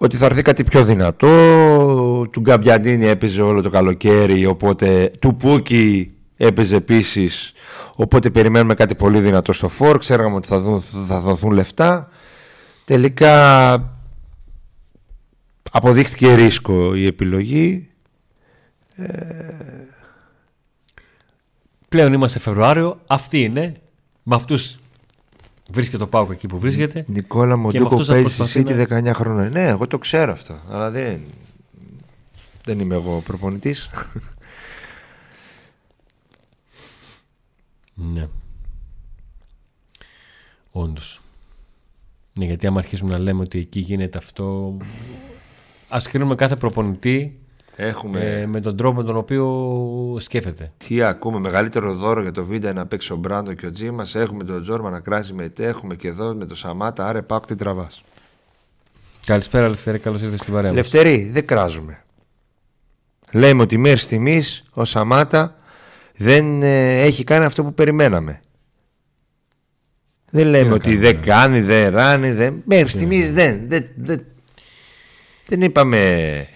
ότι 0.00 0.16
θα 0.16 0.24
έρθει 0.24 0.42
κάτι 0.42 0.64
πιο 0.64 0.84
δυνατό. 0.84 1.28
Του 2.30 2.40
Γκαμπιαντίνη 2.40 3.06
έπαιζε 3.06 3.42
όλο 3.42 3.62
το 3.62 3.70
καλοκαίρι. 3.70 4.46
Οπότε 4.46 5.10
του 5.18 5.36
Πούκι 5.36 6.12
έπαιζε 6.36 6.76
επίσης. 6.76 7.52
Οπότε 7.96 8.30
περιμένουμε 8.30 8.74
κάτι 8.74 8.94
πολύ 8.94 9.20
δυνατό 9.20 9.52
στο 9.52 9.68
φόρ. 9.68 9.98
Ξέραμε 9.98 10.36
ότι 10.36 10.48
θα, 10.48 10.82
θα 11.06 11.20
δοθούν 11.20 11.52
λεφτά. 11.52 12.08
Τελικά 12.84 13.74
αποδείχτηκε 15.72 16.34
ρίσκο 16.34 16.94
η 16.94 17.06
επιλογή. 17.06 17.90
Ε... 18.96 19.86
Πλέον 21.88 22.12
είμαστε 22.12 22.38
Φεβρουάριο. 22.38 23.00
Αυτή 23.06 23.40
είναι. 23.40 23.80
Με 24.22 24.34
αυτούς 24.34 24.78
βρίσκεται 25.70 25.98
το 25.98 26.06
Πάουκ 26.06 26.30
εκεί 26.30 26.46
που 26.46 26.58
βρίσκεται. 26.58 27.04
Νικόλα 27.08 27.56
Μοντούκο 27.56 28.04
παίζεις 28.04 28.48
στη 28.48 28.62
City 28.66 28.86
19 28.88 29.10
χρόνια. 29.14 29.48
Ναι, 29.48 29.66
εγώ 29.66 29.86
το 29.86 29.98
ξέρω 29.98 30.32
αυτό. 30.32 30.60
Αλλά 30.70 30.90
δεν, 30.90 31.20
δεν 32.64 32.80
είμαι 32.80 32.94
εγώ 32.94 33.20
προπονητής. 33.24 33.90
ναι. 37.94 38.28
Όντως. 40.70 41.21
Ναι, 42.38 42.44
γιατί 42.44 42.66
άμα 42.66 42.78
αρχίσουμε 42.78 43.10
να 43.10 43.18
λέμε 43.18 43.40
ότι 43.40 43.58
εκεί 43.58 43.80
γίνεται 43.80 44.18
αυτό. 44.18 44.76
Α 45.88 46.00
κρίνουμε 46.10 46.34
κάθε 46.34 46.56
προπονητή 46.56 47.42
Έχουμε... 47.76 48.20
ε, 48.20 48.46
με 48.46 48.60
τον 48.60 48.76
τρόπο 48.76 48.96
με 48.96 49.04
τον 49.04 49.16
οποίο 49.16 50.16
σκέφτεται. 50.20 50.72
Τι 50.86 51.02
ακούμε, 51.02 51.38
μεγαλύτερο 51.38 51.94
δώρο 51.94 52.22
για 52.22 52.32
το 52.32 52.44
βίντεο 52.44 52.72
να 52.72 52.86
παίξει 52.86 53.12
ο 53.12 53.16
Μπράντο 53.16 53.52
και 53.52 53.66
ο 53.66 53.70
Τζίμας. 53.70 54.14
Έχουμε 54.14 54.44
τον 54.44 54.62
Τζόρμα 54.62 54.90
να 54.90 55.00
κράζει 55.00 55.32
με 55.32 55.52
έχουμε 55.56 55.94
και 55.94 56.08
εδώ 56.08 56.34
με 56.34 56.46
το 56.46 56.54
Σαμάτα. 56.54 57.06
Άρε, 57.06 57.22
πάω 57.22 57.40
την 57.40 57.56
τραβάς. 57.56 58.02
Καλησπέρα, 59.26 59.68
Λευτέρη, 59.68 59.98
καλώς 59.98 60.20
ήρθατε 60.20 60.36
στην 60.36 60.52
παρέα. 60.52 60.72
Λευτέρη, 60.72 61.30
δεν 61.32 61.46
κράζουμε. 61.46 62.04
Λέμε 63.32 63.62
ότι 63.62 63.78
μέχρι 63.78 63.98
στιγμής 63.98 64.64
ο 64.70 64.84
Σαμάτα 64.84 65.56
δεν 66.16 66.62
ε, 66.62 67.00
έχει 67.00 67.24
κάνει 67.24 67.44
αυτό 67.44 67.64
που 67.64 67.74
περιμέναμε. 67.74 68.42
Δεν 70.34 70.46
λέμε 70.46 70.74
ότι 70.74 70.96
δεν 70.96 71.14
ναι. 71.14 71.20
κάνει, 71.20 71.60
δεν 71.60 71.90
ράνει, 71.90 72.32
δεν... 72.32 72.62
μέχρι 72.64 72.88
στιγμής 72.88 73.32
δεν, 73.34 73.68
δεν, 73.68 73.86
δεν. 73.96 74.24
Δεν 75.46 75.62
είπαμε. 75.62 76.46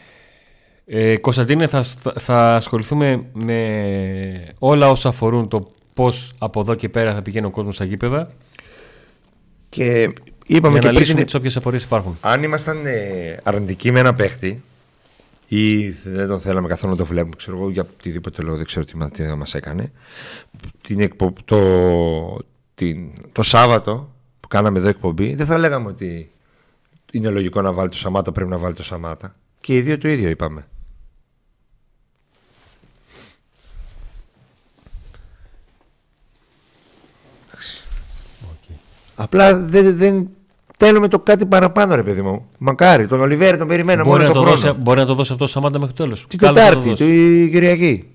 Ε, 0.87 1.17
Κωνσταντίνε, 1.17 1.67
θα, 1.67 1.83
θα 2.19 2.55
ασχοληθούμε 2.55 3.25
με 3.33 4.55
όλα 4.59 4.91
όσα 4.91 5.09
αφορούν 5.09 5.49
το 5.49 5.71
πώς 5.95 6.33
από 6.39 6.61
εδώ 6.61 6.75
και 6.75 6.89
πέρα 6.89 7.15
θα 7.15 7.23
πηγαίνει 7.23 7.47
ο 7.47 7.51
κόσμος 7.51 7.75
στα 7.75 7.85
γήπεδα. 7.85 8.31
Και 9.69 10.13
είπαμε 10.47 10.79
για 10.79 10.87
να 10.87 10.93
και 10.93 10.99
λύσουμε 10.99 11.25
τις 11.25 11.35
όποιες 11.35 11.57
απορίες 11.57 11.85
υπάρχουν. 11.85 12.19
Αν 12.21 12.43
ήμασταν 12.43 12.87
ε, 12.87 13.37
αρνητικοί 13.43 13.93
με 13.93 14.01
ένα 14.01 14.15
παίχτη 14.15 14.63
ή 15.49 15.89
δεν 15.89 16.29
τον 16.29 16.41
θέλαμε 16.41 16.69
καθόλου 16.69 16.93
να 16.93 16.99
το 16.99 17.05
βλέπουμε, 17.05 17.35
ξέρω 17.37 17.57
εγώ, 17.57 17.71
για 17.71 17.83
οτιδήποτε 17.83 18.43
λόγο, 18.43 18.57
δεν 18.57 18.67
ξέρω 18.67 18.85
τι, 18.85 18.97
μα 18.97 19.11
έκανε. 19.53 19.93
Την, 20.81 21.11
το, 21.45 21.59
την, 22.77 23.11
το 23.33 23.43
Σάββατο 23.43 24.15
που 24.41 24.49
κάναμε 24.49 24.79
εδώ 24.79 24.89
εκπομπή, 24.89 25.35
δεν 25.35 25.47
θα 25.47 25.59
λέγαμε 25.59 25.89
ότι 25.89 26.31
είναι 27.13 27.29
λογικό 27.29 27.63
να 27.63 27.73
βάλει 27.73 27.89
το 27.89 27.97
Σαμάτα, 27.97 28.33
πρέπει 28.33 28.51
να 28.51 28.59
βάλει 28.59 28.75
το 28.75 28.83
Σαμάτα. 28.83 29.35
Και 29.61 29.77
οι 29.77 29.81
δύο 29.81 29.99
το 29.99 30.09
ίδιο 30.09 30.29
είπαμε. 30.29 30.69
Okay. 38.43 38.75
Απλά 39.15 39.57
δεν, 39.57 39.97
δεν 39.97 40.29
θέλουμε 40.79 41.09
το 41.09 41.19
κάτι 41.21 41.47
παραπάνω, 41.47 41.95
ρε 41.95 42.03
παιδί 42.03 42.23
μου. 42.23 42.49
Μακάρι, 42.59 43.07
τον 43.07 43.21
Ολιβέρη 43.21 43.57
τον 43.57 43.69
περιμένω 43.69 44.05
μπορεί 44.05 44.23
μόνο 44.23 44.33
να 44.35 44.41
το 44.41 44.51
δώσει, 44.51 44.73
μπορεί 44.73 44.99
να 44.99 45.07
το 45.07 45.15
δώσει 45.15 45.33
αυτό 45.33 45.45
το 45.45 45.51
Σαμάτα 45.51 45.79
μέχρι 45.79 45.95
το 45.95 46.03
τέλος. 46.03 46.27
Την 46.29 46.39
Τετάρτη, 46.39 46.93
την 46.93 47.51
Κυριακή. 47.51 48.11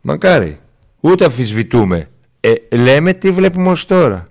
Μακάρι. 0.00 0.60
Ούτε 1.00 1.24
αμφισβητούμε. 1.24 2.10
Ε, 2.40 2.54
λέμε 2.76 3.12
τι 3.12 3.30
βλέπουμε 3.30 3.70
ως 3.70 3.86
τώρα. 3.86 4.26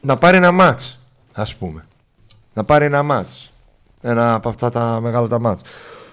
Να 0.00 0.16
πάρει 0.16 0.36
ένα 0.36 0.52
μάτς, 0.52 1.00
ας 1.32 1.56
πούμε. 1.56 1.86
Να 2.54 2.64
πάρει 2.64 2.84
ένα 2.84 3.02
μάτς. 3.02 3.52
Ένα 4.00 4.34
από 4.34 4.48
αυτά 4.48 4.70
τα 4.70 5.00
μεγάλα 5.00 5.26
τα 5.26 5.38
μάτς. 5.38 5.62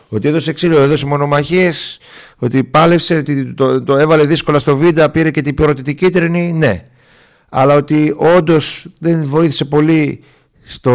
Ότι 0.10 0.28
έδωσε 0.28 0.54
ξύλο, 0.54 0.80
έδωσε 0.80 1.06
μονομαχίες, 1.06 2.00
ότι 2.38 2.64
πάλεψε, 2.64 3.16
ότι 3.16 3.54
το, 3.54 3.84
το 3.84 3.98
έβαλε 3.98 4.26
δύσκολα 4.26 4.60
στο 4.60 4.76
βίντεο, 4.76 5.10
πήρε 5.10 5.32
και 5.32 5.42
την 5.42 5.56
πυροτητική 5.56 6.10
τρενή, 6.10 6.54
ναι. 6.54 6.86
Αλλά 7.50 7.76
ότι 7.76 8.14
όντως 8.18 8.88
δεν 9.00 9.28
βοήθησε 9.28 9.66
πολύ 9.66 10.24
στο... 10.64 10.94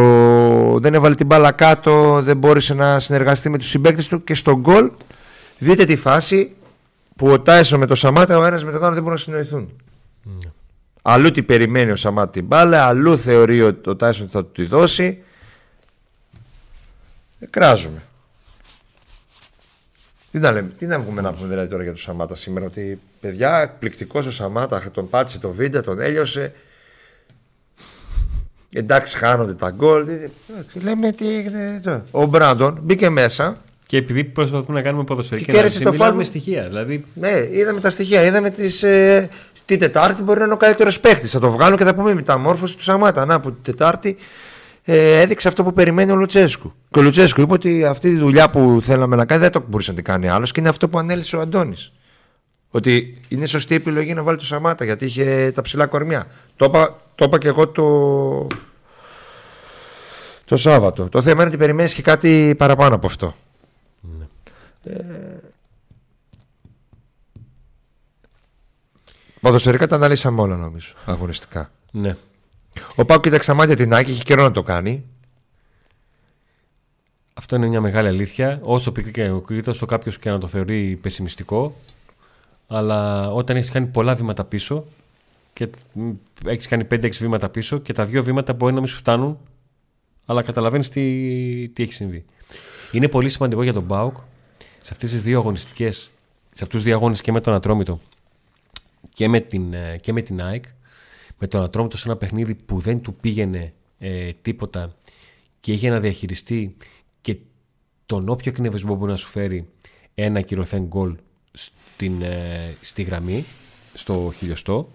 δεν 0.81 0.95
έβαλε 0.95 1.15
την 1.15 1.27
μπάλα 1.27 1.53
κάτω, 1.53 2.23
δεν 2.23 2.37
μπόρεσε 2.37 2.75
να 2.75 2.99
συνεργαστεί 2.99 3.51
με 3.51 3.59
τους 3.59 3.69
συμπαίκτες 3.69 4.09
του 4.09 4.25
και 4.25 4.35
στον 4.35 4.61
γκολ 4.61 4.91
δείτε 5.59 5.85
τη 5.85 5.97
φάση 5.97 6.53
που 7.21 7.31
ο 7.31 7.41
Τάισον 7.41 7.79
με 7.79 7.87
το 7.87 7.95
Σαμάτα 7.95 8.39
ο 8.39 8.45
ένας 8.45 8.65
με 8.65 8.73
τον 8.73 8.85
άλλο 8.85 8.95
δεν 8.95 9.03
μπορούν 9.03 9.19
να 9.19 9.25
συνοηθούν. 9.25 9.73
Mm. 10.27 10.51
Αλλού 11.03 11.31
τι 11.31 11.43
περιμένει 11.43 11.91
ο 11.91 11.97
Σαμάτα 11.97 12.31
την 12.31 12.45
μπάλα, 12.45 12.87
αλλού 12.87 13.19
θεωρεί 13.19 13.63
ότι 13.63 13.91
ο 13.91 13.97
Τάισον 13.97 14.29
θα 14.29 14.45
του 14.45 14.53
τη 14.53 14.65
δώσει. 14.65 15.23
Δεν 17.39 17.51
κράζουμε. 17.51 18.03
Τι 20.31 20.39
να, 20.39 20.53
λέμε, 20.53 20.69
τι 20.69 20.87
να 20.87 21.01
βγούμε 21.01 21.21
να 21.21 21.33
πούμε 21.33 21.49
δηλαδή 21.49 21.69
τώρα 21.69 21.83
για 21.83 21.93
τον 21.93 22.01
Σαμάτα 22.01 22.35
σήμερα, 22.35 22.67
ότι 22.67 23.01
παιδιά 23.21 23.59
εκπληκτικός 23.59 24.27
ο 24.27 24.33
Σαμάτα, 24.33 24.83
τον 24.93 25.09
πάτησε 25.09 25.39
το 25.39 25.51
βίντεο, 25.51 25.83
τον 25.83 26.01
έλειωσε. 26.01 26.55
Εντάξει, 28.73 29.17
χάνονται 29.17 29.55
τα 29.55 29.71
γκολ. 29.71 30.07
Λέμε 30.75 31.13
τι. 31.13 31.27
Ο 32.11 32.25
Μπράντον 32.25 32.79
μπήκε 32.83 33.09
μέσα. 33.09 33.63
Και 33.91 33.97
επειδή 33.97 34.25
προσπαθούμε 34.25 34.79
να 34.79 34.83
κάνουμε 34.83 35.05
ποδοσφαιρική 35.05 35.51
ανάλυση, 35.51 35.81
το 35.81 35.91
μιλάμε 35.91 36.17
με 36.17 36.25
στοιχεία. 36.25 36.65
Δηλαδή... 36.67 37.05
Ναι, 37.15 37.31
είδαμε 37.51 37.81
τα 37.81 37.91
στοιχεία. 37.91 38.25
Είδαμε 38.25 38.51
τις, 38.51 38.83
ε, 38.83 39.29
την 39.65 39.79
Τετάρτη 39.79 40.23
μπορεί 40.23 40.39
να 40.39 40.45
είναι 40.45 40.55
ο 40.55 40.57
καλύτερος 40.57 41.01
παίχτη. 41.01 41.27
Θα 41.27 41.41
το 41.41 41.51
βγάλω 41.51 41.77
και 41.77 41.85
θα 41.85 41.95
πούμε 41.95 42.15
μεταμόρφωση 42.15 42.77
του 42.77 42.83
Σαμάτα. 42.83 43.27
Να, 43.27 43.35
από 43.35 43.51
την 43.51 43.63
Τετάρτη 43.63 44.17
ε, 44.85 45.21
έδειξε 45.21 45.49
αυτό 45.49 45.65
που 45.65 45.73
περιμένει 45.73 46.11
ο 46.11 46.17
Λουτσέσκου. 46.17 46.73
Και 46.91 46.99
ο 46.99 47.03
Λουτσέσκου 47.03 47.41
είπε 47.41 47.53
ότι 47.53 47.85
αυτή 47.85 48.11
τη 48.11 48.19
δουλειά 48.19 48.51
που 48.51 48.79
θέλαμε 48.83 49.17
να 49.17 49.25
κάνει 49.25 49.41
δεν 49.41 49.53
το 49.53 49.65
μπορούσε 49.69 49.91
να 49.91 49.97
την 49.97 50.05
κάνει 50.05 50.29
άλλος 50.29 50.53
και 50.53 50.61
είναι 50.61 50.69
αυτό 50.69 50.89
που 50.89 50.99
ανέλησε 50.99 51.37
ο 51.37 51.41
Αντώνης. 51.41 51.93
Ότι 52.71 53.21
είναι 53.29 53.47
σωστή 53.47 53.75
επιλογή 53.75 54.15
να 54.15 54.23
βάλει 54.23 54.39
το 54.39 54.45
Σαμάτα 54.45 54.85
γιατί 54.85 55.05
είχε 55.05 55.51
τα 55.55 55.63
ψηλά 55.63 55.87
κορμιά. 55.87 56.27
Το 56.57 56.65
είπα, 56.65 57.01
το 57.15 57.25
είπα 57.25 57.39
και 57.39 57.49
εγώ 57.49 57.69
το, 57.69 58.47
το 60.45 60.57
Σάββατο. 60.57 61.09
Το 61.09 61.23
θέμα 61.23 61.41
είναι 61.41 61.49
ότι 61.49 61.59
περιμένεις 61.59 61.95
και 61.95 62.03
κάτι 62.03 62.55
παραπάνω 62.59 62.95
από 62.95 63.07
αυτό. 63.07 63.35
Ναι. 64.83 64.93
Ε... 64.93 65.41
Ποδοσφαιρικά 69.41 69.87
τα 69.87 69.97
αναλύσαμε 69.97 70.41
όλα 70.41 70.57
νομίζω, 70.57 70.95
αγωνιστικά. 71.05 71.71
Ναι. 71.91 72.17
Ο 72.95 73.05
Πάκου 73.05 73.21
κοίταξε 73.21 73.53
μάτια 73.53 73.77
την 73.77 73.95
Άκη, 73.95 74.11
έχει 74.11 74.23
καιρό 74.23 74.43
να 74.43 74.51
το 74.51 74.63
κάνει. 74.63 75.05
Αυτό 77.35 77.57
είναι 77.57 77.67
μια 77.67 77.81
μεγάλη 77.81 78.09
αλήθεια. 78.09 78.59
Όσο 78.63 78.93
πικρή 78.93 79.11
και 79.11 79.29
ο 79.31 79.45
όσο 79.67 79.87
κάποιος 79.87 80.19
και 80.19 80.31
να 80.31 80.39
το 80.39 80.47
θεωρεί 80.47 80.99
πεσημιστικό, 81.03 81.75
αλλά 82.67 83.31
όταν 83.33 83.57
έχεις 83.57 83.71
κάνει 83.71 83.87
πολλά 83.87 84.15
βήματα 84.15 84.45
πίσω 84.45 84.85
και 85.53 85.69
έχεις 86.45 86.67
κάνει 86.69 86.87
5-6 86.91 87.11
βήματα 87.11 87.49
πίσω 87.49 87.79
και 87.79 87.93
τα 87.93 88.05
δύο 88.05 88.23
βήματα 88.23 88.53
μπορεί 88.53 88.73
να 88.73 88.79
μην 88.79 88.89
σου 88.89 88.97
φτάνουν, 88.97 89.39
αλλά 90.27 90.43
καταλαβαίνεις 90.43 90.89
τι, 90.89 91.03
τι 91.69 91.83
έχει 91.83 91.93
συμβεί. 91.93 92.25
Είναι 92.93 93.09
πολύ 93.09 93.29
σημαντικό 93.29 93.63
για 93.63 93.73
τον 93.73 93.83
Μπάουκ 93.83 94.17
σε 94.83 94.93
αυτές 94.93 95.11
τις 95.11 95.23
δύο 95.23 95.39
αγωνιστικές, 95.39 96.11
σε 96.55 96.65
αυτούς 96.65 96.81
του 96.81 96.87
δύο 96.87 96.97
αγώνες 96.97 97.21
και 97.21 97.33
με 97.33 97.41
τον 97.41 97.55
Ατρόμητο 97.55 98.01
και 99.13 99.29
με 99.29 99.41
την, 99.41 99.73
ε, 99.75 99.97
και 100.01 100.13
με 100.13 100.21
την 100.21 100.43
ΑΕΚ, 100.43 100.65
με 101.39 101.47
τον 101.47 101.63
Ατρόμητο 101.63 101.97
σε 101.97 102.09
ένα 102.09 102.17
παιχνίδι 102.17 102.55
που 102.55 102.79
δεν 102.79 103.01
του 103.01 103.15
πήγαινε 103.15 103.73
ε, 103.99 104.33
τίποτα 104.43 104.95
και 105.61 105.73
είχε 105.73 105.91
να 105.91 106.01
διαχειριστεί 106.01 106.77
και 107.21 107.37
τον 108.07 108.29
όποιο 108.29 108.51
εκνευρισμό 108.51 108.95
μπορεί 108.95 109.11
να 109.11 109.17
σου 109.17 109.29
φέρει 109.29 109.69
ένα 110.15 110.41
κυρωθέν 110.41 110.85
γκολ 110.85 111.17
στην, 111.53 112.23
ε, 112.23 112.75
στη 112.81 113.03
γραμμή, 113.03 113.45
στο 113.95 114.33
χιλιοστό 114.37 114.91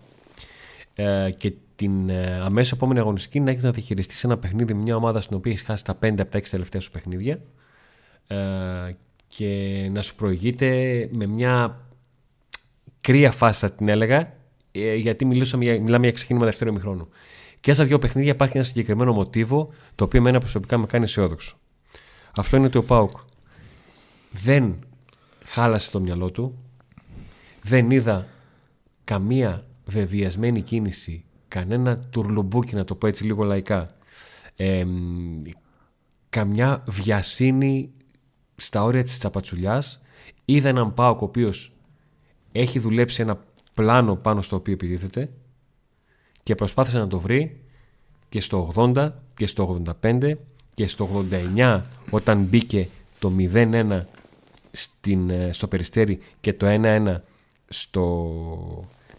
ε, 0.95 1.31
και 1.37 1.53
την 1.75 2.09
ε, 2.09 2.39
αμέσως 2.43 2.71
επόμενη 2.71 2.99
αγωνιστική 2.99 3.39
να 3.39 3.51
έχεις 3.51 3.63
να 3.63 3.71
διαχειριστείς 3.71 4.19
σε 4.19 4.27
ένα 4.27 4.37
παιχνίδι 4.37 4.73
με 4.73 4.81
μια 4.81 4.95
ομάδα 4.95 5.21
στην 5.21 5.35
οποία 5.35 5.51
έχεις 5.51 5.63
χάσει 5.63 5.83
τα 5.83 5.97
5 6.01 6.13
από 6.19 6.31
τα 6.31 6.39
6 6.39 6.43
τελευταία 6.49 6.81
σου 6.81 6.91
παιχνίδια 6.91 7.39
ε, 8.27 8.37
και 9.37 9.89
να 9.91 10.01
σου 10.01 10.15
προηγείται 10.15 10.69
με 11.11 11.25
μια 11.25 11.87
κρύα 13.01 13.31
φάση 13.31 13.59
θα 13.59 13.71
την 13.71 13.87
έλεγα 13.87 14.33
ε, 14.71 14.95
γιατί 14.95 15.25
μιλούσαμε, 15.25 15.77
μιλάμε 15.77 16.05
για 16.05 16.15
ξεκίνημα 16.15 16.45
δεύτερο 16.45 16.69
ημιχρόνου. 16.69 17.09
Και 17.59 17.73
στα 17.73 17.83
δύο 17.83 17.99
παιχνίδια 17.99 18.31
υπάρχει 18.31 18.57
ένα 18.57 18.65
συγκεκριμένο 18.65 19.13
μοτίβο 19.13 19.69
το 19.95 20.03
οποίο 20.03 20.19
εμένα 20.19 20.39
προσωπικά 20.39 20.77
με 20.77 20.85
κάνει 20.85 21.03
αισιόδοξο. 21.03 21.57
Αυτό 22.35 22.57
είναι 22.57 22.65
ότι 22.65 22.77
ο 22.77 22.83
Πάουκ 22.83 23.17
δεν 24.31 24.75
χάλασε 25.45 25.91
το 25.91 25.99
μυαλό 25.99 26.31
του, 26.31 26.59
δεν 27.61 27.91
είδα 27.91 28.27
καμία 29.03 29.65
βεβαιασμένη 29.85 30.61
κίνηση, 30.61 31.23
κανένα 31.47 31.97
τουρλουμπούκι 31.99 32.75
να 32.75 32.83
το 32.83 32.95
πω 32.95 33.07
έτσι 33.07 33.23
λίγο 33.23 33.43
λαϊκά, 33.43 33.95
ε, 34.55 34.85
καμιά 36.29 36.83
βιασύνη 36.87 37.91
στα 38.55 38.83
όρια 38.83 39.03
της 39.03 39.17
τσαπατσουλιάς, 39.17 40.01
είδα 40.45 40.69
έναν 40.69 40.93
Πάοκ 40.93 41.21
ο 41.21 41.25
οποίος 41.25 41.71
έχει 42.51 42.79
δουλέψει 42.79 43.21
ένα 43.21 43.39
πλάνο 43.73 44.15
πάνω 44.15 44.41
στο 44.41 44.55
οποίο 44.55 44.73
επιτίθεται 44.73 45.29
και 46.43 46.55
προσπάθησε 46.55 46.97
να 46.97 47.07
το 47.07 47.19
βρει 47.19 47.59
και 48.29 48.41
στο 48.41 48.71
80 48.75 49.09
και 49.35 49.47
στο 49.47 49.81
85 50.01 50.31
και 50.73 50.87
στο 50.87 51.09
89 51.55 51.81
όταν 52.09 52.43
μπήκε 52.43 52.87
το 53.19 53.31
0-1 53.53 54.01
στην, 54.71 55.29
ε, 55.29 55.49
στο 55.53 55.67
Περιστέρι 55.67 56.19
και 56.41 56.53
το 56.53 56.65
1-1 56.67 57.15
στο, 57.67 58.29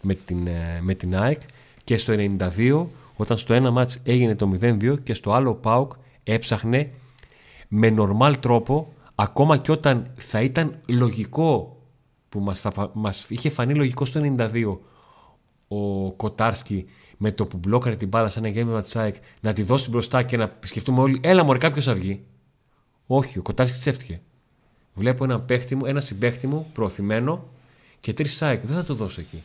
με, 0.01 0.13
την, 0.13 0.47
ε, 0.47 0.79
με 0.81 0.93
την 0.93 1.15
ΑΕΚ 1.15 1.41
και 1.83 1.97
στο 1.97 2.13
92 2.57 2.85
όταν 3.15 3.37
στο 3.37 3.53
ένα 3.53 3.71
μάτς 3.71 3.99
έγινε 4.03 4.35
το 4.35 4.57
0-2 4.61 5.03
και 5.03 5.13
στο 5.13 5.31
άλλο 5.31 5.53
ΠΑΟΚ 5.53 5.91
έψαχνε 6.23 6.91
με 7.67 7.89
νορμάλ 7.89 8.39
τρόπο 8.39 8.93
ακόμα 9.19 9.57
και 9.57 9.71
όταν 9.71 10.11
θα 10.19 10.41
ήταν 10.41 10.79
λογικό 10.87 11.81
που 12.29 12.39
μας, 12.39 12.59
θα, 12.59 12.91
μας 12.93 13.25
είχε 13.29 13.49
φανεί 13.49 13.73
λογικό 13.73 14.05
στο 14.05 14.21
92 14.37 14.77
ο 15.67 16.13
Κοτάρσκι 16.13 16.85
με 17.17 17.31
το 17.31 17.45
που 17.45 17.57
μπλόκαρε 17.57 17.95
την 17.95 18.07
μπάλα 18.07 18.29
σαν 18.29 18.45
ένα 18.45 18.53
γέμιμα 18.53 18.81
τσάικ 18.81 19.15
να 19.39 19.53
τη 19.53 19.63
δώσει 19.63 19.89
μπροστά 19.89 20.23
και 20.23 20.37
να 20.37 20.57
σκεφτούμε 20.63 21.01
όλοι 21.01 21.19
έλα 21.23 21.43
μωρέ 21.43 21.57
κάποιος 21.57 21.85
θα 21.85 21.93
βγει 21.93 22.23
όχι 23.07 23.39
ο 23.39 23.41
Κοτάρσκι 23.41 23.79
τσέφτηκε 23.79 24.21
Βλέπω 24.97 25.23
ένα, 25.23 25.39
παίχτη 25.39 25.75
μου, 25.75 25.85
ένα 25.85 26.01
συμπαίχτη 26.01 26.47
μου 26.47 26.67
προωθημένο 26.73 27.43
και 27.99 28.13
τρεις 28.13 28.35
σάικ. 28.35 28.65
Δεν 28.65 28.75
θα 28.75 28.83
το 28.83 28.93
δώσω 28.93 29.21
εκεί. 29.21 29.43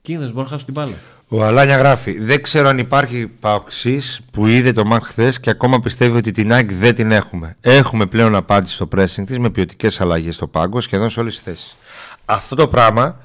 Κίνδυνος, 0.00 0.32
μπορώ 0.32 0.44
να 0.44 0.50
χάσω 0.50 0.64
την 0.64 0.74
μπάλα. 0.74 0.94
Ο 1.28 1.44
Αλάνια 1.44 1.76
γράφει: 1.76 2.18
Δεν 2.20 2.42
ξέρω 2.42 2.68
αν 2.68 2.78
υπάρχει 2.78 3.26
παοξής 3.26 4.20
που 4.30 4.46
είδε 4.46 4.72
το 4.72 4.84
Μαχ 4.84 5.06
χθες 5.06 5.40
και 5.40 5.50
ακόμα 5.50 5.80
πιστεύει 5.80 6.16
ότι 6.16 6.30
την 6.30 6.52
ΑΕΚ 6.52 6.72
δεν 6.72 6.94
την 6.94 7.10
έχουμε. 7.10 7.56
Έχουμε 7.60 8.06
πλέον 8.06 8.34
απάντηση 8.34 8.74
στο 8.74 8.88
pressing 8.96 9.24
της 9.26 9.38
με 9.38 9.50
ποιοτικές 9.50 10.00
αλλαγές 10.00 10.34
στο 10.34 10.46
πάγκο 10.46 10.80
σχεδόν 10.80 11.10
σε 11.10 11.20
όλες 11.20 11.34
τις 11.34 11.42
θέσεις. 11.42 11.76
Αυτό 12.24 12.56
το 12.56 12.68
πράγμα 12.68 13.20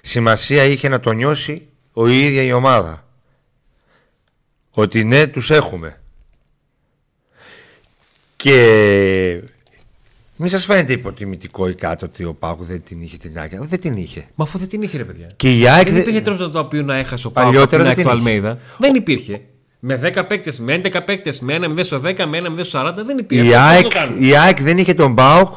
σημασία 0.00 0.64
είχε 0.64 0.88
να 0.88 1.00
το 1.00 1.12
νιώσει 1.12 1.68
ο 1.92 2.06
ίδια 2.06 2.42
η 2.42 2.52
ομάδα. 2.52 3.06
Ότι 4.70 5.04
ναι, 5.04 5.26
τους 5.26 5.50
έχουμε. 5.50 6.00
Και 8.36 9.42
μην 10.36 10.48
σας 10.48 10.64
φαίνεται 10.64 10.92
υποτιμητικό 10.92 11.68
ή 11.68 11.74
κάτι 11.74 12.04
ότι 12.04 12.24
ο 12.24 12.34
Πάουκ 12.34 12.62
δεν 12.62 12.82
την 12.82 13.00
είχε 13.00 13.16
την 13.16 13.38
Άκη. 13.38 13.56
Δεν 13.60 13.80
την 13.80 13.96
είχε. 13.96 14.26
Μα 14.34 14.44
αφού 14.44 14.58
δεν 14.58 14.68
την 14.68 14.82
είχε, 14.82 14.96
ρε 14.96 15.04
παιδιά. 15.04 15.26
Και 15.36 15.58
η 15.58 15.68
Άκη. 15.68 15.90
Δεν 15.90 16.00
υπήρχε 16.00 16.20
τρόπος 16.20 16.50
το 16.50 16.58
οποίο 16.58 16.82
να 16.82 16.96
έχασε 16.96 17.26
ο 17.26 17.30
Πάουκ 17.30 17.56
από 17.56 17.76
την 17.76 17.86
Άκη 17.86 18.02
του 18.02 18.10
Αλμέιδα. 18.10 18.58
Δεν 18.78 18.94
υπήρχε. 18.94 19.40
Με 19.78 20.12
10 20.14 20.24
παίκτες, 20.28 20.60
με 20.60 20.80
11 20.84 21.04
παίκτες, 21.04 21.40
με 21.40 21.54
1 21.54 21.68
0 21.68 21.84
στο 21.84 22.00
10, 22.00 22.26
με 22.26 22.38
1 22.38 22.60
0 22.60 22.64
στο 22.64 22.80
40 22.80 22.92
δεν 23.06 23.18
υπήρχε. 23.18 23.48
Η 23.48 23.54
ΑΕΚ, 23.54 23.86
η 24.18 24.36
ΑΕΚ 24.36 24.62
δεν 24.62 24.78
είχε 24.78 24.94
τον 24.94 25.14
Πάουκ 25.14 25.54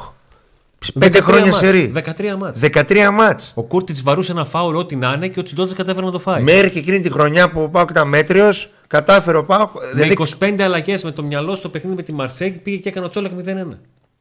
5 1.00 1.22
χρόνια 1.22 1.52
σε 1.54 1.70
ρί. 1.70 1.94
13 1.96 2.36
μάτς. 2.38 2.60
13 2.60 3.10
μάτς. 3.14 3.52
Ο 3.56 3.64
Κούρτιτς 3.64 4.02
βαρούσε 4.02 4.32
ένα 4.32 4.46
φάουλ 4.46 4.76
ό,τι 4.76 4.96
να 4.96 5.14
είναι 5.16 5.28
και 5.28 5.40
ο 5.40 5.44
Τσιντότζα 5.44 5.76
κατέφερε 5.76 6.06
να 6.06 6.12
το 6.12 6.20
φάει. 6.20 6.44
Μέχρι 6.44 6.70
και 6.70 6.80
εκείνη 6.80 7.00
τη 7.00 7.12
χρονιά 7.12 7.52
που 7.52 7.62
ο 7.62 7.70
Πάουκ 7.70 7.90
ήταν 7.90 8.08
μέτριος, 8.08 8.72
κατάφερε 8.88 9.38
ο 9.38 9.46
Πάουκ. 9.46 9.70
Με 9.94 10.14
25 10.40 10.62
αλλαγές 10.62 11.04
με 11.04 11.12
το 11.12 11.24
μυαλό 11.24 11.56
στο 11.56 11.70
παιχνίδι 11.70 11.96
με 11.96 12.04
τη 12.04 12.14
Μαρσέκ 12.14 12.58
πήγε 12.58 12.78
και 12.78 12.90
έκανε 12.90 13.06
ο 13.06 13.10
Τσόλακ 13.10 13.32
0-1. 13.32 13.78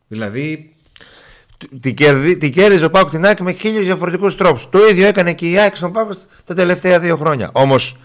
Δηλαδή 0.08 0.74
την, 1.80 1.94
κερδί, 1.94 2.50
κέρδιζε 2.50 2.84
ο 2.84 2.90
Πάκου 2.90 3.10
την 3.10 3.24
ΑΕΚ 3.24 3.40
με 3.40 3.52
χίλιους 3.52 3.84
διαφορετικούς 3.84 4.36
τρόπους. 4.36 4.68
Το 4.68 4.88
ίδιο 4.88 5.06
έκανε 5.06 5.32
και 5.34 5.50
η 5.50 5.58
ΑΕΚ 5.58 5.76
στον 5.76 5.92
Πάκου 5.92 6.16
τα 6.44 6.54
τελευταία 6.54 7.00
δύο 7.00 7.16
χρόνια. 7.16 7.50
Όμως, 7.52 7.96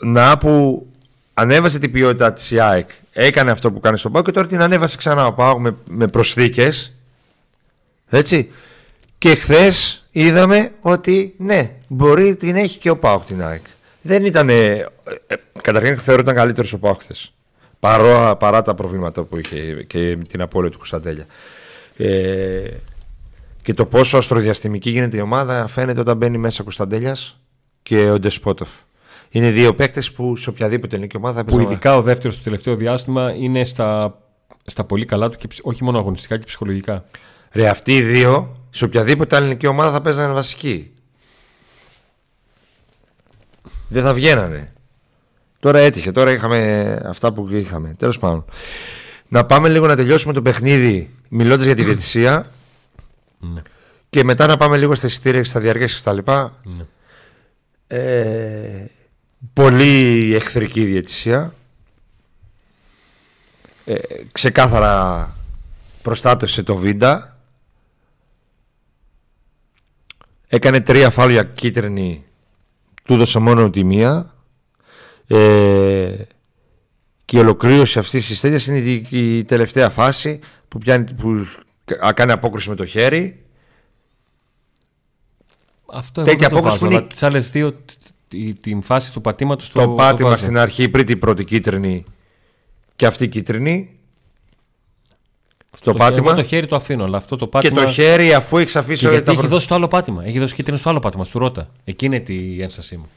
να 0.00 0.38
που 0.38 0.86
ανέβασε 1.34 1.78
την 1.78 1.92
ποιότητα 1.92 2.32
της 2.32 2.52
ΑΕΚ, 2.52 2.90
έκανε 3.12 3.50
αυτό 3.50 3.72
που 3.72 3.80
κάνει 3.80 3.98
στον 3.98 4.12
Πάκου 4.12 4.24
και 4.24 4.32
τώρα 4.32 4.46
την 4.46 4.60
ανέβασε 4.60 4.96
ξανά 4.96 5.26
ο 5.26 5.32
Πάκου 5.32 5.60
με, 5.60 5.76
με 5.88 6.08
προσθήκες. 6.08 6.92
Έτσι. 8.08 8.50
Και 9.18 9.34
χθες 9.34 10.06
είδαμε 10.10 10.72
ότι 10.80 11.34
ναι, 11.36 11.76
μπορεί 11.88 12.36
την 12.36 12.56
έχει 12.56 12.78
και 12.78 12.90
ο 12.90 12.96
Πάοκ 12.96 13.24
την 13.24 13.42
ΑΕΚ. 13.42 13.62
Δεν 14.02 14.24
ήταν. 14.24 14.48
Ε, 14.48 14.86
ε, 15.26 15.34
καταρχήν 15.62 15.98
θεωρώ 15.98 16.20
ότι 16.20 16.30
ήταν 16.30 16.34
καλύτερος 16.34 16.72
ο 16.72 16.78
Πάοκ 16.78 17.00
χθες. 17.00 17.32
Παρά, 17.80 18.36
παρά 18.36 18.62
τα 18.62 18.74
προβλήματα 18.74 19.22
που 19.24 19.38
είχε 19.38 19.82
και 19.86 20.18
την 20.28 20.40
απώλεια 20.40 20.70
του 20.70 20.76
Κωνσταντέλια. 20.76 21.26
Ε, 21.96 22.70
και 23.62 23.74
το 23.74 23.86
πόσο 23.86 24.16
αστροδιαστημική 24.16 24.90
γίνεται 24.90 25.16
η 25.16 25.20
ομάδα 25.20 25.66
φαίνεται 25.66 26.00
όταν 26.00 26.16
μπαίνει 26.16 26.38
μέσα 26.38 26.58
ο 26.60 26.62
Κωνσταντέλιας 26.62 27.40
και 27.82 28.10
ο 28.10 28.18
Ντεσπότοφ. 28.18 28.68
Είναι 29.30 29.50
δύο 29.50 29.74
παίκτες 29.74 30.12
που 30.12 30.36
σε 30.36 30.50
οποιαδήποτε 30.50 30.94
ελληνική 30.94 31.16
ομάδα 31.16 31.44
Που 31.44 31.60
ειδικά 31.60 31.96
ο 31.96 32.02
δεύτερος 32.02 32.34
στο 32.34 32.44
τελευταίο 32.44 32.76
διάστημα 32.76 33.34
είναι 33.34 33.64
στα, 33.64 34.18
στα 34.66 34.84
πολύ 34.84 35.04
καλά 35.04 35.28
του 35.28 35.36
και 35.36 35.48
όχι 35.62 35.84
μόνο 35.84 35.98
αγωνιστικά 35.98 36.38
και 36.38 36.44
ψυχολογικά. 36.44 37.04
Ρε, 37.52 37.68
αυτοί 37.68 37.96
οι 37.96 38.02
δύο 38.02 38.56
σε 38.70 38.84
οποιαδήποτε 38.84 39.36
ελληνική 39.36 39.66
ομάδα 39.66 39.92
θα 39.92 40.00
παίζανε 40.00 40.32
βασική. 40.32 40.92
Δεν 43.88 44.02
θα 44.02 44.14
βγαίνανε. 44.14 44.72
Τώρα 45.60 45.78
έτυχε, 45.78 46.12
τώρα 46.12 46.32
είχαμε 46.32 47.00
αυτά 47.04 47.32
που 47.32 47.48
είχαμε. 47.50 47.94
Τέλος 47.94 48.18
πάντων. 48.18 48.44
Να 49.28 49.46
πάμε 49.46 49.68
λίγο 49.68 49.86
να 49.86 49.96
τελειώσουμε 49.96 50.32
το 50.32 50.42
παιχνίδι 50.42 51.10
μιλώντας 51.28 51.64
για 51.64 51.74
τη 51.74 51.84
διαιτησία. 51.84 52.50
Ναι. 53.38 53.62
Και 54.10 54.24
μετά 54.24 54.46
να 54.46 54.56
πάμε 54.56 54.76
λίγο 54.76 54.94
στα 54.94 55.06
εισιτήρια 55.06 55.40
και 55.40 55.48
στα 55.48 55.60
διαρκές 55.60 55.92
και 55.92 55.98
στα 55.98 56.54
Ναι. 56.62 56.84
Ε, 57.86 58.86
πολύ 59.52 60.34
εχθρική 60.34 60.84
διαιτησία. 60.84 61.54
Ε, 63.84 63.98
ξεκάθαρα 64.32 65.36
προστάτευσε 66.02 66.62
το 66.62 66.76
Βίντα. 66.76 67.38
Έκανε 70.48 70.80
τρία 70.80 71.10
φάλια 71.10 71.44
κίτρινη. 71.44 72.24
Του 73.04 73.14
έδωσε 73.14 73.38
μόνο 73.38 73.70
τη 73.70 73.84
μία. 73.84 74.34
Ε, 75.30 76.14
και 77.24 77.36
η 77.36 77.40
ολοκλήρωση 77.40 77.98
αυτής 77.98 78.26
της 78.26 78.40
τέτοιας 78.40 78.66
είναι 78.66 78.78
η, 78.78 79.06
η 79.10 79.44
τελευταία 79.44 79.90
φάση 79.90 80.40
που, 80.68 80.78
πιάνει, 80.78 81.14
που 81.14 81.46
κάνει 82.14 82.32
απόκριση 82.32 82.68
με 82.68 82.74
το 82.74 82.84
χέρι. 82.84 83.42
Αυτό 85.92 86.20
εγώ 86.20 86.30
Τέτοια 86.30 86.48
δεν 86.48 86.56
το 86.62 86.68
απόκριση 86.68 86.78
βάζω, 86.78 86.78
που 86.78 86.84
είναι- 86.86 86.96
αλλά 86.96 87.06
τις 87.06 87.22
άλλες 87.22 87.50
δύο 87.50 87.74
τη- 88.28 88.54
την 88.54 88.82
φάση 88.82 89.12
του 89.12 89.20
πατήματος 89.20 89.68
Το, 89.70 89.80
το, 89.84 89.88
πάτημα 89.94 90.28
βάζω. 90.28 90.42
στην 90.42 90.58
αρχή 90.58 90.88
πριν 90.88 91.06
την 91.06 91.18
πρώτη 91.18 91.44
κίτρινη 91.44 92.04
και 92.96 93.06
αυτή 93.06 93.24
η 93.24 93.28
κίτρινη. 93.28 93.92
Το, 95.70 95.92
Το- 95.92 95.94
πάτημα. 95.98 96.26
Εγώ 96.30 96.36
το 96.40 96.42
χέρι 96.46 96.66
το 96.66 96.76
αφήνω, 96.76 97.04
αλλά 97.04 97.16
αυτό 97.16 97.36
το 97.36 97.44
και 97.44 97.50
πάτημα. 97.50 97.82
το 97.84 97.90
χέρι 97.90 98.34
αφού 98.34 98.58
έχει 98.58 98.78
αφήσει 98.78 98.98
Και 99.00 99.06
όλα 99.06 99.14
γιατί 99.16 99.34
τα 99.34 99.40
έχει 99.40 99.46
δώσει 99.50 99.68
το 99.68 99.74
άλλο 99.74 99.88
πάτημα. 99.88 100.24
Έχει 100.24 100.38
δώσει 100.38 100.54
κίτρινο 100.54 100.78
στο 100.78 100.88
άλλο 100.88 100.98
πάτημα, 100.98 101.24
του 101.24 101.38
Ρότα. 101.38 101.68
Εκεί 101.84 102.06
είναι 102.06 102.22
η 102.26 102.62
ένστασή 102.62 102.96
μου. 102.96 103.08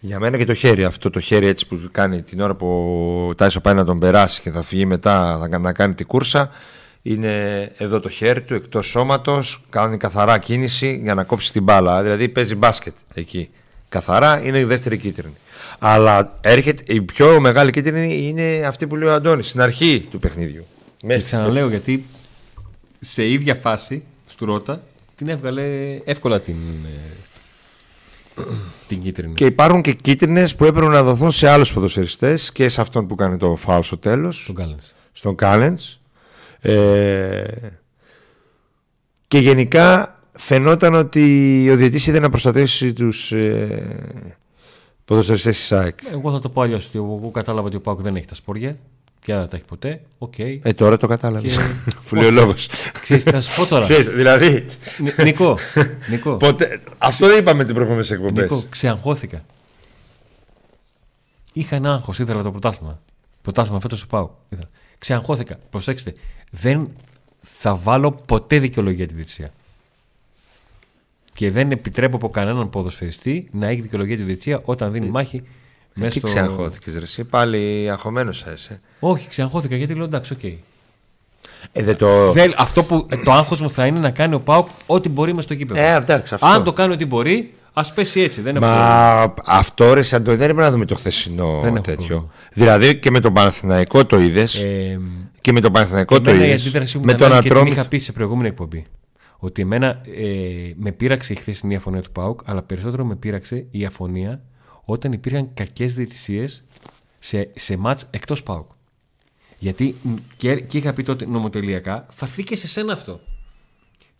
Για 0.00 0.18
μένα 0.18 0.38
και 0.38 0.44
το 0.44 0.54
χέρι 0.54 0.84
αυτό 0.84 1.10
το 1.10 1.20
χέρι 1.20 1.46
έτσι 1.46 1.66
που 1.66 1.80
κάνει 1.92 2.22
την 2.22 2.40
ώρα 2.40 2.54
που 2.54 2.66
ο 3.30 3.34
Τάισο 3.34 3.60
πάει 3.60 3.74
να 3.74 3.84
τον 3.84 3.98
περάσει 3.98 4.40
και 4.40 4.50
θα 4.50 4.62
φύγει 4.62 4.86
μετά 4.86 5.38
θα 5.40 5.48
κα- 5.48 5.58
να 5.58 5.72
κάνει 5.72 5.94
την 5.94 6.06
κούρσα 6.06 6.50
είναι 7.02 7.62
εδώ 7.76 8.00
το 8.00 8.08
χέρι 8.08 8.42
του 8.42 8.54
εκτός 8.54 8.86
σώματος 8.86 9.62
κάνει 9.70 9.96
καθαρά 9.96 10.38
κίνηση 10.38 11.00
για 11.02 11.14
να 11.14 11.24
κόψει 11.24 11.52
την 11.52 11.62
μπάλα. 11.62 12.02
Δηλαδή 12.02 12.28
παίζει 12.28 12.54
μπάσκετ 12.54 12.94
εκεί. 13.14 13.50
Καθαρά 13.88 14.44
είναι 14.44 14.58
η 14.58 14.64
δεύτερη 14.64 14.98
κίτρινη. 14.98 15.34
Αλλά 15.78 16.38
έρχεται, 16.40 16.94
η 16.94 17.02
πιο 17.02 17.40
μεγάλη 17.40 17.70
κίτρινη 17.70 18.28
είναι 18.28 18.62
αυτή 18.66 18.86
που 18.86 18.96
λέει 18.96 19.08
ο 19.08 19.12
Αντώνης 19.12 19.48
στην 19.48 19.60
αρχή 19.60 20.06
του 20.10 20.18
παιχνίδιου 20.18 20.66
Και 20.96 21.06
Μέσα 21.06 21.20
στην 21.20 21.38
ξαναλέω 21.38 21.68
γιατί 21.68 22.04
σε 23.00 23.26
ίδια 23.26 23.54
φάση 23.54 24.02
του 24.36 24.44
Ρότα 24.44 24.80
την 25.16 25.28
έβγαλε 25.28 25.62
εύκολα 26.04 26.40
την, 26.40 26.54
ε, 26.84 27.16
την 28.88 29.00
κίτρινη. 29.00 29.34
Και 29.34 29.44
υπάρχουν 29.44 29.82
και 29.82 29.92
κίτρινες 29.92 30.56
που 30.56 30.64
έπρεπε 30.64 30.86
να 30.92 31.02
δοθούν 31.02 31.30
σε 31.30 31.48
άλλους 31.48 31.72
ποδοσφαιριστές 31.72 32.52
και 32.52 32.68
σε 32.68 32.80
αυτόν 32.80 33.06
που 33.06 33.14
κάνει 33.14 33.36
το 33.36 33.56
φάουλ 33.56 33.80
στο 33.82 33.98
τέλος, 33.98 34.42
Τον 34.46 34.54
Κάλενς. 34.54 34.92
στον 35.12 35.34
Κάλενς. 35.34 36.00
Ε, 36.60 37.44
και 39.28 39.38
γενικά 39.38 40.14
φαινόταν 40.32 40.94
ότι 40.94 41.66
ο 41.70 41.76
διαιτής 41.76 42.06
είδε 42.06 42.18
να 42.20 42.28
προστατεύσει 42.30 42.92
τους 42.92 43.32
ε, 43.32 43.96
ποδοσφαιριστές 45.04 45.56
της 45.56 45.72
ΑΕΚ. 45.72 45.98
Εγώ 46.12 46.32
θα 46.32 46.38
το 46.38 46.48
πω 46.48 46.60
αλλιώς. 46.60 46.86
ότι 46.86 46.98
Εγώ 46.98 47.30
κατάλαβα 47.32 47.66
ότι 47.66 47.76
ο 47.76 47.80
ΠΑΟΚ 47.80 48.00
δεν 48.00 48.16
έχει 48.16 48.26
τα 48.26 48.34
ψωμιά 48.34 48.76
και 49.24 49.34
δεν 49.34 49.48
τα 49.48 49.56
έχει 49.56 49.64
ποτέ. 49.64 50.00
Οκ. 50.18 50.38
Ε, 50.38 50.58
τώρα 50.76 50.96
το 50.96 51.06
κατάλαβες. 51.06 51.56
Και- 51.56 51.62
που 52.08 52.14
λέει 52.14 52.26
ο 52.26 52.30
λόγος. 52.30 52.68
Ξέρεις 53.02 53.24
τι 53.24 53.30
θα 53.30 53.40
σου 53.40 53.60
πω 53.60 53.66
τώρα. 53.68 53.82
Ξέρεις, 53.82 54.08
δηλαδή, 54.08 54.66
Νι- 54.98 55.22
Νικό, 55.22 55.58
Νικό, 56.10 56.36
ποτέ, 56.36 56.80
αυτό 56.98 57.26
δεν 57.26 57.38
είπαμε 57.38 57.64
την 57.64 57.74
προηγούμενη 57.74 58.06
εκπομπές. 58.10 58.50
Νικό, 58.50 58.64
ξεαγχώθηκα. 58.70 59.44
Είχα 61.52 61.76
ένα 61.76 61.92
άγχος, 61.92 62.18
ήθελα 62.18 62.42
το 62.42 62.50
πρωτάθλημα. 62.50 63.00
Πρωτάθλημα 63.42 63.80
φέτος 63.80 64.00
του 64.00 64.06
ΠΑΟΚ. 64.06 64.30
Ήθελα. 64.48 64.68
Ξεαγχώθηκα. 64.98 65.58
Προσέξτε, 65.70 66.12
δεν 66.50 66.88
θα 67.40 67.74
βάλω 67.74 68.12
ποτέ 68.26 68.58
δικαιολογία 68.58 69.06
τη 69.06 69.14
διαιτησία. 69.14 69.52
Και 71.32 71.50
δεν 71.50 71.70
επιτρέπω 71.70 72.16
από 72.16 72.30
κανέναν 72.30 72.70
ποδοσφαιριστή 72.70 73.48
να 73.52 73.66
έχει 73.68 73.80
δικαιολογία 73.80 74.16
τη 74.16 74.22
διετησία 74.22 74.60
όταν 74.64 74.92
δίνει 74.92 75.08
μάχη 75.10 75.42
μέσα 75.94 76.06
Ε, 76.06 76.10
Τι 76.10 76.18
στο... 76.18 76.26
ξεαγχώθηκες 76.26 76.94
ρε 76.94 77.02
εσύ, 77.02 77.24
πάλι 77.24 77.88
αγχωμένος 77.90 78.42
θα 78.42 78.52
είσαι. 78.52 78.80
Όχι, 79.00 79.28
ξεαγχώθηκα 79.28 79.76
γιατί 79.76 79.94
λέω 79.94 80.04
εντάξει, 80.04 80.32
οκ. 80.32 80.44
Ε, 81.72 81.82
δεν 81.82 81.96
το... 81.96 82.32
Θέλ- 82.32 82.54
αυτό 82.58 82.82
που 82.82 83.06
ε, 83.10 83.16
το 83.16 83.32
άγχος 83.32 83.60
μου 83.60 83.70
θα 83.70 83.86
είναι 83.86 83.98
να 83.98 84.10
κάνει 84.10 84.34
ο 84.34 84.40
Πάουκ 84.40 84.68
ό,τι 84.86 85.08
μπορεί 85.08 85.34
μες 85.34 85.44
στο 85.44 85.54
κήπεδο. 85.54 85.80
Ε, 85.80 85.94
εντάξει, 85.96 86.34
αυτό. 86.34 86.46
Αν 86.46 86.64
το 86.64 86.72
κάνει 86.72 86.92
ό,τι 86.92 87.06
μπορεί, 87.06 87.54
ας 87.72 87.92
πέσει 87.92 88.20
έτσι. 88.20 88.40
Δεν 88.40 88.56
έχω 88.56 88.64
πρόβλημα. 88.64 88.88
Μα 88.88 89.34
αυτό 89.46 89.94
ρε 89.94 90.02
Σαντώνη 90.02 90.36
δεν 90.36 90.48
έπρεπε 90.50 90.66
να 90.66 90.72
δούμε 90.72 90.84
το 90.84 90.94
χθεσινό 90.94 91.58
Δεν 91.62 91.74
έχω 91.76 91.84
τέτοιο. 91.84 92.06
πρόβλημα. 92.06 92.32
Δηλαδή 92.52 92.96
και 92.98 93.10
με 93.10 93.20
τον 93.20 93.32
Παναθηναϊκό 93.32 94.06
το 94.06 94.18
είδες. 94.20 94.62
Ε, 94.62 95.00
και 95.40 95.52
με 95.52 95.60
τον 95.60 95.72
Παναθηναϊκό 95.72 96.20
το 96.20 96.30
Εμένα 96.30 96.44
η 96.44 96.48
είδες. 96.48 96.60
αντίδρασή 96.62 96.98
μου 96.98 97.04
Με 97.04 97.12
ήταν 97.12 97.22
τον 97.28 97.32
άλλη 97.32 97.42
και 97.42 97.48
την 97.48 97.56
Ατρόμητο. 97.56 97.80
είχα 97.80 97.88
πει 97.88 97.98
σε 97.98 98.12
προηγούμενη 98.12 98.48
εκπομπή. 98.48 98.84
Ότι 99.38 99.62
εμένα 99.62 99.86
ε, 99.88 100.72
με 100.76 100.92
πείραξε 100.92 101.32
η 101.32 101.36
χθεσινή 101.36 101.74
αφωνία 101.76 102.02
του 102.02 102.10
ΠΑΟΚ, 102.12 102.40
αλλά 102.44 102.62
περισσότερο 102.62 103.04
με 103.04 103.14
πείραξε 103.16 103.64
η 103.70 103.84
αφωνία 103.84 104.40
όταν 104.90 105.12
υπήρχαν 105.12 105.50
κακές 105.54 105.94
διαιτησίες 105.94 106.64
σε, 107.18 107.50
σε 107.54 107.76
μάτς 107.76 108.06
εκτός 108.10 108.42
ΠΑΟΚ. 108.42 108.70
Γιατί 109.58 109.96
μ, 110.02 110.14
και, 110.36 110.54
και 110.54 110.78
είχα 110.78 110.92
πει 110.92 111.02
τότε 111.02 111.26
νομοτελειακά, 111.26 112.06
θα 112.08 112.26
έρθει 112.26 112.42
και 112.42 112.56
σε 112.56 112.68
σένα 112.68 112.92
αυτό. 112.92 113.20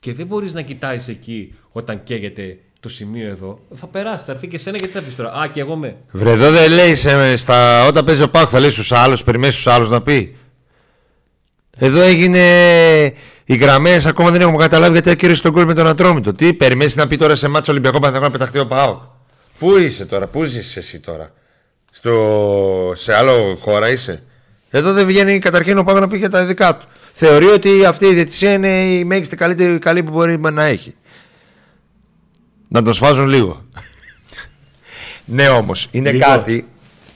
Και 0.00 0.14
δεν 0.14 0.26
μπορείς 0.26 0.52
να 0.52 0.62
κοιτάει 0.62 0.98
εκεί 1.06 1.54
όταν 1.72 2.02
καίγεται 2.02 2.58
το 2.80 2.88
σημείο 2.88 3.28
εδώ. 3.28 3.58
Θα 3.74 3.86
περάσει, 3.86 4.24
θα 4.24 4.32
έρθει 4.32 4.48
και 4.48 4.56
σε 4.56 4.62
σένα 4.62 4.76
γιατί 4.76 4.92
θα 4.92 5.00
πεις 5.00 5.16
τώρα. 5.16 5.32
Α, 5.32 5.48
και 5.48 5.60
εγώ 5.60 5.76
με. 5.76 5.96
Βρε 6.10 6.30
εδώ 6.30 6.50
δεν 6.50 6.70
λέει 6.70 6.94
σε, 6.94 7.36
στα, 7.36 7.86
όταν 7.86 8.04
παίζει 8.04 8.22
ο 8.22 8.30
Πάκ 8.30 8.48
θα 8.50 8.60
λέει 8.60 8.70
στους 8.70 8.92
άλλους, 8.92 9.24
περιμένεις 9.24 9.54
στους 9.54 9.66
άλλους 9.66 9.88
να 9.90 10.02
πει. 10.02 10.36
Εδώ 11.76 12.00
έγινε. 12.00 12.38
Οι 13.44 13.56
γραμμές 13.56 14.06
ακόμα 14.06 14.30
δεν 14.30 14.40
έχουμε 14.40 14.56
καταλάβει 14.56 14.92
γιατί 14.92 15.10
ακύρωσε 15.10 15.42
τον 15.42 15.52
κόλ 15.52 15.64
με 15.64 15.74
τον 15.74 15.86
Ατρόμητο. 15.86 16.32
Τι 16.32 16.54
περιμένεις 16.54 16.96
να 16.96 17.06
πει 17.06 17.16
τώρα 17.16 17.34
σε 17.34 17.48
μάτσο 17.48 17.72
Ολυμπιακό 17.72 17.98
Παναθηναϊκό 17.98 18.32
να 18.32 18.38
πεταχτεί 18.38 18.58
ο 18.58 18.66
Πάοκ. 18.66 19.00
Πού 19.60 19.76
είσαι 19.76 20.06
τώρα, 20.06 20.26
πού 20.26 20.44
ζεις 20.44 20.76
εσύ 20.76 21.00
τώρα; 21.00 21.32
Στο... 21.90 22.92
Σε 22.94 23.14
άλλο 23.14 23.56
χώρα 23.60 23.90
είσαι; 23.90 24.22
Εδώ 24.70 24.92
δεν 24.92 25.06
βγαίνει 25.06 25.38
καταρχήν 25.38 25.78
ο 25.78 25.84
Πάοκ 25.84 26.00
να 26.00 26.08
πει 26.08 26.16
για 26.18 26.30
τα 26.30 26.46
δικά 26.46 26.76
του. 26.76 26.86
Θεωρεί 27.12 27.46
ότι 27.46 27.84
αυτή 27.84 28.06
η 28.06 28.14
διαιτησία 28.14 28.52
είναι 28.52 28.68
η 28.68 29.04
μέγιστη 29.04 29.36
καλύτερη 29.36 29.78
καλή 29.78 30.02
που 30.02 30.10
μπορεί 30.10 30.38
να 30.38 30.64
έχει. 30.64 30.94
Να 32.68 32.82
τον 32.82 32.92
σφάζουν 32.94 33.28
λίγο. 33.28 33.62
ναι 35.24 35.48
όμως, 35.48 35.88
είναι 35.90 36.12
Λίγο. 36.12 36.24
κάτι 36.24 36.66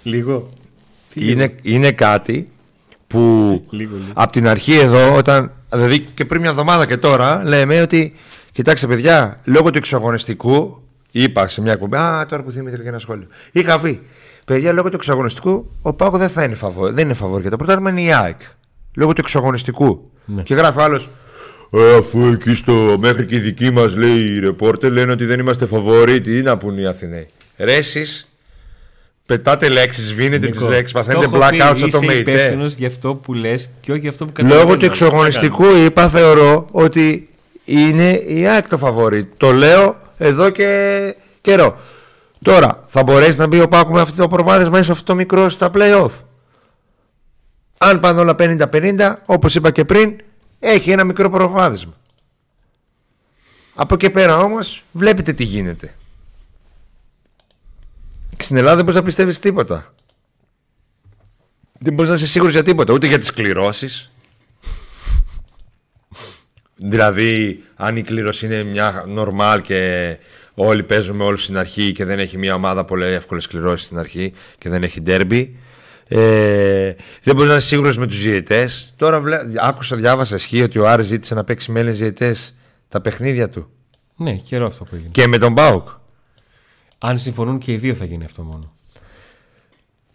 Λίγο. 0.02 0.50
είναι, 1.14 1.54
είναι 1.62 1.92
κάτι 1.92 2.48
που 3.06 3.18
Λίγο, 3.70 3.96
λίγο. 3.96 4.10
από 4.14 4.32
την 4.32 4.48
αρχή 4.48 4.74
εδώ, 4.74 5.14
όταν, 5.16 5.52
δηλαδή 5.70 6.00
και 6.00 6.24
πριν 6.24 6.40
μια 6.40 6.50
εβδομάδα 6.50 6.86
και 6.86 6.96
τώρα, 6.96 7.42
λέμε 7.44 7.80
ότι 7.80 8.14
κοιτάξτε 8.52 8.86
παιδιά, 8.86 9.40
λόγω 9.44 9.70
του 9.70 9.78
εξαγωνιστικού, 9.78 10.82
είπα 11.22 11.48
σε 11.48 11.60
μια 11.60 11.72
εκπομπή, 11.72 11.96
Α, 11.96 12.26
τώρα 12.28 12.42
που 12.42 12.50
θυμήθηκα 12.50 12.82
και 12.82 12.88
ένα 12.88 12.98
σχόλιο. 12.98 13.26
Είχα 13.52 13.80
πει, 13.80 14.00
παιδιά, 14.44 14.72
λόγω 14.72 14.88
του 14.88 14.96
εξαγωνιστικού, 14.96 15.70
ο 15.82 15.92
Πάκο 15.92 16.18
δεν 16.18 16.28
θα 16.28 16.44
είναι 16.44 16.54
φαβόρ, 16.54 16.92
δεν 16.92 17.04
είναι 17.04 17.14
φαβόρ 17.14 17.40
για 17.40 17.50
το 17.50 17.56
πρωτάθλημα, 17.56 17.90
είναι 17.90 18.02
η 18.02 18.12
ΑΕΚ. 18.12 18.40
Λόγω 18.96 19.12
του 19.12 19.20
εξαγωνιστικού. 19.20 20.10
Ναι. 20.24 20.42
Και 20.42 20.54
γράφει 20.54 20.80
άλλος. 20.80 21.10
Ε, 21.72 21.96
αφού 21.96 22.26
εκεί 22.26 22.54
στο 22.54 22.96
μέχρι 22.98 23.26
και 23.26 23.34
οι 23.34 23.38
δικοί 23.38 23.70
μας 23.70 23.96
λέει 23.96 24.18
οι 24.18 24.38
ρεπόρτερ 24.38 24.92
λένε 24.92 25.12
ότι 25.12 25.24
δεν 25.24 25.38
είμαστε 25.40 25.66
φαβοροί, 25.66 26.20
τι 26.20 26.42
να 26.42 26.56
πούν 26.56 26.78
οι 26.78 26.86
Αθηναίοι. 26.86 27.28
Ρε 27.56 27.74
εσείς, 27.74 28.28
πετάτε 29.26 29.68
λέξεις, 29.68 30.06
σβήνετε 30.08 30.46
τις 30.48 30.58
Νικό, 30.58 30.70
λέξεις, 30.70 30.92
το 30.92 30.98
παθαίνετε 30.98 31.24
έχω 31.24 31.36
blackout 31.36 31.72
πει, 31.74 31.78
σαν 31.78 31.90
το 31.90 31.98
Είσαι 31.98 32.06
mate. 32.06 32.10
ε. 32.10 32.18
υπεύθυνος 32.18 32.74
για 32.74 32.86
αυτό 32.86 33.14
που 33.14 33.34
λες 33.34 33.70
και 33.80 33.90
όχι 33.90 34.00
για 34.00 34.10
αυτό 34.10 34.24
που 34.26 34.32
καταλαβαίνω. 34.32 34.64
Λόγω 34.66 34.78
του 34.78 34.84
εξογωνιστικού 34.84 35.64
είπα 35.84 36.08
θεωρώ 36.08 36.68
ότι 36.70 37.28
είναι 37.64 38.10
η 38.12 38.46
ΑΕΚ 38.46 38.68
το 38.68 38.78
φαβορή. 38.78 39.28
Το 39.36 39.52
λέω 39.52 39.96
εδώ 40.16 40.50
και 40.50 41.16
καιρό. 41.40 41.78
Τώρα, 42.42 42.80
θα 42.86 43.02
μπορέσει 43.02 43.38
να 43.38 43.46
μπει 43.46 43.60
ο 43.60 43.68
Πάκου 43.68 43.92
με 43.92 44.00
αυτό 44.00 44.22
το 44.22 44.28
προβάδισμα 44.28 44.70
μέσα 44.70 44.84
σε 44.84 44.92
αυτό 44.92 45.04
το 45.04 45.14
μικρό 45.14 45.48
στα 45.48 45.70
play-off. 45.74 46.10
Αν 47.78 48.00
πάνε 48.00 48.20
όλα 48.20 48.34
50-50, 48.38 49.14
όπως 49.26 49.54
είπα 49.54 49.70
και 49.70 49.84
πριν, 49.84 50.16
έχει 50.58 50.90
ένα 50.90 51.04
μικρό 51.04 51.30
προβάδισμα. 51.30 51.92
Από 53.74 53.94
εκεί 53.94 54.10
πέρα 54.10 54.38
όμως, 54.38 54.84
βλέπετε 54.92 55.32
τι 55.32 55.44
γίνεται. 55.44 55.94
Στην 58.38 58.56
Ελλάδα 58.56 58.74
δεν 58.74 58.84
μπορείς 58.84 59.00
να 59.00 59.06
πιστεύεις 59.06 59.38
τίποτα. 59.38 59.94
Δεν 61.78 61.92
μπορείς 61.94 62.10
να 62.10 62.16
είσαι 62.16 62.26
σίγουρος 62.26 62.52
για 62.52 62.62
τίποτα, 62.62 62.92
ούτε 62.92 63.06
για 63.06 63.18
τις 63.18 63.32
κληρώσεις, 63.32 64.10
Δηλαδή, 66.76 67.62
αν 67.74 67.96
η 67.96 68.02
κλήρωση 68.02 68.46
είναι 68.46 68.62
μια 68.62 69.04
νορμάλ 69.06 69.60
και 69.60 70.18
όλοι 70.54 70.82
παίζουμε 70.82 71.24
όλοι 71.24 71.38
στην 71.38 71.58
αρχή 71.58 71.92
και 71.92 72.04
δεν 72.04 72.18
έχει 72.18 72.38
μια 72.38 72.54
ομάδα 72.54 72.84
πολύ 72.84 73.04
εύκολες 73.04 73.46
κληρώσεις 73.46 73.86
στην 73.86 73.98
αρχή 73.98 74.32
και 74.58 74.68
δεν 74.68 74.82
έχει 74.82 75.00
ντέρμπι. 75.00 75.56
Ε, 76.08 76.92
δεν 77.22 77.34
μπορεί 77.34 77.48
να 77.48 77.56
είσαι 77.56 77.66
σίγουρος 77.66 77.98
με 77.98 78.06
τους 78.06 78.22
διαιτητές. 78.22 78.94
Τώρα 78.96 79.20
βλέ... 79.20 79.38
άκουσα, 79.56 79.96
διάβασα 79.96 80.34
ισχύει 80.34 80.62
ότι 80.62 80.78
ο 80.78 80.88
Άρης 80.88 81.06
ζήτησε 81.06 81.34
να 81.34 81.44
παίξει 81.44 81.70
με 81.70 81.80
Έλληνες 81.80 81.98
διαιτητές 81.98 82.54
τα 82.88 83.00
παιχνίδια 83.00 83.48
του. 83.48 83.70
Ναι, 84.16 84.34
καιρό 84.34 84.66
αυτό 84.66 84.84
που 84.84 84.94
έγινε. 84.94 85.10
Και 85.12 85.26
με 85.26 85.38
τον 85.38 85.52
Μπάουκ. 85.52 85.88
Αν 86.98 87.18
συμφωνούν 87.18 87.58
και 87.58 87.72
οι 87.72 87.76
δύο 87.76 87.94
θα 87.94 88.04
γίνει 88.04 88.24
αυτό 88.24 88.42
μόνο. 88.42 88.72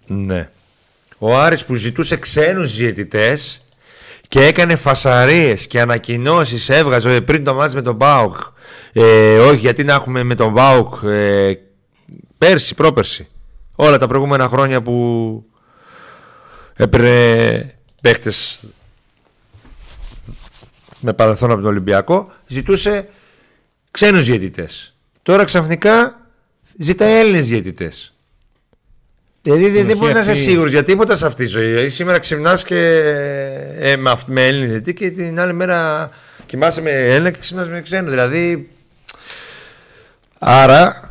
Ναι. 0.05 0.49
Ο 1.18 1.38
Άρης 1.38 1.66
που 1.66 1.74
ζητούσε 1.74 2.18
ξένους 2.18 2.76
διαιτητές 2.76 3.62
και 4.30 4.45
έκανε 4.45 4.75
φασαρίες 4.75 5.67
και 5.67 5.82
ανακοινώσεις 5.82 6.69
έβγαζε 6.69 7.21
πριν 7.21 7.43
το 7.43 7.53
μάτς 7.53 7.73
με 7.73 7.82
τον 7.82 7.95
Μπάουκ. 7.95 8.36
Ε, 8.93 9.38
όχι 9.38 9.57
γιατί 9.57 9.84
να 9.84 9.93
έχουμε 9.93 10.23
με 10.23 10.36
τον 10.36 10.51
Μπάουκ 10.51 11.03
ε, 11.03 11.53
πέρσι, 12.38 12.75
πρόπερσι. 12.75 13.27
Όλα 13.75 13.97
τα 13.97 14.07
προηγούμενα 14.07 14.47
χρόνια 14.47 14.82
που 14.82 15.43
έπαιρνε 16.75 17.75
παίχτες 18.01 18.65
με 20.99 21.13
παρελθόν 21.13 21.51
από 21.51 21.61
τον 21.61 21.69
Ολυμπιακό 21.69 22.32
ζητούσε 22.47 23.09
ξένους 23.91 24.25
διαιτητές. 24.25 24.95
Τώρα 25.21 25.43
ξαφνικά 25.43 26.27
ζητάει 26.77 27.19
Έλληνες 27.19 27.47
διαιτητές 27.47 28.13
Δηλαδή 29.41 29.69
δεν, 29.69 29.87
δεν 29.87 29.97
μπορείς 29.97 30.15
να 30.15 30.21
είσαι 30.21 30.35
σίγουρος 30.35 30.71
για 30.71 30.83
τίποτα 30.83 31.15
σε 31.15 31.25
αυτή 31.25 31.43
τη 31.43 31.49
ζωή. 31.49 31.67
Δηλαδή, 31.67 31.89
σήμερα 31.89 32.19
ξυπνάς 32.19 32.63
και 32.63 32.79
ε, 33.77 33.95
με, 33.95 34.15
με 34.25 34.47
Έλληνες 34.47 34.93
και 34.93 35.11
την 35.11 35.39
άλλη 35.39 35.53
μέρα 35.53 36.09
κοιμάσαι 36.45 36.81
με 36.81 36.91
Έλληνα 36.91 37.31
και 37.31 37.39
ξυπνάς 37.39 37.69
με 37.69 37.81
ξένο. 37.81 38.09
Δηλαδή. 38.09 38.69
Άρα. 40.39 41.09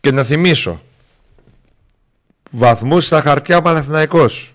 Και 0.00 0.10
να 0.10 0.22
θυμίσω. 0.22 0.82
Βαθμούς 2.50 3.04
στα 3.04 3.22
χαρτιά 3.22 3.56
ο 3.56 3.62
Παναθηναϊκός. 3.62 4.54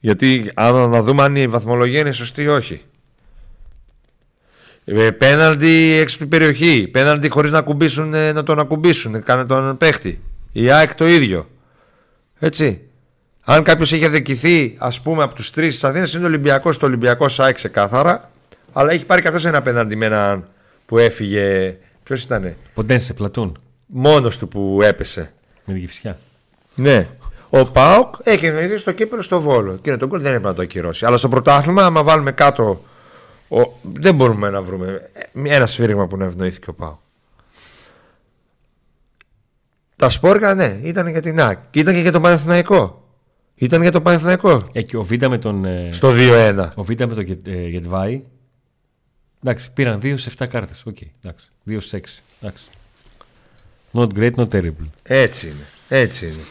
Γιατί 0.00 0.50
αν 0.54 0.90
να 0.90 1.02
δούμε 1.02 1.22
αν 1.22 1.36
η 1.36 1.46
βαθμολογία 1.46 2.00
είναι 2.00 2.12
σωστή 2.12 2.42
ή 2.42 2.48
όχι. 2.48 2.82
Ε, 4.84 5.10
πέναλτι 5.10 5.96
έξω 6.00 6.14
από 6.14 6.28
την 6.28 6.38
περιοχή. 6.38 6.88
Πέναλτι 6.88 7.28
χωρίς 7.28 7.50
να, 7.50 8.32
να 8.32 8.42
τον 8.42 8.58
ακουμπήσουν. 8.58 9.22
Κάνε 9.22 9.44
τον 9.44 9.76
παίχτη. 9.76 10.22
Η 10.52 10.70
ΑΕΚ 10.70 10.94
το 10.94 11.08
ίδιο. 11.08 11.48
Έτσι. 12.38 12.80
Αν 13.44 13.62
κάποιος 13.62 13.92
έχει 13.92 14.04
αδικηθεί, 14.04 14.76
ας 14.78 15.00
πούμε, 15.00 15.22
από 15.22 15.34
τους 15.34 15.50
τρεις 15.50 15.74
της 15.74 15.84
Αθήνας, 15.84 16.14
είναι 16.14 16.24
ο 16.24 16.26
Ολυμπιακός. 16.26 16.78
Το 16.78 16.86
Ολυμπιακός 16.86 17.40
ΑΕΚ 17.40 17.54
ξεκάθαρα. 17.54 18.30
Αλλά 18.72 18.92
έχει 18.92 19.04
πάρει 19.04 19.22
καθώς 19.22 19.44
ένα 19.44 19.62
πέναντι 19.62 19.96
με 19.96 20.06
έναν 20.06 20.48
που 20.86 20.98
έφυγε. 20.98 21.76
Ποιος 22.02 22.22
ήταν. 22.22 22.54
Ποντένσε, 22.74 23.14
πλατούν. 23.14 23.58
Μόνος 23.86 24.38
του 24.38 24.48
που 24.48 24.80
έπεσε. 24.82 25.32
Με 25.64 25.72
την 25.72 25.82
κυφσιά. 25.82 26.18
Ναι. 26.74 27.06
Ο 27.50 27.66
Πάοκ 27.66 28.14
έχει 28.22 28.46
ευνοηθεί 28.46 28.78
στο 28.78 28.92
κύπελο 28.92 29.22
στο 29.22 29.40
βόλο. 29.40 29.78
Και 29.82 29.96
τον 29.96 30.08
κόλ 30.08 30.20
δεν 30.20 30.28
έπρεπε 30.28 30.48
να 30.48 30.54
το 30.54 30.62
ακυρώσει. 30.62 31.06
Αλλά 31.06 31.16
στο 31.16 31.28
πρωτάθλημα, 31.28 31.84
άμα 31.84 32.02
βάλουμε 32.02 32.32
κάτω. 32.32 32.84
Ο... 33.48 33.60
Δεν 33.82 34.14
μπορούμε 34.14 34.50
να 34.50 34.62
βρούμε 34.62 35.10
ένα 35.42 35.66
σφύριγμα 35.66 36.06
που 36.06 36.16
να 36.16 36.24
ευνοήθηκε 36.24 36.70
ο 36.70 36.72
Πάοκ. 36.72 36.98
Τα 40.00 40.08
σπόρκα, 40.08 40.54
ναι, 40.54 40.78
ήταν 40.82 41.08
για 41.08 41.20
την 41.20 41.40
ΑΚ. 41.40 41.58
Ήταν 41.70 41.94
και 41.94 42.00
για 42.00 42.12
τον 42.12 42.22
Παναθηναϊκό. 42.22 43.08
Ήταν 43.54 43.82
για 43.82 43.92
τον 43.92 44.02
Παναθηναϊκό. 44.02 44.66
Ε, 44.72 44.82
και 44.82 44.96
ο 44.96 45.02
Β 45.02 45.10
με 45.28 45.38
τον. 45.38 45.64
Ε, 45.64 45.88
Στο 45.92 46.12
2-1. 46.16 46.68
Ο 46.74 46.82
Β 46.82 46.88
με 46.88 46.96
τον 46.96 47.38
ε, 47.46 47.68
Γετβάη. 47.68 48.22
Εντάξει, 49.44 49.72
πήραν 49.72 50.00
2 50.02 50.14
σε 50.16 50.30
7 50.38 50.46
κάρτες. 50.48 50.82
OK, 50.86 50.96
okay, 51.00 51.06
εντάξει. 51.22 51.48
2 51.68 51.76
σε 51.78 52.00
6. 52.04 52.22
Εντάξει. 52.40 52.64
Not 53.92 54.06
great, 54.18 54.34
not 54.34 54.48
terrible. 54.48 54.88
Έτσι 55.02 55.46
είναι. 55.46 55.66
Έτσι 55.88 56.26
είναι. 56.26 56.42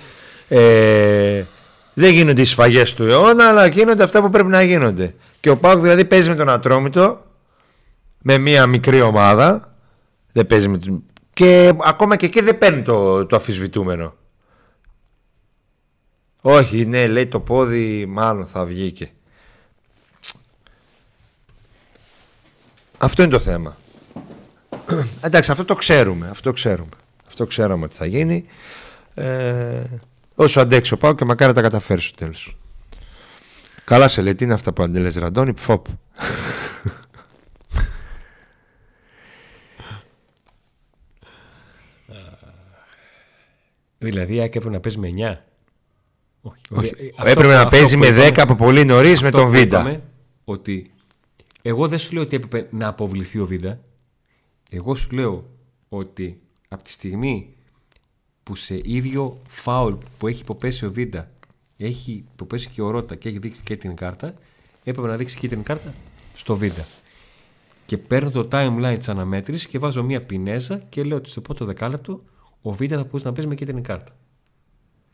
Ε, 0.62 1.46
δεν 1.94 2.14
γίνονται 2.14 2.42
οι 2.42 2.46
σφαγές 2.46 2.94
του 2.94 3.04
αιώνα, 3.04 3.48
αλλά 3.48 3.68
γίνονται 3.68 4.04
αυτά 4.04 4.22
που 4.22 4.30
πρέπει 4.30 4.50
να 4.50 4.62
γίνονται. 4.62 5.16
Και 5.40 5.50
ο 5.50 5.58
ΠΑΟΚ 5.58 5.82
δηλαδή 5.82 6.06
παίζει 6.06 6.30
με 6.30 6.36
τον 6.36 6.50
Ατρόμητο 6.50 7.26
με 8.22 8.38
μια 8.38 8.66
μικρή 8.66 9.02
ομάδα. 9.02 9.74
Δεν 10.32 10.48
παίζει 10.48 10.68
με, 10.68 10.80
και 11.40 11.74
ακόμα 11.80 12.16
και 12.16 12.26
εκεί 12.26 12.42
δεν 12.42 12.58
παίρνει 12.58 12.82
το, 12.82 13.26
το 13.26 13.36
αφισβητούμενο. 13.36 14.16
Όχι, 16.42 16.86
ναι, 16.86 17.08
λέει 17.08 17.28
το 17.28 17.40
πόδι 17.40 18.06
μάλλον 18.06 18.46
θα 18.46 18.66
βγήκε. 18.66 19.12
Αυτό 22.98 23.22
είναι 23.22 23.32
το 23.32 23.40
θέμα. 23.40 23.78
Εντάξει, 25.22 25.52
αυτό 25.52 25.66
το 25.66 25.76
ξέρουμε. 25.76 26.28
Αυτό 26.30 26.52
ξέρουμε. 26.52 26.96
Αυτό 27.28 27.46
ξέραμε 27.46 27.86
ότι 27.86 27.96
θα 27.96 28.06
γίνει. 28.06 28.46
Ε, 29.14 29.84
όσο 30.36 30.62
αντέξω 30.62 30.98
πάω 30.98 31.14
και 31.16 31.26
μακάρι 31.26 31.54
τα 31.54 31.62
καταφέρει 31.62 32.02
στο 32.02 32.16
τέλος. 32.16 32.58
Καλά 33.84 34.08
σε 34.08 34.22
λέει, 34.22 34.36
τι 34.36 34.44
είναι 34.44 34.54
αυτά 34.54 34.74
που 34.74 34.84
αντέλες 34.84 35.16
Ραντώνη, 35.16 35.54
φοπ. 35.58 35.86
Δηλαδή 44.00 44.34
η 44.34 44.40
έπρεπε 44.40 44.70
να 44.70 44.80
παίζει 44.80 44.98
με 44.98 45.10
9. 45.16 45.38
Όχι. 46.42 46.62
Όχι. 46.70 47.14
Αυτό, 47.16 47.30
έπρεπε 47.30 47.54
να 47.54 47.68
παίζει 47.68 47.98
με 47.98 48.08
10 48.10 48.38
από 48.38 48.56
πολύ 48.56 48.86
νωρίς 48.86 49.22
με 49.22 49.32
τον 49.32 49.50
Βίντα. 49.50 50.02
Ότι 50.44 50.92
εγώ 51.62 51.88
δεν 51.88 52.00
σου 52.00 52.14
λέω 52.14 52.24
ότι 52.24 52.36
έπρεπε 52.36 52.68
να 52.72 52.88
αποβληθεί 52.88 53.40
ο 53.40 53.46
Βίντα. 53.46 53.80
Εγώ 54.70 54.96
σου 54.96 55.10
λέω 55.12 55.50
ότι 55.90 56.42
από 56.68 56.84
τη 56.84 56.92
στιγμή 56.92 57.54
που 58.44 58.56
σε 58.56 58.82
ίδιο 58.84 59.42
φάουλ 59.48 59.94
που 60.18 60.28
έχει 60.28 60.42
υποπέσει 60.42 60.86
ο 60.86 60.92
Βίντα 60.92 61.32
έχει 61.78 62.26
υποπέσει 62.34 62.70
και 62.70 62.82
ο 62.82 62.90
Ρότα 62.90 63.16
και 63.16 63.30
έχει 63.30 63.38
δείξει 63.38 63.62
και 63.64 63.78
την 63.78 63.96
κάρτα, 63.96 64.34
έπρεπε 64.84 65.08
να 65.08 65.18
δείξει 65.18 65.38
και 65.38 65.48
την 65.48 65.64
κάρτα 65.64 65.94
στο 66.36 66.58
Βίντα. 66.58 66.86
Και 67.86 67.98
παίρνω 67.98 68.32
το 68.32 68.48
timeline 68.52 68.96
της 68.98 69.10
αναμέτρησης 69.10 69.68
και 69.68 69.80
βάζω 69.80 70.04
μία 70.04 70.22
πινέζα 70.22 70.78
και 70.90 71.04
λέω 71.04 71.18
ότι 71.18 71.30
στο 71.30 71.42
πρώτο 71.42 71.66
δεκάλεπτο 71.66 72.22
ο 72.62 72.74
Β 72.74 72.82
θα 72.90 73.04
μπορούσε 73.04 73.26
να 73.26 73.34
παίζει 73.34 73.48
με 73.48 73.56
κίτρινη 73.56 73.82
κάρτα. 73.82 74.16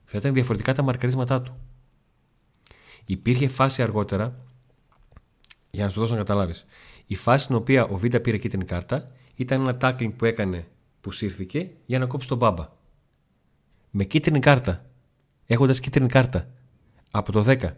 Θα 0.06 0.18
ήταν 0.18 0.34
διαφορετικά 0.34 0.74
τα 0.74 0.82
μαρκαρίσματά 0.82 1.42
του. 1.42 1.58
Υπήρχε 3.06 3.48
φάση 3.48 3.82
αργότερα, 3.82 4.46
για 5.72 5.84
να 5.84 5.90
σου 5.90 6.00
δώσω 6.00 6.12
να 6.12 6.18
καταλάβεις. 6.18 6.66
Η 7.06 7.16
φάση 7.16 7.44
στην 7.44 7.56
οποία 7.56 7.86
ο 7.86 7.98
Β 7.98 8.06
πήρε 8.06 8.38
κίτρινη 8.38 8.66
κάρτα 8.66 9.08
ήταν 9.36 9.62
ένα 9.62 9.78
tackling 9.82 10.14
που 10.18 10.26
έκανε 10.26 10.68
που 11.02 11.12
σύρθηκε 11.12 11.70
για 11.86 12.00
να 12.00 12.06
κόψει 12.06 12.28
τον 12.28 12.38
μπάμπα. 12.38 12.70
Με 13.90 14.04
κίτρινη 14.04 14.40
κάρτα. 14.40 14.86
Έχοντας 15.46 15.80
κίτρινη 15.80 16.08
κάρτα. 16.08 16.48
Από 17.12 17.32
το 17.32 17.44
10 17.48 17.72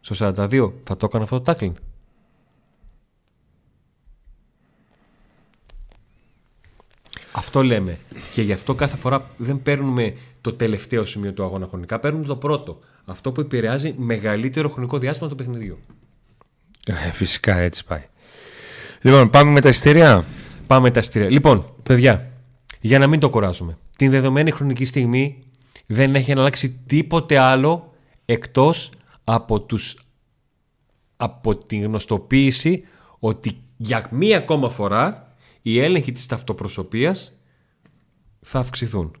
στο 0.00 0.32
42 0.34 0.72
θα 0.84 0.96
το 0.96 1.06
έκανε 1.06 1.24
αυτό 1.24 1.40
το 1.40 1.52
tackling. 1.52 1.72
Αυτό 7.38 7.62
λέμε. 7.62 7.98
Και 8.34 8.42
γι' 8.42 8.52
αυτό 8.52 8.74
κάθε 8.74 8.96
φορά 8.96 9.22
δεν 9.36 9.62
παίρνουμε 9.62 10.14
το 10.40 10.52
τελευταίο 10.52 11.04
σημείο 11.04 11.32
του 11.32 11.44
αγώνα 11.44 11.66
χρονικά, 11.66 11.98
παίρνουμε 11.98 12.26
το 12.26 12.36
πρώτο. 12.36 12.78
Αυτό 13.04 13.32
που 13.32 13.40
επηρεάζει 13.40 13.94
μεγαλύτερο 13.96 14.68
χρονικό 14.68 14.98
διάστημα 14.98 15.28
του 15.28 15.34
παιχνιδιού. 15.34 15.78
Ε, 16.86 16.92
φυσικά 16.92 17.58
έτσι 17.58 17.84
πάει. 17.84 18.02
Λοιπόν, 19.00 19.30
πάμε 19.30 19.50
με 19.50 19.60
τα 19.60 19.68
εισιτήρια. 19.68 20.24
Πάμε 20.66 20.82
με 20.82 20.90
τα 20.90 21.00
εισιτήρια. 21.00 21.30
Λοιπόν, 21.30 21.74
παιδιά, 21.82 22.30
για 22.80 22.98
να 22.98 23.06
μην 23.06 23.20
το 23.20 23.28
κοράζουμε. 23.28 23.76
Την 23.96 24.10
δεδομένη 24.10 24.50
χρονική 24.50 24.84
στιγμή 24.84 25.42
δεν 25.86 26.14
έχει 26.14 26.32
αλλάξει 26.32 26.80
τίποτε 26.86 27.38
άλλο 27.38 27.94
εκτός 28.24 28.90
από, 29.24 29.60
τους, 29.60 29.98
από 31.16 31.56
την 31.56 31.82
γνωστοποίηση 31.82 32.84
ότι 33.18 33.60
για 33.76 34.08
μία 34.10 34.36
ακόμα 34.36 34.68
φορά 34.68 35.27
οι 35.70 35.80
έλεγχοι 35.80 36.12
της 36.12 36.26
ταυτοπροσωπείας 36.26 37.32
θα 38.40 38.58
αυξηθούν. 38.58 39.12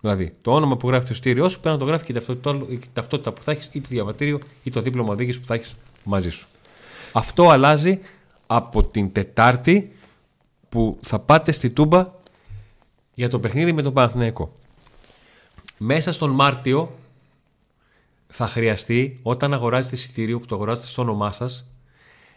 Δηλαδή, 0.00 0.36
το 0.40 0.52
όνομα 0.52 0.76
που 0.76 0.88
γράφει 0.88 1.06
το 1.06 1.14
στήριό 1.14 1.48
σου 1.48 1.60
πρέπει 1.60 1.74
να 1.74 1.84
το 1.84 1.88
γράφει 1.90 2.04
και 2.04 2.18
η 2.68 2.78
ταυτότητα 2.92 3.32
που 3.32 3.42
θα 3.42 3.52
έχεις 3.52 3.70
ή 3.72 3.80
το 3.80 3.86
διαβατήριο 3.90 4.38
ή 4.62 4.70
το 4.70 4.80
δίπλωμα 4.80 5.12
οδήγησης 5.12 5.40
που 5.40 5.46
θα 5.46 5.54
έχεις 5.54 5.76
μαζί 6.04 6.30
σου. 6.30 6.46
Αυτό 7.12 7.48
αλλάζει 7.48 7.98
από 8.46 8.84
την 8.84 9.12
Τετάρτη 9.12 9.92
που 10.68 10.98
θα 11.02 11.18
πάτε 11.18 11.52
στη 11.52 11.70
Τούμπα 11.70 12.10
για 13.14 13.28
το 13.28 13.40
παιχνίδι 13.40 13.72
με 13.72 13.82
τον 13.82 13.92
Παναθηναϊκό. 13.92 14.56
Μέσα 15.78 16.12
στον 16.12 16.30
Μάρτιο 16.30 16.98
θα 18.26 18.46
χρειαστεί 18.46 19.18
όταν 19.22 19.52
αγοράζετε 19.54 19.94
εισιτήριο 19.94 20.38
που 20.38 20.46
το 20.46 20.54
αγοράζετε 20.54 20.86
στο 20.86 21.02
όνομά 21.02 21.30
σας 21.30 21.64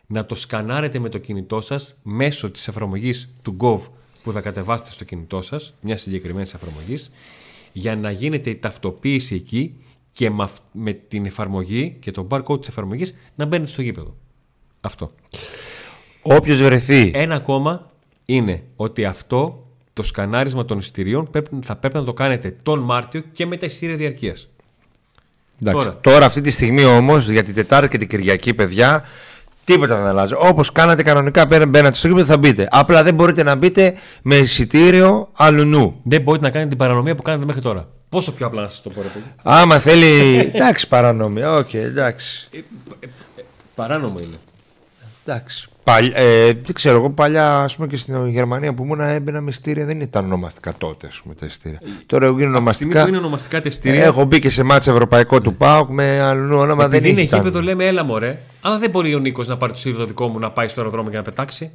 να 0.08 0.26
το 0.26 0.36
σκανάρετε 0.36 0.99
με 0.99 1.10
το 1.10 1.18
κινητό 1.18 1.62
σας 1.62 1.95
μέσω 2.03 2.51
της 2.51 2.68
εφαρμογής 2.68 3.30
του 3.41 3.58
Gov 3.60 3.80
που 4.24 4.32
θα 4.32 4.41
κατεβάσετε 4.41 4.91
στο 4.91 5.03
κινητό 5.03 5.41
σας, 5.41 5.74
μια 5.82 5.97
συγκεκριμένη 5.97 6.49
εφαρμογής, 6.53 7.12
για 7.74 7.95
να 7.95 8.12
γίνεται 8.12 8.49
η 8.49 8.56
ταυτοποίηση 8.56 9.36
εκεί 9.36 9.76
και 10.12 10.32
με 10.72 10.93
την 10.93 11.26
εφαρμογή 11.26 11.97
και 11.99 12.12
το 12.12 12.28
barcode 12.30 12.60
της 12.60 12.68
εφαρμογής 12.68 13.14
να 13.36 13.45
μπαίνετε 13.45 13.70
στο 13.72 13.82
γήπεδο. 13.82 14.16
Αυτό. 14.82 15.12
Όποιος 16.22 16.62
βρεθεί. 16.62 17.12
Ένα 17.14 17.36
ακόμα 17.36 17.91
είναι 18.26 18.64
ότι 18.76 19.06
αυτό 19.06 19.68
το 19.93 20.03
σκανάρισμα 20.03 20.66
των 20.66 20.78
εισιτηρίων 20.78 21.30
πρέπει, 21.30 21.49
θα 21.64 21.76
πρέπει 21.76 21.95
να 21.95 22.03
το 22.03 22.14
κάνετε 22.14 22.56
τον 22.64 22.80
Μάρτιο 22.80 23.24
και 23.32 23.45
με 23.45 23.58
τα 23.58 23.66
εισιτήρια 23.66 23.95
διαρκείας. 23.95 24.49
Τώρα. 25.64 25.99
Τώρα 25.99 26.26
αυτή 26.26 26.41
τη 26.41 26.51
στιγμή 26.51 26.84
όμως 26.84 27.30
για 27.30 27.43
την 27.43 27.53
Τετάρτη 27.53 27.88
και 27.88 27.97
την 27.97 28.08
Κυριακή, 28.08 28.53
παιδιά, 28.53 29.06
τίποτα 29.66 29.95
δεν 29.97 30.05
αλλάζει. 30.05 30.34
Όπως 30.38 30.72
κάνατε 30.72 31.03
κανονικά, 31.03 31.45
μπαίνατε 31.45 31.93
στο 31.93 32.07
γήπεδο 32.07 32.26
θα 32.26 32.38
μπείτε. 32.38 32.68
Απλά 32.72 33.03
δεν 33.03 33.13
μπορείτε 33.13 33.43
να 33.43 33.55
μπείτε 33.55 33.93
με 34.22 34.36
εισιτήριο 34.36 35.30
αλουνού. 35.34 35.99
Δεν 36.03 36.22
μπορείτε 36.22 36.43
να 36.45 36.51
κάνετε 36.51 36.70
την 36.70 36.78
παρανομία 36.78 37.16
που 37.16 37.22
κάνετε 37.22 37.45
μέχρι 37.45 37.61
τώρα. 37.61 37.88
Πόσο 38.09 38.32
πιο 38.32 38.45
απλά 38.45 38.61
να 38.61 38.68
σας 38.68 38.82
το 38.82 38.89
πω, 38.89 39.01
ρε 39.01 39.07
παιδί. 39.07 39.26
Άμα 39.43 39.80
θέλει. 39.80 40.39
εντάξει, 40.53 40.88
παρανομία. 40.88 41.53
OK, 41.54 41.70
okay, 41.70 41.76
εντάξει. 41.76 42.47
Ε, 42.51 42.57
ε, 42.57 42.61
ε, 43.36 43.41
παράνομο 43.76 44.20
είναι. 44.20 44.36
Εντάξει. 45.26 45.70
Παλ, 45.86 46.12
ε, 46.14 46.46
δεν 46.46 46.74
ξέρω, 46.74 46.98
εγώ 46.98 47.10
παλιά 47.10 47.60
ας 47.60 47.76
πούμε, 47.76 47.88
και 47.88 47.98
στην 47.98 48.28
Γερμανία 48.28 48.74
που 48.74 48.84
ήμουν 48.84 49.00
έμπαινα 49.00 49.42
με 49.42 49.52
εισιτήρια 49.52 49.86
δεν 49.86 50.02
ήταν 50.02 50.26
ονομαστικά 50.26 50.74
τότε 50.78 51.08
ας 51.08 51.20
πούμε, 51.22 51.36
τα 51.36 51.46
εισιτήρια. 51.46 51.80
Τώρα 52.06 52.28
είναι 52.28 52.46
ονομαστικά. 52.46 53.02
που 53.02 53.08
είναι 53.08 53.18
ονομαστικά 53.18 53.62
τα 53.62 53.68
ειστήρια. 53.68 54.04
Έχω 54.04 54.24
μπει 54.24 54.40
και 54.40 54.50
σε 54.50 54.64
μάτσα 54.64 54.92
ευρωπαϊκό 54.92 55.42
του 55.42 55.56
ΠΑΟΚ 55.56 55.90
με 55.90 56.22
αλλού 56.22 56.58
όνομα 56.58 56.84
Επειδή 56.84 57.02
δεν 57.02 57.12
είναι 57.12 57.22
εκεί 57.22 57.52
που 57.52 57.60
λέμε 57.60 57.86
έλα 57.86 58.04
μωρέ. 58.04 58.38
Αλλά 58.62 58.78
δεν 58.78 58.90
μπορεί 58.90 59.16
ο 59.16 59.20
Νίκος 59.20 59.48
να 59.48 59.58
πάρει 59.58 59.72
το 59.72 59.78
σύρδο 59.78 60.06
δικό 60.06 60.28
μου 60.28 60.40
να 60.40 60.52
πάει 60.52 60.68
στο 60.68 60.80
αεροδρόμιο 60.80 61.12
και 61.12 61.18
να 61.18 61.24
πετάξει. 61.24 61.72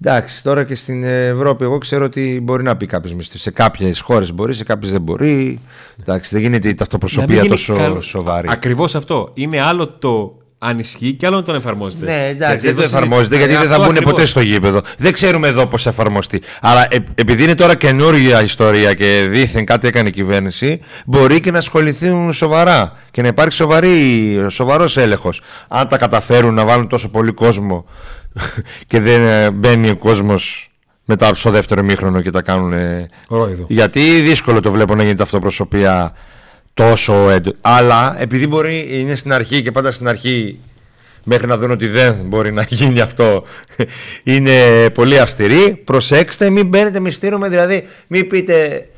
Εντάξει, 0.00 0.42
τώρα 0.42 0.64
και 0.64 0.74
στην 0.74 1.04
Ευρώπη, 1.04 1.64
εγώ 1.64 1.78
ξέρω 1.78 2.04
ότι 2.04 2.40
μπορεί 2.42 2.62
να 2.62 2.76
πει 2.76 2.86
κάποιος 2.86 3.14
μισθό. 3.14 3.38
Σε 3.38 3.50
κάποιες 3.50 4.00
χώρες 4.00 4.32
μπορεί, 4.32 4.54
σε 4.54 4.64
κάποιες 4.64 4.92
δεν 4.92 5.00
μπορεί. 5.00 5.60
Εντάξει, 6.00 6.34
δεν 6.34 6.42
γίνεται 6.42 6.68
η 6.68 6.74
ταυτοπροσωπία 6.74 7.44
τόσο 7.44 8.00
σοβαρή. 8.00 8.48
Ακριβώς 8.50 8.94
αυτό. 8.94 9.30
Είναι 9.34 9.60
άλλο 9.60 9.88
το 9.88 10.36
αν 10.58 10.78
ισχύει 10.78 11.12
και 11.12 11.26
άλλο 11.26 11.36
να 11.36 11.42
τον 11.42 11.54
εφαρμόζεται. 11.54 12.04
Ναι, 12.04 12.28
εντάξει, 12.28 12.66
δεν 12.66 12.76
το 12.76 12.82
εφαρμόζεται 12.82 13.36
γιατί 13.36 13.56
δεν 13.56 13.68
θα 13.68 13.78
μπουν 13.78 13.96
ποτέ 14.02 14.26
στο 14.26 14.40
γήπεδο. 14.40 14.80
Δεν 14.98 15.12
ξέρουμε 15.12 15.48
εδώ 15.48 15.66
πώς 15.66 15.86
εφαρμοστεί. 15.86 16.42
Αλλά 16.60 16.94
ε, 16.94 16.98
επειδή 17.14 17.42
είναι 17.42 17.54
τώρα 17.54 17.74
καινούργια 17.74 18.42
ιστορία 18.42 18.94
και 18.94 19.26
δήθεν 19.30 19.64
κάτι 19.64 19.86
έκανε 19.86 20.08
η 20.08 20.12
κυβέρνηση, 20.12 20.80
μπορεί 21.06 21.40
και 21.40 21.50
να 21.50 21.58
ασχοληθούν 21.58 22.32
σοβαρά 22.32 22.96
και 23.10 23.22
να 23.22 23.28
υπάρξει 23.28 23.64
σοβαρός 24.48 24.96
έλεγχος. 24.96 25.42
Αν 25.68 25.88
τα 25.88 25.98
καταφέρουν 25.98 26.54
να 26.54 26.64
βάλουν 26.64 26.88
τόσο 26.88 27.08
πολύ 27.08 27.32
κόσμο 27.32 27.84
και 28.88 29.00
δεν 29.00 29.26
ε, 29.26 29.50
μπαίνει 29.50 29.90
ο 29.90 29.96
κόσμος 29.96 30.70
μετά 31.04 31.34
στο 31.34 31.50
δεύτερο 31.50 31.82
μήχρονο 31.82 32.20
και 32.20 32.30
τα 32.30 32.42
κάνουν. 32.42 32.72
Γιατί 33.66 34.00
δύσκολο 34.20 34.60
το 34.60 34.70
βλέπω 34.70 34.94
να 34.94 35.02
γίνεται 35.02 35.22
αυτοπροσωπεία 35.22 36.14
τόσο 36.76 37.30
έντονο. 37.30 37.56
Αλλά 37.60 38.16
επειδή 38.18 38.46
μπορεί, 38.46 38.86
είναι 38.90 39.14
στην 39.14 39.32
αρχή 39.32 39.62
και 39.62 39.72
πάντα 39.72 39.92
στην 39.92 40.08
αρχή 40.08 40.58
μέχρι 41.24 41.46
να 41.46 41.56
δουν 41.56 41.70
ότι 41.70 41.86
δεν 41.86 42.14
μπορεί 42.24 42.52
να 42.52 42.62
γίνει 42.62 43.00
αυτό 43.00 43.44
είναι 44.22 44.90
πολύ 44.90 45.18
αυστηρή 45.18 45.82
προσέξτε 45.84 46.50
μην 46.50 46.66
μπαίνετε 46.66 47.00
με 47.00 47.10
στήρωμα 47.10 47.48
δηλαδή 47.48 47.86
μην 48.08 48.28
πείτε 48.28 48.88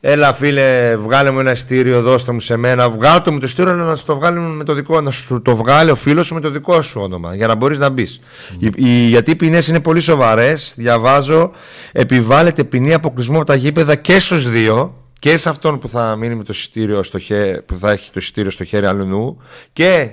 έλα 0.00 0.32
φίλε 0.32 0.96
βγάλε 0.96 1.30
μου 1.30 1.40
ένα 1.40 1.54
στήριο 1.54 2.02
δώστε 2.02 2.32
μου 2.32 2.40
σε 2.40 2.56
μένα 2.56 2.90
βγάλε 2.90 3.20
το 3.20 3.32
με 3.32 3.40
το 3.40 3.46
στήριο 3.46 3.74
να 3.74 3.96
σου 3.96 4.04
το 4.04 4.16
βγάλει 4.16 4.38
με 4.38 4.64
το 4.64 4.74
δικό 4.74 5.00
να 5.00 5.10
σου 5.10 5.42
το 5.42 5.56
βγάλει 5.56 5.90
ο 5.90 5.94
φίλος 5.94 6.26
σου 6.26 6.34
με 6.34 6.40
το 6.40 6.50
δικό 6.50 6.82
σου 6.82 7.00
όνομα 7.00 7.34
για 7.34 7.46
να 7.46 7.54
μπορείς 7.54 7.78
να 7.78 7.88
μπεις. 7.88 8.20
Mm. 8.62 8.70
γιατί 9.08 9.30
οι 9.30 9.36
ποινές 9.36 9.68
είναι 9.68 9.80
πολύ 9.80 10.00
σοβαρές 10.00 10.74
διαβάζω 10.76 11.50
επιβάλλεται 11.92 12.64
ποινή 12.64 12.94
αποκλεισμού 12.94 13.36
από 13.36 13.46
τα 13.46 13.54
γήπεδα 13.54 13.94
και 13.94 14.20
στους 14.20 14.50
δύο 14.50 14.99
και 15.20 15.38
σε 15.38 15.48
αυτόν 15.48 15.78
που 15.78 15.88
θα 15.88 16.16
μείνει 16.16 16.34
με 16.34 16.44
το 16.44 16.52
εισιτήριο 16.52 17.02
στο 17.02 17.18
χέρι, 17.18 17.62
που 17.62 17.78
θα 17.78 17.90
έχει 17.90 18.10
το 18.10 18.20
εισιτήριο 18.20 18.50
στο 18.50 18.64
χέρι 18.64 18.86
αλλού 18.86 19.38
και 19.72 20.10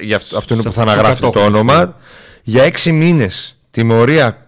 για 0.00 0.16
αυτόν 0.16 0.62
που 0.62 0.72
θα 0.72 0.82
αναγράφει 0.82 1.30
το 1.30 1.44
όνομα 1.44 1.96
για 2.42 2.62
έξι 2.62 2.92
μήνες 2.92 3.58
τιμωρία 3.70 4.46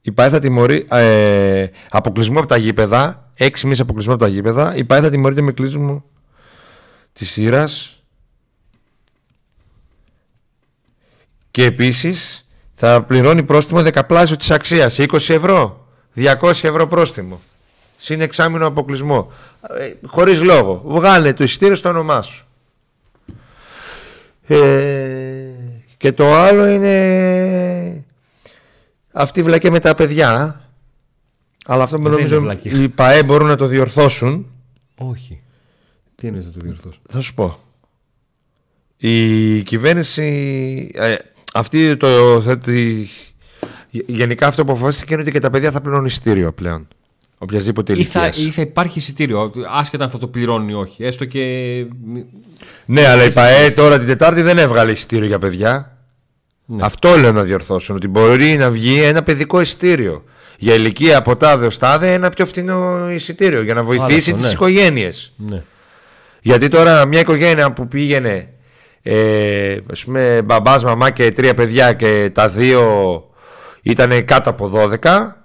υπάρχει 0.00 0.38
τιμωρία 0.38 0.96
ε, 0.98 1.70
αποκλεισμού 1.90 2.38
από 2.38 2.46
τα 2.46 2.56
γήπεδα 2.56 3.30
έξι 3.34 3.64
μήνες 3.64 3.80
αποκλεισμού 3.80 4.12
από 4.12 4.22
τα 4.22 4.28
γήπεδα 4.28 4.76
υπάρχει 4.76 5.04
θα 5.04 5.10
τιμωρείται 5.10 5.40
με 5.40 5.52
κλείσιμο 5.52 6.04
της 7.12 7.30
σειράς 7.30 8.02
και 11.50 11.64
επίσης 11.64 12.46
θα 12.74 13.02
πληρώνει 13.02 13.42
πρόστιμο 13.42 13.82
δεκαπλάσιο 13.82 14.36
της 14.36 14.50
αξίας 14.50 14.98
20 15.00 15.12
ευρώ 15.12 15.86
200 16.16 16.42
ευρώ 16.42 16.86
πρόστιμο 16.86 17.40
Συν 18.04 18.20
εξάμεινο 18.20 18.66
αποκλεισμό. 18.66 19.32
Ε, 19.78 19.92
χωρίς 20.06 20.42
λόγο. 20.42 20.82
Βγάλε 20.84 21.32
το 21.32 21.44
εισιτήριο 21.44 21.74
στο 21.74 21.88
όνομά 21.88 22.22
σου. 22.22 22.46
Ε, 24.46 24.56
και 25.96 26.12
το 26.12 26.34
άλλο 26.34 26.66
είναι 26.66 28.04
αυτή 29.12 29.40
η 29.40 29.42
βλακία 29.42 29.70
με 29.70 29.78
τα 29.78 29.94
παιδιά. 29.94 30.60
Αλλά 31.66 31.82
αυτό 31.82 31.98
νομίζω 31.98 32.56
οι 32.62 32.88
ΠαΕ 32.88 33.22
μπορούν 33.22 33.46
να 33.46 33.56
το 33.56 33.66
διορθώσουν. 33.66 34.46
Όχι. 34.96 35.42
Τι 36.14 36.26
είναι 36.26 36.38
να 36.38 36.50
το 36.50 36.60
διορθώσουν; 36.60 37.00
Θα 37.10 37.20
σου 37.20 37.34
πω. 37.34 37.58
Η 38.96 39.62
κυβέρνηση 39.62 40.90
ε, 40.94 41.14
αυτή 41.54 41.96
το 41.96 42.42
θέτει 42.42 43.08
γενικά 43.90 44.46
αυτό 44.46 44.64
που 44.64 44.72
αποφασίστηκε 44.72 45.12
είναι 45.12 45.22
ότι 45.22 45.30
και 45.30 45.38
τα 45.38 45.50
παιδιά 45.50 45.70
θα 45.70 45.80
πληρώνουν 45.80 46.06
εισιτήριο 46.06 46.52
πλέον. 46.52 46.88
Οποιασδήποτε 47.42 47.92
ή 47.92 48.04
θα, 48.04 48.26
ή 48.26 48.50
θα 48.50 48.62
υπάρχει 48.62 48.98
εισιτήριο, 48.98 49.52
άσχετα 49.70 50.04
αν 50.04 50.10
θα 50.10 50.18
το 50.18 50.26
πληρώνει 50.26 50.72
ή 50.72 50.74
όχι. 50.74 51.04
Έστω 51.04 51.24
και. 51.24 51.40
Ναι, 52.84 53.06
αλλά 53.06 53.24
η 53.24 53.32
ΠαΕ 53.32 53.70
τώρα 53.70 53.98
την 53.98 54.06
Τετάρτη 54.06 54.42
δεν 54.42 54.58
έβγαλε 54.58 54.90
εισιτήριο 54.90 55.26
για 55.26 55.38
παιδιά. 55.38 55.98
Ναι. 56.64 56.84
Αυτό 56.84 57.16
λέω 57.16 57.32
να 57.32 57.42
διορθώσουν. 57.42 57.96
Ότι 57.96 58.08
μπορεί 58.08 58.56
να 58.56 58.70
βγει 58.70 59.02
ένα 59.02 59.22
παιδικό 59.22 59.60
εισιτήριο. 59.60 60.24
Για 60.58 60.74
ηλικία 60.74 61.18
από 61.18 61.36
τάδε 61.36 61.66
ως 61.66 61.78
τάδε 61.78 62.12
ένα 62.12 62.30
πιο 62.30 62.46
φθηνό 62.46 63.10
εισιτήριο 63.10 63.62
για 63.62 63.74
να 63.74 63.82
βοηθήσει 63.82 64.32
τις 64.32 64.44
ναι. 64.44 64.50
οικογένειες. 64.50 65.32
Ναι. 65.36 65.62
Γιατί 66.40 66.68
τώρα 66.68 67.04
μια 67.04 67.20
οικογένεια 67.20 67.72
που 67.72 67.88
πήγαινε 67.88 68.52
ε, 69.02 69.76
ας 69.92 70.04
πούμε 70.04 70.42
μπαμπάς, 70.44 70.84
μαμά 70.84 71.10
και 71.10 71.32
τρία 71.32 71.54
παιδιά 71.54 71.92
και 71.92 72.30
τα 72.34 72.48
δύο 72.48 73.24
ήταν 73.82 74.24
κάτω 74.24 74.50
από 74.50 74.72
12 75.02 75.41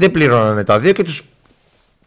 δεν 0.00 0.10
πληρώνανε 0.10 0.64
τα 0.64 0.78
δύο 0.78 0.92
και 0.92 1.02
τους 1.02 1.24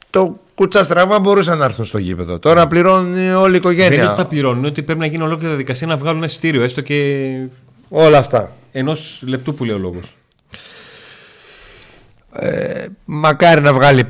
το 0.10 0.40
κουτσά 0.56 0.84
στραβά 0.84 1.20
μπορούσαν 1.20 1.58
να 1.58 1.66
έρθουν 1.66 1.86
στο 1.86 1.98
γήπεδο. 1.98 2.40
Τώρα 2.40 2.68
πληρώνει 2.68 3.32
όλη 3.32 3.54
η 3.54 3.58
οικογένεια. 3.58 3.90
Δεν 3.90 3.98
είναι 3.98 4.08
ότι 4.08 4.16
θα 4.16 4.26
πληρώνουν, 4.26 4.66
ότι 4.66 4.84
πρέπει 4.84 5.00
να 5.00 5.06
γίνει 5.06 5.24
ολόκληρη 5.24 5.48
διαδικασία 5.48 5.88
να 5.88 5.98
βγάλουν 5.98 6.18
ένα 6.18 6.26
εισιτήριο, 6.26 6.64
έστω 6.64 6.82
και. 6.82 6.96
Όλα 7.90 8.18
αυτά. 8.18 8.52
Ενός 8.72 9.22
λεπτού 9.26 9.54
που 9.54 9.64
λέει 9.64 9.76
ο 9.76 9.80
λόγος. 9.80 10.14
Ε, 12.36 12.86
μακάρι 13.06 13.62
να 13.62 13.74
βγάλει 13.74 14.06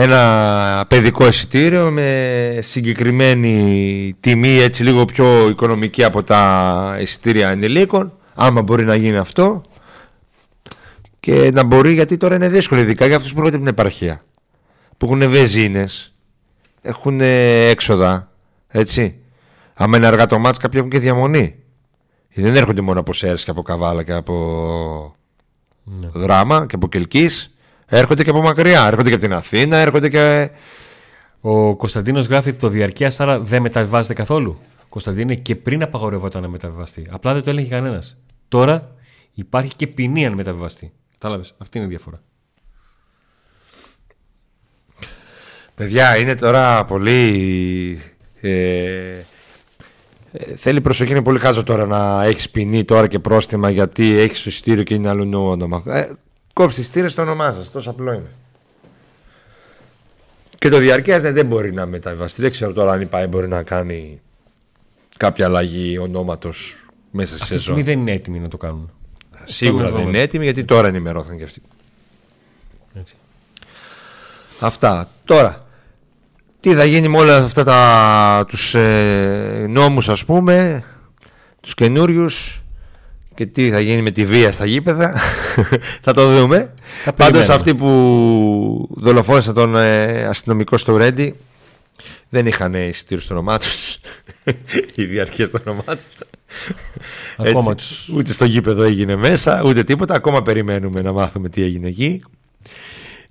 ένα 0.00 0.84
παιδικό 0.88 1.26
εισιτήριο 1.26 1.90
με 1.90 2.58
συγκεκριμένη 2.60 4.16
τιμή 4.20 4.58
έτσι 4.58 4.82
λίγο 4.82 5.04
πιο 5.04 5.48
οικονομική 5.48 6.04
από 6.04 6.22
τα 6.22 6.96
εισιτήρια 7.00 7.48
ενηλίκων 7.48 8.12
άμα 8.34 8.62
μπορεί 8.62 8.84
να 8.84 8.94
γίνει 8.94 9.16
αυτό 9.16 9.62
και 11.22 11.50
να 11.52 11.64
μπορεί 11.64 11.92
γιατί 11.92 12.16
τώρα 12.16 12.34
είναι 12.34 12.48
δύσκολο 12.48 12.80
ειδικά 12.80 13.06
για 13.06 13.16
αυτούς 13.16 13.32
που 13.32 13.38
έρχονται 13.38 13.58
την 13.58 13.66
επαρχία 13.66 14.20
που 14.96 15.06
έχουν 15.06 15.30
βεζίνες, 15.30 16.14
έχουν 16.82 17.20
έξοδα, 17.20 18.30
έτσι. 18.68 19.16
Άμα 19.74 19.96
είναι 19.96 20.06
αργά 20.06 20.26
το 20.26 20.38
μάτς 20.38 20.58
κάποιοι 20.58 20.78
έχουν 20.78 20.90
και 20.90 20.98
διαμονή. 20.98 21.54
Δεν 22.34 22.56
έρχονται 22.56 22.80
μόνο 22.80 23.00
από 23.00 23.12
Σέρς 23.12 23.44
και 23.44 23.50
από 23.50 23.62
Καβάλα 23.62 24.02
και 24.02 24.12
από 24.12 25.16
ναι. 25.84 26.08
Δράμα 26.12 26.66
και 26.66 26.74
από 26.74 26.88
Κελκής. 26.88 27.54
Έρχονται 27.86 28.24
και 28.24 28.30
από 28.30 28.42
μακριά, 28.42 28.86
έρχονται 28.86 29.08
και 29.08 29.14
από 29.14 29.24
την 29.24 29.32
Αθήνα, 29.32 29.76
έρχονται 29.76 30.08
και... 30.08 30.50
Ο 31.40 31.76
Κωνσταντίνος 31.76 32.26
γράφει 32.26 32.52
το 32.52 32.68
διαρκεία 32.68 33.12
άρα 33.18 33.40
δεν 33.40 33.62
μεταβιβάζεται 33.62 34.14
καθόλου. 34.14 34.58
Κωνσταντίνε 34.88 35.34
και 35.34 35.56
πριν 35.56 35.82
απαγορευόταν 35.82 36.42
να 36.42 36.48
μεταβιβαστεί. 36.48 37.06
Απλά 37.10 37.32
δεν 37.32 37.42
το 37.42 37.50
έλεγε 37.50 37.68
κανένας. 37.68 38.16
Τώρα 38.48 38.94
υπάρχει 39.32 39.74
και 39.76 39.86
ποινή 39.86 40.26
αν 40.26 40.32
μεταβιβαστεί. 40.32 40.92
Κατάλαβες. 41.22 41.54
Αυτή 41.58 41.78
είναι 41.78 41.86
η 41.86 41.90
διαφορά. 41.90 42.22
Παιδιά, 45.74 46.16
είναι 46.16 46.34
τώρα 46.34 46.84
πολύ... 46.84 48.02
Ε, 48.40 48.50
ε, 50.32 50.54
θέλει 50.56 50.80
προσοχή, 50.80 51.10
είναι 51.10 51.22
πολύ 51.22 51.38
χάζο 51.38 51.62
τώρα 51.62 51.86
να 51.86 52.24
έχεις 52.24 52.50
ποινή 52.50 52.84
τώρα 52.84 53.06
και 53.06 53.18
πρόστιμα 53.18 53.70
γιατί 53.70 54.18
έχεις 54.18 54.42
το 54.42 54.50
εισιτήριο 54.50 54.82
και 54.82 54.94
είναι 54.94 55.08
αλλού 55.08 55.44
όνομα. 55.44 55.82
Ε, 55.86 56.12
κόψεις 56.52 56.80
εισιτήριο 56.80 57.08
στο 57.08 57.22
όνομά 57.22 57.52
σας. 57.52 57.70
Τόσο 57.70 57.90
απλό 57.90 58.12
είναι. 58.12 58.30
Και 60.58 60.68
το 60.68 60.78
διαρκεία 60.78 61.20
δεν 61.32 61.46
μπορεί 61.46 61.72
να 61.72 61.86
μεταβιβαστεί. 61.86 62.42
Δεν 62.42 62.50
ξέρω 62.50 62.72
τώρα 62.72 62.92
αν 62.92 63.00
η 63.00 63.06
ΠΑΕ 63.06 63.26
μπορεί 63.26 63.48
να 63.48 63.62
κάνει 63.62 64.20
κάποια 65.16 65.46
αλλαγή 65.46 65.98
ονόματος 65.98 66.86
μέσα 67.10 67.36
στη 67.36 67.46
σεζόν. 67.46 67.74
Αυτή 67.74 67.90
δεν 67.90 68.00
είναι 68.00 68.12
έτοιμοι 68.12 68.38
να 68.38 68.48
το 68.48 68.56
κάνουν. 68.56 68.90
Σίγουρα 69.44 69.90
δεν 69.90 70.08
είναι 70.08 70.20
έτοιμοι 70.20 70.44
γιατί 70.44 70.64
τώρα 70.64 70.88
ενημερώθηκαν 70.88 71.38
και 71.38 71.44
αυτοί. 71.44 71.62
Έτσι. 72.94 73.14
Αυτά. 74.60 75.08
Τώρα, 75.24 75.66
τι 76.60 76.74
θα 76.74 76.84
γίνει 76.84 77.08
με 77.08 77.18
όλα 77.18 77.36
αυτά 77.36 77.64
τα, 77.64 78.44
τους 78.48 78.74
ε, 78.74 79.66
νόμους 79.68 80.08
ας 80.08 80.24
πούμε, 80.24 80.84
τους 81.60 81.74
καινούριους 81.74 82.62
και 83.34 83.44
και 83.44 83.50
τι 83.50 83.70
θα 83.70 83.80
γίνει 83.80 84.02
με 84.02 84.10
τη 84.10 84.24
βία 84.24 84.52
στα 84.52 84.66
γήπεδα 84.66 85.14
θα 86.04 86.12
το 86.12 86.36
δούμε. 86.36 86.72
Θα 87.04 87.12
Πάντως 87.12 87.46
περιμένουμε. 87.46 87.54
αυτοί 87.54 87.74
που 87.74 88.88
δολοφόνησαν 88.94 89.54
τον 89.54 89.76
ε, 89.76 90.24
αστυνομικό 90.24 90.76
στο 90.76 90.96
Ρέντι 90.96 91.34
δεν 92.32 92.46
είχαν 92.46 92.74
εισιτήριο 92.74 93.22
στο 93.22 93.34
όνομά 93.34 93.58
τους. 93.58 93.98
Οι 94.94 95.04
διαρχές 95.04 95.46
στο 95.46 95.58
όνομά 95.66 95.84
τους. 95.96 96.06
Ακόμα 97.36 97.74
τους- 97.74 98.08
Ούτε 98.08 98.32
στο 98.32 98.44
γήπεδο 98.44 98.82
έγινε 98.82 99.16
μέσα, 99.16 99.62
ούτε 99.64 99.84
τίποτα. 99.84 100.14
Ακόμα 100.14 100.42
περιμένουμε 100.42 101.00
να 101.02 101.12
μάθουμε 101.12 101.48
τι 101.48 101.62
έγινε 101.62 101.88
εκεί. 101.88 102.22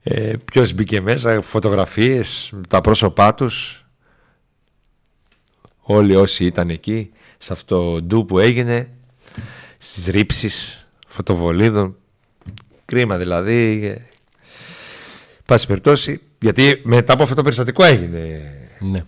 Ε, 0.03 0.33
Ποιος 0.51 0.73
μπήκε 0.73 1.01
μέσα, 1.01 1.41
φωτογραφίες, 1.41 2.53
τα 2.67 2.81
πρόσωπά 2.81 3.33
τους. 3.35 3.85
Όλοι 5.79 6.15
όσοι 6.15 6.45
ήταν 6.45 6.69
εκεί, 6.69 7.11
σε 7.37 7.53
αυτό 7.53 7.91
το 7.91 8.01
ντου 8.01 8.25
που 8.25 8.39
έγινε, 8.39 8.91
στις 9.77 10.05
ρήψεις 10.07 10.87
φωτοβολίδων. 11.07 11.95
Κρίμα 12.85 13.17
δηλαδή. 13.17 13.85
ε, 13.85 14.01
Πάση 15.45 15.67
περιπτώσει, 15.67 16.21
γιατί 16.39 16.81
μετά 16.83 17.13
από 17.13 17.23
αυτό 17.23 17.35
το 17.35 17.41
περιστατικό 17.43 17.83
έγινε 17.83 18.55
Ναι. 18.81 19.03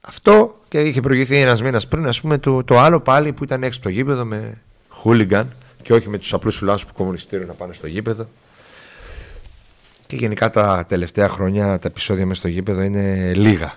αυτό 0.00 0.60
και 0.68 0.80
είχε 0.80 1.00
προηγηθεί 1.00 1.36
ένας 1.36 1.62
μήνας 1.62 1.88
πριν, 1.88 2.06
ας 2.06 2.20
πούμε, 2.20 2.38
το, 2.38 2.64
το 2.64 2.78
άλλο 2.78 3.00
πάλι 3.00 3.32
που 3.32 3.44
ήταν 3.44 3.62
έξω 3.62 3.78
στο 3.78 3.88
γήπεδο 3.88 4.24
με 4.24 4.62
χούλιγκαν 4.88 5.52
και 5.82 5.92
όχι 5.92 6.08
με 6.08 6.18
τους 6.18 6.32
απλούς 6.32 6.56
φυλάσου 6.56 6.86
που 6.86 6.92
κόβουν 6.92 7.14
εισιτήριο 7.14 7.46
να 7.46 7.52
πάνε 7.52 7.72
στο 7.72 7.86
γήπεδο. 7.86 8.28
Και 10.06 10.16
γενικά 10.16 10.50
τα 10.50 10.84
τελευταία 10.88 11.28
χρόνια 11.28 11.78
τα 11.78 11.88
επεισόδια 11.88 12.26
μέσα 12.26 12.40
στο 12.40 12.48
γήπεδο 12.48 12.82
είναι 12.82 13.32
λίγα. 13.34 13.74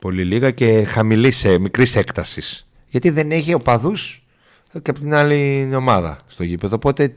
Πολύ 0.00 0.24
λίγα 0.24 0.50
και 0.50 0.84
χαμηλή 0.84 1.30
σε 1.30 1.58
μικρής 1.58 1.96
έκτασης. 1.96 2.66
Γιατί 2.88 3.10
δεν 3.10 3.30
έχει 3.30 3.54
οπαδούς 3.54 4.22
και 4.72 4.90
από 4.90 5.00
την 5.00 5.14
άλλη 5.14 5.70
ομάδα 5.74 6.20
στο 6.26 6.44
γήπεδο. 6.44 6.74
Οπότε 6.74 7.14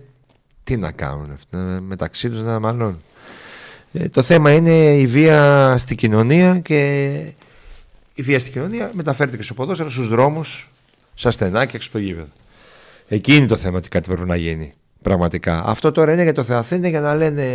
τι 0.63 0.77
να 0.77 0.91
κάνουν 0.91 1.31
αυτά, 1.31 1.57
μεταξύ 1.81 2.29
τους 2.29 2.41
να 2.41 2.59
μάλλον. 2.59 3.01
Ε, 3.97 4.09
το 4.09 4.21
θέμα 4.21 4.51
είναι 4.51 4.95
η 4.95 5.07
βία 5.07 5.73
στην 5.77 5.97
κοινωνία 5.97 6.59
και 6.59 7.11
η 8.13 8.21
βία 8.21 8.39
στην 8.39 8.53
κοινωνία 8.53 8.91
μεταφέρεται 8.93 9.37
και 9.37 9.43
στο 9.43 9.53
ποδόσφαιρο, 9.53 9.89
στους 9.89 10.07
δρόμους, 10.07 10.71
στα 11.13 11.31
στενά 11.31 11.65
και 11.65 11.75
έξω 11.75 11.89
από 11.89 11.97
το 11.97 12.03
γήπεδο. 12.03 12.27
Εκεί 13.07 13.35
είναι 13.35 13.47
το 13.47 13.55
θέμα 13.55 13.77
ότι 13.77 13.89
κάτι 13.89 14.07
πρέπει 14.07 14.27
να 14.27 14.35
γίνει. 14.35 14.73
Πραγματικά. 15.01 15.63
Αυτό 15.65 15.91
τώρα 15.91 16.13
είναι 16.13 16.23
για 16.23 16.33
το 16.33 16.43
Θεαθήνα 16.43 16.87
για 16.87 16.99
να 16.99 17.15
λένε 17.15 17.45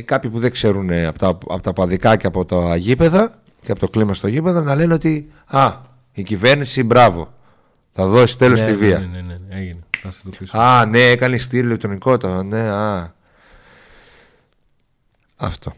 κάποιοι 0.00 0.30
που 0.30 0.38
δεν 0.38 0.50
ξέρουν 0.50 0.90
από 0.92 1.18
τα, 1.18 1.26
από 1.28 1.60
τα 1.60 1.72
παδικά 1.72 2.16
και 2.16 2.26
από 2.26 2.44
τα 2.44 2.76
γήπεδα 2.76 3.40
και 3.62 3.70
από 3.70 3.80
το 3.80 3.88
κλίμα 3.88 4.14
στο 4.14 4.28
γήπεδο 4.28 4.60
να 4.60 4.74
λένε 4.74 4.94
ότι 4.94 5.30
Α, 5.46 5.72
η 6.12 6.22
κυβέρνηση 6.22 6.82
μπράβο. 6.82 7.32
Θα 7.90 8.06
δώσει 8.06 8.38
τέλος 8.38 8.60
ναι, 8.60 8.66
στη 8.66 8.76
ναι, 8.76 8.86
βία. 8.86 8.98
Ναι, 8.98 9.06
ναι, 9.06 9.20
ναι, 9.20 9.38
ναι, 9.48 9.60
έγινε. 9.60 9.80
Θα 10.00 10.10
σε 10.10 10.22
το 10.24 10.30
πείσω. 10.38 10.58
Α, 10.58 10.86
ναι, 10.86 11.10
έκανε 11.10 11.36
στήρι 11.36 11.66
ηλεκτρονικό 11.66 12.16
το. 12.16 12.42
Ναι, 12.42 12.60
α. 12.60 13.14
Αυτό. 15.36 15.72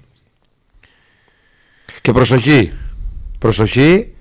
Και 2.02 2.12
προσοχή. 2.12 2.72
Προσοχή. 3.38 4.14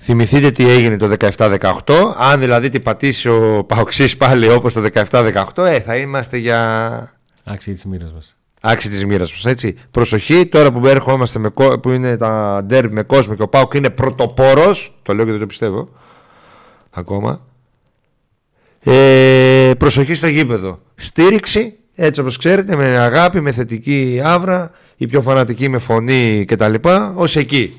Θυμηθείτε 0.00 0.50
τι 0.50 0.68
έγινε 0.68 0.96
το 0.96 1.14
17-18. 1.36 2.14
Αν 2.18 2.40
δηλαδή 2.40 2.68
την 2.68 2.82
πατήσει 2.82 3.28
ο 3.28 3.64
Παοξής 3.64 4.16
πάλι 4.16 4.48
όπως 4.50 4.72
το 4.72 4.80
17-18, 5.10 5.64
ε, 5.64 5.80
θα 5.80 5.96
είμαστε 5.96 6.36
για 6.36 7.12
Άξιοι 7.44 7.72
της 7.74 7.84
μοίρας 7.84 8.12
μας. 8.12 8.36
άξι 8.60 8.88
της 8.88 9.04
μοίρας 9.04 9.30
μας, 9.32 9.44
έτσι. 9.44 9.76
Προσοχή, 9.90 10.46
τώρα 10.46 10.72
που 10.72 10.86
έρχομαστε 10.86 11.38
με, 11.38 11.48
κο- 11.48 11.78
που 11.78 11.90
είναι 11.90 12.16
τα 12.16 12.60
ντέρμπι 12.64 12.94
με 12.94 13.02
κόσμο 13.02 13.34
και 13.34 13.42
ο 13.42 13.48
Πάοκ 13.48 13.74
είναι 13.74 13.90
πρωτοπόρος, 13.90 14.98
το 15.02 15.14
λέω 15.14 15.24
και 15.24 15.30
δεν 15.30 15.40
το 15.40 15.46
πιστεύω, 15.46 15.88
ακόμα. 16.90 17.40
Ε, 18.80 19.72
προσοχή 19.78 20.14
στο 20.14 20.26
γήπεδο. 20.26 20.80
Στήριξη, 20.94 21.77
έτσι 22.00 22.20
όπως 22.20 22.36
ξέρετε, 22.36 22.76
με 22.76 22.84
αγάπη, 22.84 23.40
με 23.40 23.52
θετική 23.52 24.20
άβρα, 24.24 24.70
οι 24.96 25.06
πιο 25.06 25.22
φανατικοί 25.22 25.68
με 25.68 25.78
φωνή 25.78 26.44
κτλ. 26.44 26.74
Ως 27.14 27.36
εκεί. 27.36 27.74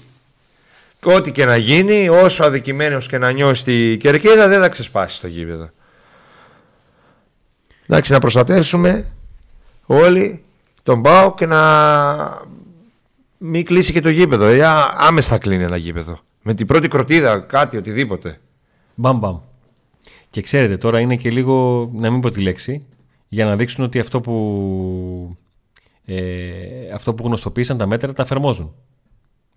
Και 0.99 1.13
ό,τι 1.13 1.31
και 1.31 1.45
να 1.45 1.57
γίνει, 1.57 2.09
όσο 2.09 2.43
αδικημένος 2.43 3.07
και 3.07 3.17
να 3.17 3.31
νιώσει 3.31 3.63
τη 3.63 3.97
κερκίδα, 3.97 4.47
δεν 4.47 4.61
θα 4.61 4.69
ξεσπάσει 4.69 5.15
στο 5.15 5.27
γήπεδο. 5.27 5.69
Εντάξει, 7.87 8.11
να 8.11 8.19
προστατεύσουμε 8.19 9.05
όλοι 9.85 10.43
τον 10.83 11.01
πάω 11.01 11.33
και 11.33 11.45
να 11.45 11.61
μην 13.37 13.65
κλείσει 13.65 13.93
και 13.93 14.01
το 14.01 14.09
γήπεδο. 14.09 14.45
Ε, 14.45 14.65
α- 14.65 14.95
άμεσα 14.97 15.37
κλείνει 15.37 15.63
ένα 15.63 15.77
γήπεδο. 15.77 16.19
Με 16.41 16.53
την 16.53 16.67
πρώτη 16.67 16.87
κροτίδα, 16.87 17.39
κάτι, 17.39 17.77
οτιδήποτε. 17.77 18.37
Μπαμ 18.95 19.17
μπαμ. 19.17 19.37
Και 20.29 20.41
ξέρετε, 20.41 20.77
τώρα 20.77 20.99
είναι 20.99 21.15
και 21.15 21.29
λίγο, 21.29 21.89
να 21.93 22.11
μην 22.11 22.21
πω 22.21 22.29
τη 22.29 22.41
λέξη, 22.41 22.81
για 23.29 23.45
να 23.45 23.55
δείξουν 23.55 23.83
ότι 23.83 23.99
αυτό 23.99 24.21
που, 24.21 25.35
ε, 26.05 26.93
αυτό 26.93 27.13
που 27.13 27.25
γνωστοποίησαν 27.25 27.77
τα 27.77 27.87
μέτρα 27.87 28.13
τα 28.13 28.23
εφαρμόζουν. 28.23 28.73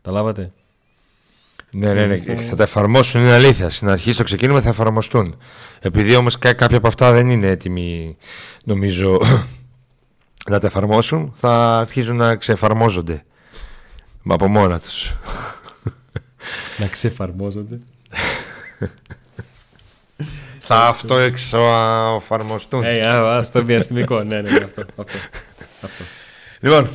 Τα 0.02 0.10
λάβατε; 0.10 0.52
Ναι, 1.70 1.92
ναι, 1.92 2.06
ναι. 2.06 2.34
Θα 2.34 2.56
τα 2.56 2.62
εφαρμόσουν, 2.62 3.20
είναι 3.20 3.32
αλήθεια. 3.32 3.70
Στην 3.70 3.88
αρχή, 3.88 4.12
στο 4.12 4.22
ξεκίνημα 4.22 4.60
θα 4.60 4.68
εφαρμοστούν. 4.68 5.36
Επειδή 5.80 6.16
όμως 6.16 6.38
κάποια 6.38 6.76
από 6.76 6.86
αυτά 6.86 7.12
δεν 7.12 7.30
είναι 7.30 7.46
έτοιμοι, 7.46 8.16
νομίζω, 8.64 9.20
να 10.50 10.58
τα 10.58 10.66
εφαρμόσουν, 10.66 11.32
θα 11.36 11.78
αρχίζουν 11.78 12.16
να 12.16 12.36
ξεφαρμόζονται. 12.36 13.24
Μα 14.22 14.34
από 14.34 14.48
μόνα 14.48 14.80
τους. 14.80 15.16
Να 16.78 16.86
ξεφαρμόζονται. 16.86 17.78
θα 20.62 20.86
αυτοεξοφαρμοστούν. 20.86 22.82
Ε, 22.82 23.06
α, 23.06 23.36
ας, 23.36 23.46
στο 23.46 23.62
διαστημικό. 23.62 24.22
ναι, 24.22 24.40
ναι, 24.40 24.50
ναι, 24.50 24.64
αυτό. 24.64 24.80
αυτό, 24.96 25.18
αυτό. 25.80 26.04
Λοιπόν, 26.60 26.88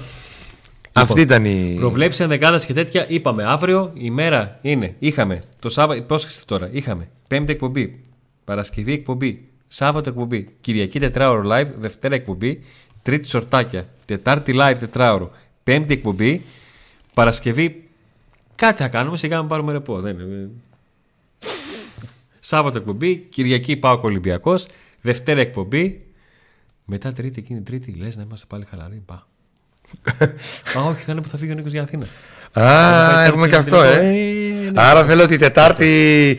αυτή 0.94 1.22
ήταν 1.22 1.46
η. 1.46 1.76
Προβλέψει 1.80 2.24
ενδεκάδες 2.24 2.66
και 2.66 2.74
τέτοια. 2.74 3.06
Είπαμε 3.08 3.44
αύριο 3.44 3.92
η 3.94 4.10
μέρα 4.10 4.58
είναι. 4.62 4.96
Είχαμε 5.00 5.42
το 5.60 5.70
Σάββατο. 5.70 6.02
Πρόσεξε 6.02 6.46
τώρα. 6.46 6.70
Είχαμε 6.72 7.08
Πέμπτη 7.28 7.52
εκπομπή. 7.52 8.04
Παρασκευή 8.44 8.94
εκπομπή. 8.94 9.48
Σάββατο 9.68 10.10
εκπομπή. 10.10 10.48
Κυριακή 10.62 11.00
τετράωρο 11.00 11.50
live. 11.52 11.68
Δευτέρα 11.78 12.16
εκπομπή. 12.16 12.64
Τρίτη 13.02 13.28
σορτάκια. 13.28 13.88
Τετάρτη 14.06 14.54
live 14.62 14.76
τετράωρο. 14.80 15.32
Πέμπτη 15.64 15.94
εκπομπή. 15.94 16.42
Παρασκευή. 17.14 17.90
Κάτι 18.56 18.82
θα 18.82 18.88
κάνουμε. 18.88 19.18
Σιγά 19.18 19.38
να 19.38 19.46
πάρουμε 19.46 19.72
ρεπό. 19.72 20.00
Δεν 20.00 20.20
είναι. 20.20 20.50
Σάββατο 22.50 22.78
εκπομπή. 22.78 23.16
Κυριακή 23.30 23.78
πάω 23.78 24.00
Ολυμπιακό. 24.04 24.56
Δευτέρα 25.02 25.42
εκπομπή. 25.42 26.06
Μετά 26.86 27.12
Τρίτη 27.12 27.40
εκείνη 27.40 27.62
Τρίτη. 27.62 27.92
Λε 27.92 28.08
να 28.16 28.22
είμαστε 28.22 28.46
πάλι 28.50 28.66
χαλαροί. 28.70 29.02
Πά. 29.06 29.28
Α, 30.78 30.82
όχι, 30.90 31.04
θα 31.04 31.12
είναι 31.12 31.22
που 31.22 31.28
θα 31.28 31.38
φύγει 31.38 31.52
ο 31.52 31.56
Νίκο 31.56 31.68
για 31.68 31.82
Αθήνα. 31.82 32.06
Α, 32.60 33.24
έχουμε 33.24 33.48
και 33.48 33.56
αυτό, 33.56 33.82
ε. 33.82 34.02
ναι. 34.02 34.72
Άρα 34.82 35.06
θέλω 35.06 35.26
τη 35.28 35.38
Τετάρτη 35.38 35.86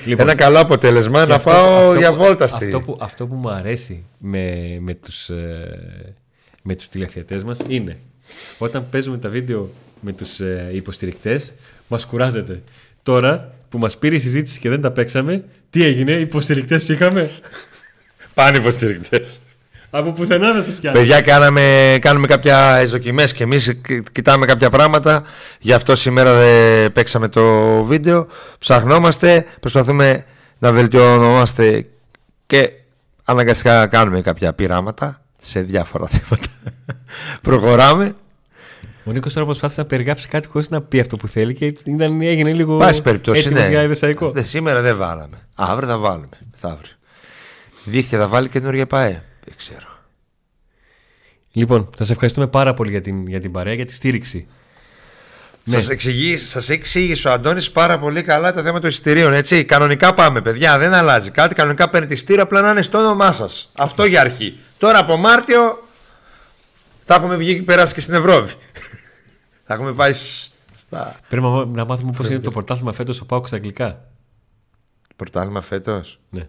Λοιπόν, 0.05 0.27
ένα 0.29 0.35
καλό 0.35 0.59
αποτέλεσμα 0.59 1.23
Και 1.23 1.29
να 1.29 1.35
αυτό- 1.35 1.51
πάω 1.51 1.77
αυτό 1.89 1.99
για 1.99 2.11
που- 2.11 2.17
βόλτα 2.17 2.47
στη. 2.47 2.65
Αυτό 2.65 2.81
που, 2.81 2.97
αυτό 3.01 3.27
που 3.27 3.35
μου 3.35 3.51
αρέσει 3.51 4.05
με, 4.19 4.77
με 4.81 4.95
τους, 4.95 5.29
ε, 5.29 6.15
με 6.63 6.75
τους 6.75 6.89
τηλεθεατές 6.89 7.45
μας 7.45 7.59
είναι 7.69 7.99
όταν 8.59 8.85
παίζουμε 8.91 9.19
τα 9.19 9.29
βίντεο 9.29 9.71
με 10.01 10.13
τους 10.13 10.41
ε, 10.41 10.71
υποστηρικτές 10.73 11.53
μας 11.89 12.05
κουράζεται. 12.07 12.63
Τώρα 13.03 13.53
που 13.69 13.79
μας 13.79 13.99
πήρε 13.99 14.15
η 14.15 14.19
συζήτηση 14.19 14.59
και 14.61 14.69
δεν 14.69 14.81
τα 14.81 14.91
παίξαμε, 14.91 15.45
τι 15.71 15.85
έγινε, 15.85 16.13
υποστηρικτές 16.13 16.89
είχαμε; 16.89 17.31
Πάνε 18.35 18.59
υποστηρικτές. 18.59 19.41
Από 19.91 20.13
πουθενά 20.13 20.53
δεν 20.53 20.63
σε 20.63 20.71
πιάνει. 20.71 20.99
Παιδιά, 20.99 21.21
κάναμε, 21.21 21.99
κάνουμε 22.01 22.27
κάποια 22.27 22.85
δοκιμέ 22.87 23.25
και 23.25 23.43
εμείς 23.43 23.81
κοιτάμε 24.13 24.47
κάποια 24.47 24.71
πράγματα. 24.71 25.23
Γι' 25.61 25.73
αυτό 25.73 25.97
σήμερα 25.97 26.35
δεν 26.35 26.93
παίξαμε 26.93 27.29
το 27.29 27.43
βίντεο. 27.85 28.27
Ψαχνόμαστε, 28.59 29.45
προσπαθούμε 29.61 30.25
να 30.59 30.73
βελτιωνόμαστε 30.73 31.87
και 32.47 32.73
αναγκαστικά 33.25 33.87
κάνουμε 33.87 34.21
κάποια 34.21 34.53
πειράματα 34.53 35.23
σε 35.39 35.61
διάφορα 35.61 36.07
θέματα. 36.07 36.49
Προχωράμε. 37.43 38.15
Ο 39.09 39.13
Νίκος 39.13 39.33
τώρα 39.33 39.47
προσπάθησε 39.47 39.81
να 39.81 39.87
περιγράψει 39.87 40.29
κάτι 40.29 40.49
χωρίς 40.49 40.69
να 40.69 40.83
πει 40.83 41.01
αυτό 41.01 41.17
που 41.17 41.29
θέλει 41.29 41.55
και 41.55 41.65
ήταν, 41.85 42.21
έγινε 42.23 42.53
λίγο 42.53 42.77
Πάση 42.77 43.03
περιπτώσει, 43.03 43.41
έτοιμος 43.41 43.61
ναι. 43.61 43.69
για 43.69 43.81
εδεσαϊκό. 43.81 44.31
Δε, 44.31 44.43
σήμερα 44.43 44.81
δεν 44.81 44.97
βάλαμε. 44.97 45.49
Αύριο 45.55 45.89
θα 45.89 45.99
βάλουμε. 45.99 46.29
Μεθαύριο. 46.53 46.93
Δίχτυα 47.85 48.19
θα 48.19 48.29
βάλει 48.29 48.49
καινούργια 48.49 48.87
ΠαΕ. 48.87 49.23
Δεν 49.45 49.55
ξέρω. 49.57 49.87
Λοιπόν, 51.53 51.91
σας 51.99 52.11
ευχαριστούμε 52.11 52.47
πάρα 52.47 52.75
πολύ 52.75 52.91
για 52.91 53.01
την, 53.01 53.27
για 53.27 53.41
την 53.41 53.53
παρέα, 53.53 53.75
για 53.75 53.87
τη 53.87 53.95
στήριξη. 53.95 54.47
Ναι. 55.65 55.75
Σας, 55.75 55.89
εξηγεί, 55.89 56.37
σας 56.37 56.69
εξήγησε 56.69 57.29
ο 57.29 57.33
Αντώνης 57.33 57.71
πάρα 57.71 57.99
πολύ 57.99 58.23
καλά 58.23 58.53
το 58.53 58.63
θέμα 58.63 58.81
των 58.81 58.91
εισιτηρίων, 58.91 59.33
έτσι. 59.33 59.65
Κανονικά 59.65 60.15
πάμε, 60.15 60.41
παιδιά, 60.41 60.79
δεν 60.79 60.95
αλλάζει 60.95 61.31
κάτι. 61.31 61.55
Κανονικά 61.55 61.89
παίρνετε 61.91 62.15
εισιτήριο, 62.15 62.43
απλά 62.43 62.61
να 62.61 62.71
είναι 62.71 62.83
στο 62.83 62.99
όνομά 62.99 63.33
σας. 63.33 63.71
Αυτό 63.77 64.05
για 64.05 64.21
αρχή. 64.21 64.59
Τώρα 64.79 64.99
από 64.99 65.17
Μάρτιο 65.17 65.89
θα 67.05 67.15
έχουμε 67.15 67.37
βγει 67.37 67.55
και 67.55 67.63
περάσει 67.63 67.95
και 67.95 68.01
στην 68.01 68.15
Ευρώπη. 68.15 68.51
Θα 69.69 69.75
έχουμε 69.75 69.95
πάει 69.95 70.13
σ- 70.13 70.51
στα 70.75 71.17
Πρέπει 71.29 71.43
να, 71.45 71.65
να 71.65 71.85
μάθουμε 71.85 72.13
πώς 72.17 72.29
είναι 72.29 72.39
το 72.39 72.51
πρωτάθλημα 72.51 72.93
φέτος 72.93 73.21
ο 73.21 73.27
Πάουκ 73.27 73.47
στα 73.47 73.57
αγγλικά. 73.57 74.09
πρωτάθλημα 75.17 75.61
φέτος; 75.61 76.21
Ναι. 76.31 76.49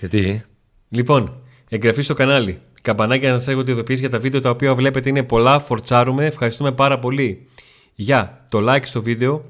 Γιατί, 0.00 0.44
Λοιπόν, 0.88 1.42
εγγραφή 1.68 2.02
στο 2.02 2.14
κανάλι. 2.14 2.60
Καμπανάκι 2.82 3.26
να 3.26 3.38
σας 3.38 3.48
έρχονται 3.48 3.72
ειδοποιήσει 3.72 4.00
για 4.00 4.10
τα 4.10 4.18
βίντεο 4.18 4.40
τα 4.40 4.50
οποία 4.50 4.74
βλέπετε 4.74 5.08
είναι 5.08 5.22
πολλά. 5.22 5.58
Φορτσάρουμε. 5.58 6.26
Ευχαριστούμε 6.26 6.72
πάρα 6.72 6.98
πολύ 6.98 7.46
για 7.94 8.46
το 8.48 8.72
like 8.72 8.84
στο 8.84 9.02
βίντεο, 9.02 9.48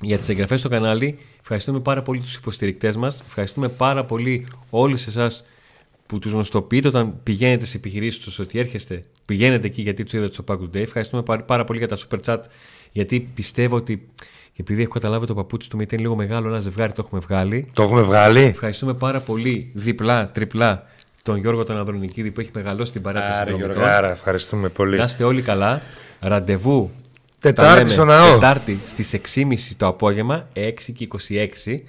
για 0.00 0.18
τις 0.18 0.28
εγγραφές 0.28 0.60
στο 0.60 0.68
κανάλι. 0.68 1.18
Ευχαριστούμε 1.40 1.80
πάρα 1.80 2.02
πολύ 2.02 2.20
τους 2.20 2.36
υποστηρικτές 2.36 2.96
μας. 2.96 3.20
Ευχαριστούμε 3.26 3.68
πάρα 3.68 4.04
πολύ 4.04 4.46
όλους 4.70 5.06
εσάς 5.06 5.44
που 6.06 6.18
τους 6.18 6.32
γνωστοποιείτε 6.32 6.88
όταν 6.88 7.22
πηγαίνετε 7.22 7.64
σε 7.66 7.76
επιχειρήσεις 7.76 8.24
τους 8.24 8.38
ότι 8.38 8.58
έρχεστε. 8.58 9.04
Πηγαίνετε 9.30 9.66
εκεί 9.66 9.82
γιατί 9.82 10.02
τους 10.04 10.12
είδατε 10.12 10.32
στο 10.32 10.44
Pack 10.48 10.58
Day. 10.60 10.80
Ευχαριστούμε 10.80 11.22
πάρα 11.46 11.64
πολύ 11.64 11.78
για 11.78 11.88
τα 11.88 11.98
super 11.98 12.18
chat 12.24 12.38
γιατί 12.92 13.28
πιστεύω 13.34 13.76
ότι. 13.76 14.08
Και 14.52 14.56
επειδή 14.60 14.82
έχω 14.82 14.92
καταλάβει 14.92 15.26
το 15.26 15.34
παπούτσι 15.34 15.70
του 15.70 15.76
Μητέν 15.76 15.98
λίγο 15.98 16.16
μεγάλο, 16.16 16.48
ένα 16.48 16.60
ζευγάρι 16.60 16.92
το 16.92 17.02
έχουμε 17.06 17.20
βγάλει. 17.20 17.70
Το 17.72 17.82
έχουμε 17.82 18.02
βγάλει. 18.02 18.40
Ευχαριστούμε 18.40 18.94
πάρα 18.94 19.20
πολύ 19.20 19.70
διπλά, 19.74 20.30
τριπλά 20.34 20.86
τον 21.22 21.36
Γιώργο 21.36 21.64
τον 21.64 21.76
Ανδρονικίδη 21.76 22.30
που 22.30 22.40
έχει 22.40 22.50
μεγαλώσει 22.54 22.92
την 22.92 23.02
παράταση 23.02 23.40
Άρα, 23.40 23.50
Γιώργο, 23.50 23.82
άρα, 23.82 24.10
ευχαριστούμε 24.10 24.68
πολύ. 24.68 24.96
Να 24.96 25.04
είστε 25.04 25.24
όλοι 25.24 25.42
καλά. 25.42 25.82
Ραντεβού. 26.20 26.90
Τετάρτη 27.38 27.90
στο 27.90 28.04
ναό. 28.04 28.34
Τετάρτη 28.34 28.78
στις 28.88 29.20
6.30 29.34 29.54
το 29.76 29.86
απόγευμα, 29.86 30.48
6 30.54 30.72
και 30.94 31.08
26, 31.66 31.80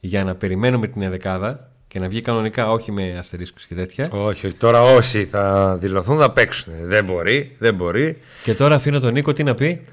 για 0.00 0.24
να 0.24 0.34
περιμένουμε 0.34 0.86
την 0.86 1.02
εδεκάδα 1.02 1.70
και 1.96 2.02
να 2.02 2.08
βγει 2.08 2.20
κανονικά, 2.20 2.70
όχι 2.70 2.92
με 2.92 3.18
αστερίσκους 3.18 3.66
και 3.66 3.74
τέτοια. 3.74 4.08
Όχι, 4.10 4.46
όχι. 4.46 4.54
Τώρα 4.54 4.82
όσοι 4.82 5.24
θα 5.24 5.76
δηλωθούν 5.80 6.18
θα 6.18 6.32
παίξουν. 6.32 6.72
Δεν 6.82 7.04
μπορεί, 7.04 7.56
δεν 7.58 7.74
μπορεί. 7.74 8.18
Και 8.42 8.54
τώρα 8.54 8.74
αφήνω 8.74 9.00
τον 9.00 9.12
Νίκο 9.12 9.32
τι 9.32 9.42
να 9.42 9.54
πει; 9.54 9.84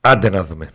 Άντε 0.00 0.30
να 0.30 0.44
δούμε. 0.44 0.70